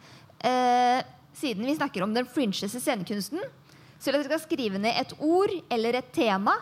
eh, 0.43 0.99
Siden 1.39 1.65
vi 1.69 1.77
snakker 1.77 2.03
om 2.03 2.13
den 2.15 2.27
fringeste 2.27 2.81
scenekunsten, 2.83 3.39
så 4.01 4.11
vil 4.11 4.17
jeg 4.17 4.25
at 4.25 4.27
dere 4.27 4.41
skal 4.41 4.49
skrive 4.49 4.81
ned 4.83 4.97
et 4.99 5.13
ord 5.23 5.53
eller 5.71 6.01
et 6.01 6.09
tema 6.13 6.57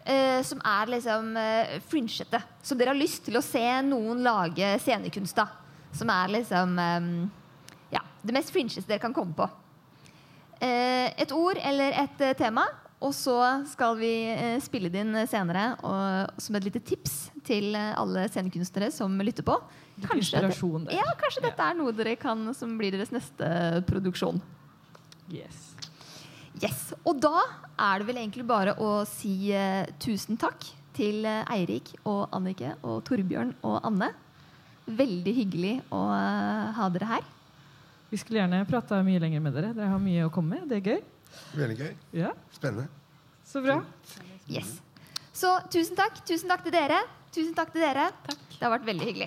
eh, 0.00 0.40
som 0.46 0.62
er 0.64 0.90
liksom 0.94 1.28
eh, 1.38 1.76
fringete. 1.90 2.40
Som 2.64 2.80
dere 2.80 2.94
har 2.94 2.98
lyst 2.98 3.26
til 3.28 3.36
å 3.36 3.44
se 3.44 3.62
noen 3.84 4.24
lage 4.24 4.72
scenekunst 4.82 5.38
av. 5.44 5.52
Som 5.94 6.10
er 6.10 6.32
liksom 6.38 6.78
ja, 6.80 7.43
det 8.24 8.34
mest 8.34 8.52
fringeste 8.54 8.88
dere 8.88 9.02
kan 9.02 9.14
komme 9.14 9.36
på. 9.36 9.48
Uh, 10.62 11.10
et 11.20 11.32
ord 11.34 11.58
eller 11.60 11.96
et 12.04 12.22
uh, 12.24 12.32
tema, 12.38 12.64
og 13.04 13.12
så 13.12 13.36
skal 13.68 13.98
vi 13.98 14.12
uh, 14.32 14.56
spille 14.64 14.88
det 14.92 15.02
inn 15.04 15.18
senere 15.28 15.74
og, 15.84 16.40
som 16.40 16.56
et 16.56 16.68
lite 16.68 16.80
tips 16.80 17.16
til 17.44 17.76
alle 17.76 18.24
scenekunstnere 18.30 18.88
som 18.94 19.18
lytter 19.20 19.44
på. 19.44 19.58
Kanskje, 20.06 20.40
det, 20.40 20.56
ja, 20.96 21.04
kanskje 21.20 21.42
ja. 21.42 21.50
dette 21.50 21.66
er 21.68 21.76
noe 21.78 21.92
dere 21.94 22.16
kan 22.18 22.48
som 22.56 22.72
blir 22.80 22.94
deres 22.96 23.12
neste 23.14 23.46
produksjon. 23.86 24.40
Yes. 25.30 25.60
yes. 26.62 26.80
Og 27.04 27.20
da 27.22 27.44
er 27.76 28.00
det 28.00 28.08
vel 28.08 28.18
egentlig 28.24 28.46
bare 28.48 28.74
å 28.80 28.96
si 29.08 29.52
tusen 30.02 30.40
takk 30.40 30.66
til 30.96 31.26
Eirik 31.26 31.92
og 32.08 32.26
Annike 32.34 32.74
og 32.82 33.04
Torbjørn 33.06 33.54
og 33.66 33.80
Anne 33.86 34.10
Veldig 34.84 35.32
hyggelig 35.32 35.78
å 35.96 35.98
uh, 36.12 36.72
ha 36.76 36.90
dere 36.92 37.08
her. 37.08 37.28
Vi 38.14 38.18
skulle 38.18 38.38
gjerne 38.38 38.60
prata 38.70 39.00
mye 39.02 39.18
lenger 39.18 39.40
med 39.42 39.56
dere. 39.56 39.72
Dere 39.74 39.90
har 39.90 39.98
mye 39.98 40.22
å 40.22 40.30
komme 40.30 40.60
med. 40.60 40.68
Det 40.70 40.76
er 40.76 40.84
gøy. 40.86 41.00
Veldig 41.58 41.76
gøy. 41.80 41.94
Ja. 42.14 42.28
Spennende. 42.54 42.84
Så 43.42 43.58
bra. 43.64 43.80
Yes. 44.46 44.68
Så 45.34 45.50
tusen 45.74 45.98
takk. 45.98 46.20
Tusen 46.22 46.52
takk 46.52 46.62
til 46.62 46.76
dere. 46.76 47.00
Tusen 47.34 47.56
takk 47.56 47.72
til 47.74 47.82
dere. 47.82 48.04
Takk. 48.28 48.44
Det 48.52 48.60
har 48.62 48.70
vært 48.70 48.86
veldig 48.86 49.08
hyggelig. 49.08 49.26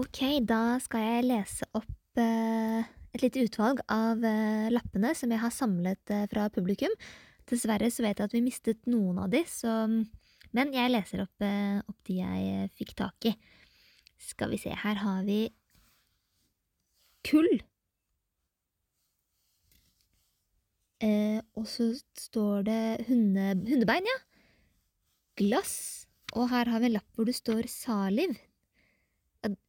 Ok, 0.00 0.22
da 0.48 0.62
skal 0.80 1.04
jeg 1.04 1.26
lese 1.28 1.68
opp 1.76 2.22
eh, 2.24 2.88
et 3.12 3.26
lite 3.26 3.44
utvalg 3.44 3.84
av 3.92 4.24
eh, 4.24 4.72
lappene 4.72 5.12
som 5.20 5.36
jeg 5.36 5.44
har 5.44 5.52
samlet 5.52 6.16
eh, 6.16 6.24
fra 6.32 6.48
publikum. 6.56 6.96
Dessverre 7.52 7.92
så 7.92 8.08
vet 8.08 8.16
jeg 8.16 8.32
at 8.32 8.38
vi 8.38 8.42
mistet 8.48 8.88
noen 8.88 9.20
av 9.20 9.28
de, 9.36 9.44
så 9.44 9.82
Men 10.56 10.72
jeg 10.74 10.90
leser 10.90 11.24
opp, 11.24 11.44
eh, 11.44 11.78
opp 11.84 11.98
de 12.08 12.20
jeg 12.20 12.52
eh, 12.54 12.70
fikk 12.78 12.94
tak 12.98 13.30
i. 13.30 13.34
Skal 14.20 14.52
vi 14.52 14.60
se, 14.60 14.72
her 14.74 15.00
har 15.00 15.22
vi 15.26 15.40
kull. 17.26 17.50
Eh, 21.00 21.38
og 21.56 21.68
så 21.70 21.92
står 22.18 22.66
det 22.66 22.82
hunde, 23.08 23.54
hundebein, 23.70 24.08
ja. 24.10 24.18
Glass. 25.40 25.74
Og 26.36 26.50
her 26.50 26.68
har 26.70 26.82
vi 26.82 26.90
en 26.90 26.98
lapp 26.98 27.16
hvor 27.16 27.26
det 27.26 27.38
står 27.38 27.70
saliv. 27.70 28.36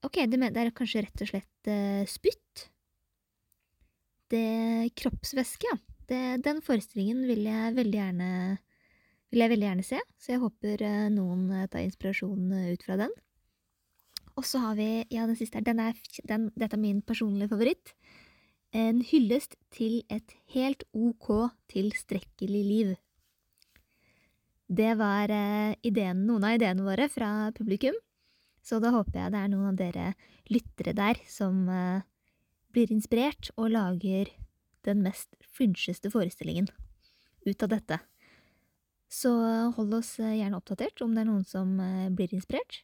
Ok, 0.03 0.19
det, 0.27 0.41
er 0.51 0.73
kanskje 0.75 1.05
rett 1.05 1.23
og 1.23 1.32
slett 1.32 1.71
eh, 1.71 2.03
spytt. 2.09 2.67
Det 4.32 4.91
kroppsvæske, 4.99 5.71
ja 5.71 5.79
det, 6.11 6.43
den 6.45 6.59
forestillingen 6.65 7.23
vil 7.29 7.45
jeg 7.47 7.75
veldig 7.77 7.99
gjerne 7.99 8.29
vil 9.32 9.45
jeg 9.45 9.51
veldig 9.53 9.67
gjerne 9.69 9.86
se, 9.88 9.99
så 10.19 10.34
jeg 10.34 10.41
håper 10.43 10.82
eh, 10.86 11.05
noen 11.13 11.45
eh, 11.55 11.67
tar 11.71 11.86
inspirasjon 11.86 12.51
eh, 12.57 12.71
ut 12.75 12.84
fra 12.88 12.97
den. 12.99 13.13
Og 14.39 14.47
så 14.47 14.61
har 14.63 14.75
vi, 14.79 14.89
ja, 15.11 15.27
den 15.27 15.38
siste 15.39 15.59
her, 15.59 15.65
den 15.67 15.79
er, 15.84 15.95
den, 16.27 16.49
dette 16.59 16.77
er 16.77 16.82
min 16.82 17.01
personlige 17.03 17.51
favoritt. 17.51 17.93
En 18.75 19.01
hyllest 19.03 19.57
til 19.75 20.01
et 20.11 20.36
helt 20.53 20.86
ok 20.95 21.51
tilstrekkelig 21.71 22.61
liv. 22.67 22.93
Det 24.71 24.93
var 24.95 25.27
ideen, 25.84 26.21
noen 26.23 26.45
av 26.47 26.55
ideene 26.55 26.86
våre 26.86 27.09
fra 27.11 27.51
publikum, 27.51 27.97
så 28.63 28.79
da 28.79 28.93
håper 28.95 29.17
jeg 29.19 29.34
det 29.34 29.41
er 29.41 29.51
noen 29.51 29.73
av 29.73 29.79
dere 29.82 30.05
lyttere 30.47 30.93
der 30.95 31.19
som 31.27 31.65
blir 32.71 32.93
inspirert 32.95 33.51
og 33.57 33.73
lager 33.75 34.32
den 34.88 35.03
mest 35.03 35.36
fringeste 35.43 36.13
forestillingen. 36.13 36.71
ut 37.43 37.63
av 37.63 37.69
dette. 37.75 37.99
Så 39.12 39.32
hold 39.76 39.93
oss 39.97 40.16
eh, 40.24 40.38
gjerne 40.39 40.62
oppdatert 40.62 41.03
om 41.03 41.12
det 41.12 41.26
er 41.26 41.28
noen 41.28 41.43
som 41.47 41.76
eh, 41.84 42.07
blir 42.16 42.32
inspirert. 42.32 42.82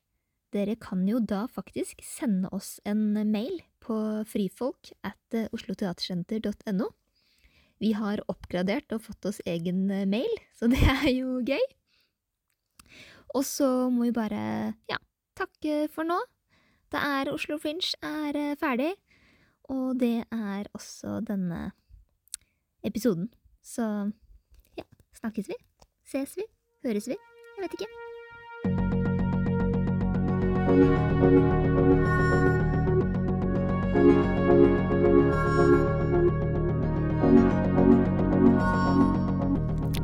Dere 0.51 0.75
kan 0.79 1.05
jo 1.07 1.21
da 1.23 1.45
faktisk 1.51 2.01
sende 2.03 2.51
oss 2.55 2.77
en 2.87 3.15
mail 3.31 3.61
på 3.83 3.95
frifolk 4.27 4.91
at 5.07 5.37
eh, 5.37 5.47
osloteatersenter.no. 5.55 6.89
Vi 7.79 7.93
har 7.95 8.23
oppgradert 8.27 8.91
og 8.91 9.05
fått 9.05 9.27
oss 9.29 9.39
egen 9.47 9.85
mail, 10.11 10.33
så 10.57 10.67
det 10.71 10.81
er 10.81 11.11
jo 11.13 11.37
gøy. 11.45 11.63
Og 13.37 13.45
så 13.45 13.69
må 13.93 14.09
vi 14.09 14.15
bare, 14.15 14.73
ja, 14.89 14.97
takke 15.37 15.85
for 15.93 16.07
nå. 16.07 16.17
Det 16.91 16.99
er 17.03 17.31
Oslo 17.31 17.59
Fringe 17.61 17.93
er 18.03 18.55
ferdig, 18.59 18.93
og 19.69 19.99
det 20.01 20.25
er 20.31 20.71
også 20.75 21.19
denne 21.27 21.69
episoden. 22.87 23.29
Så 23.61 23.85
ja, 24.79 24.87
snakkes 25.21 25.51
vi? 25.51 25.59
Ses 26.11 26.37
vi? 26.37 26.43
Høres 26.85 27.07
vi? 27.07 27.15
Jeg 27.57 27.63
vet 27.63 27.73
ikke. 27.73 27.87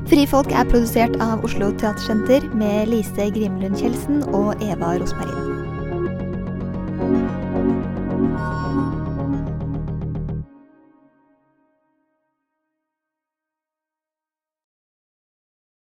Frifolk 0.09 0.51
er 0.51 0.67
produsert 0.67 1.15
av 1.23 1.47
Oslo 1.47 1.71
Teatersenter 1.71 2.51
med 2.51 2.91
Lise 2.91 3.31
Grimlund 3.31 3.79
Kjeldsen 3.79 4.25
og 4.35 4.59
Eva 4.59 4.97
Rosmarin. 4.99 5.53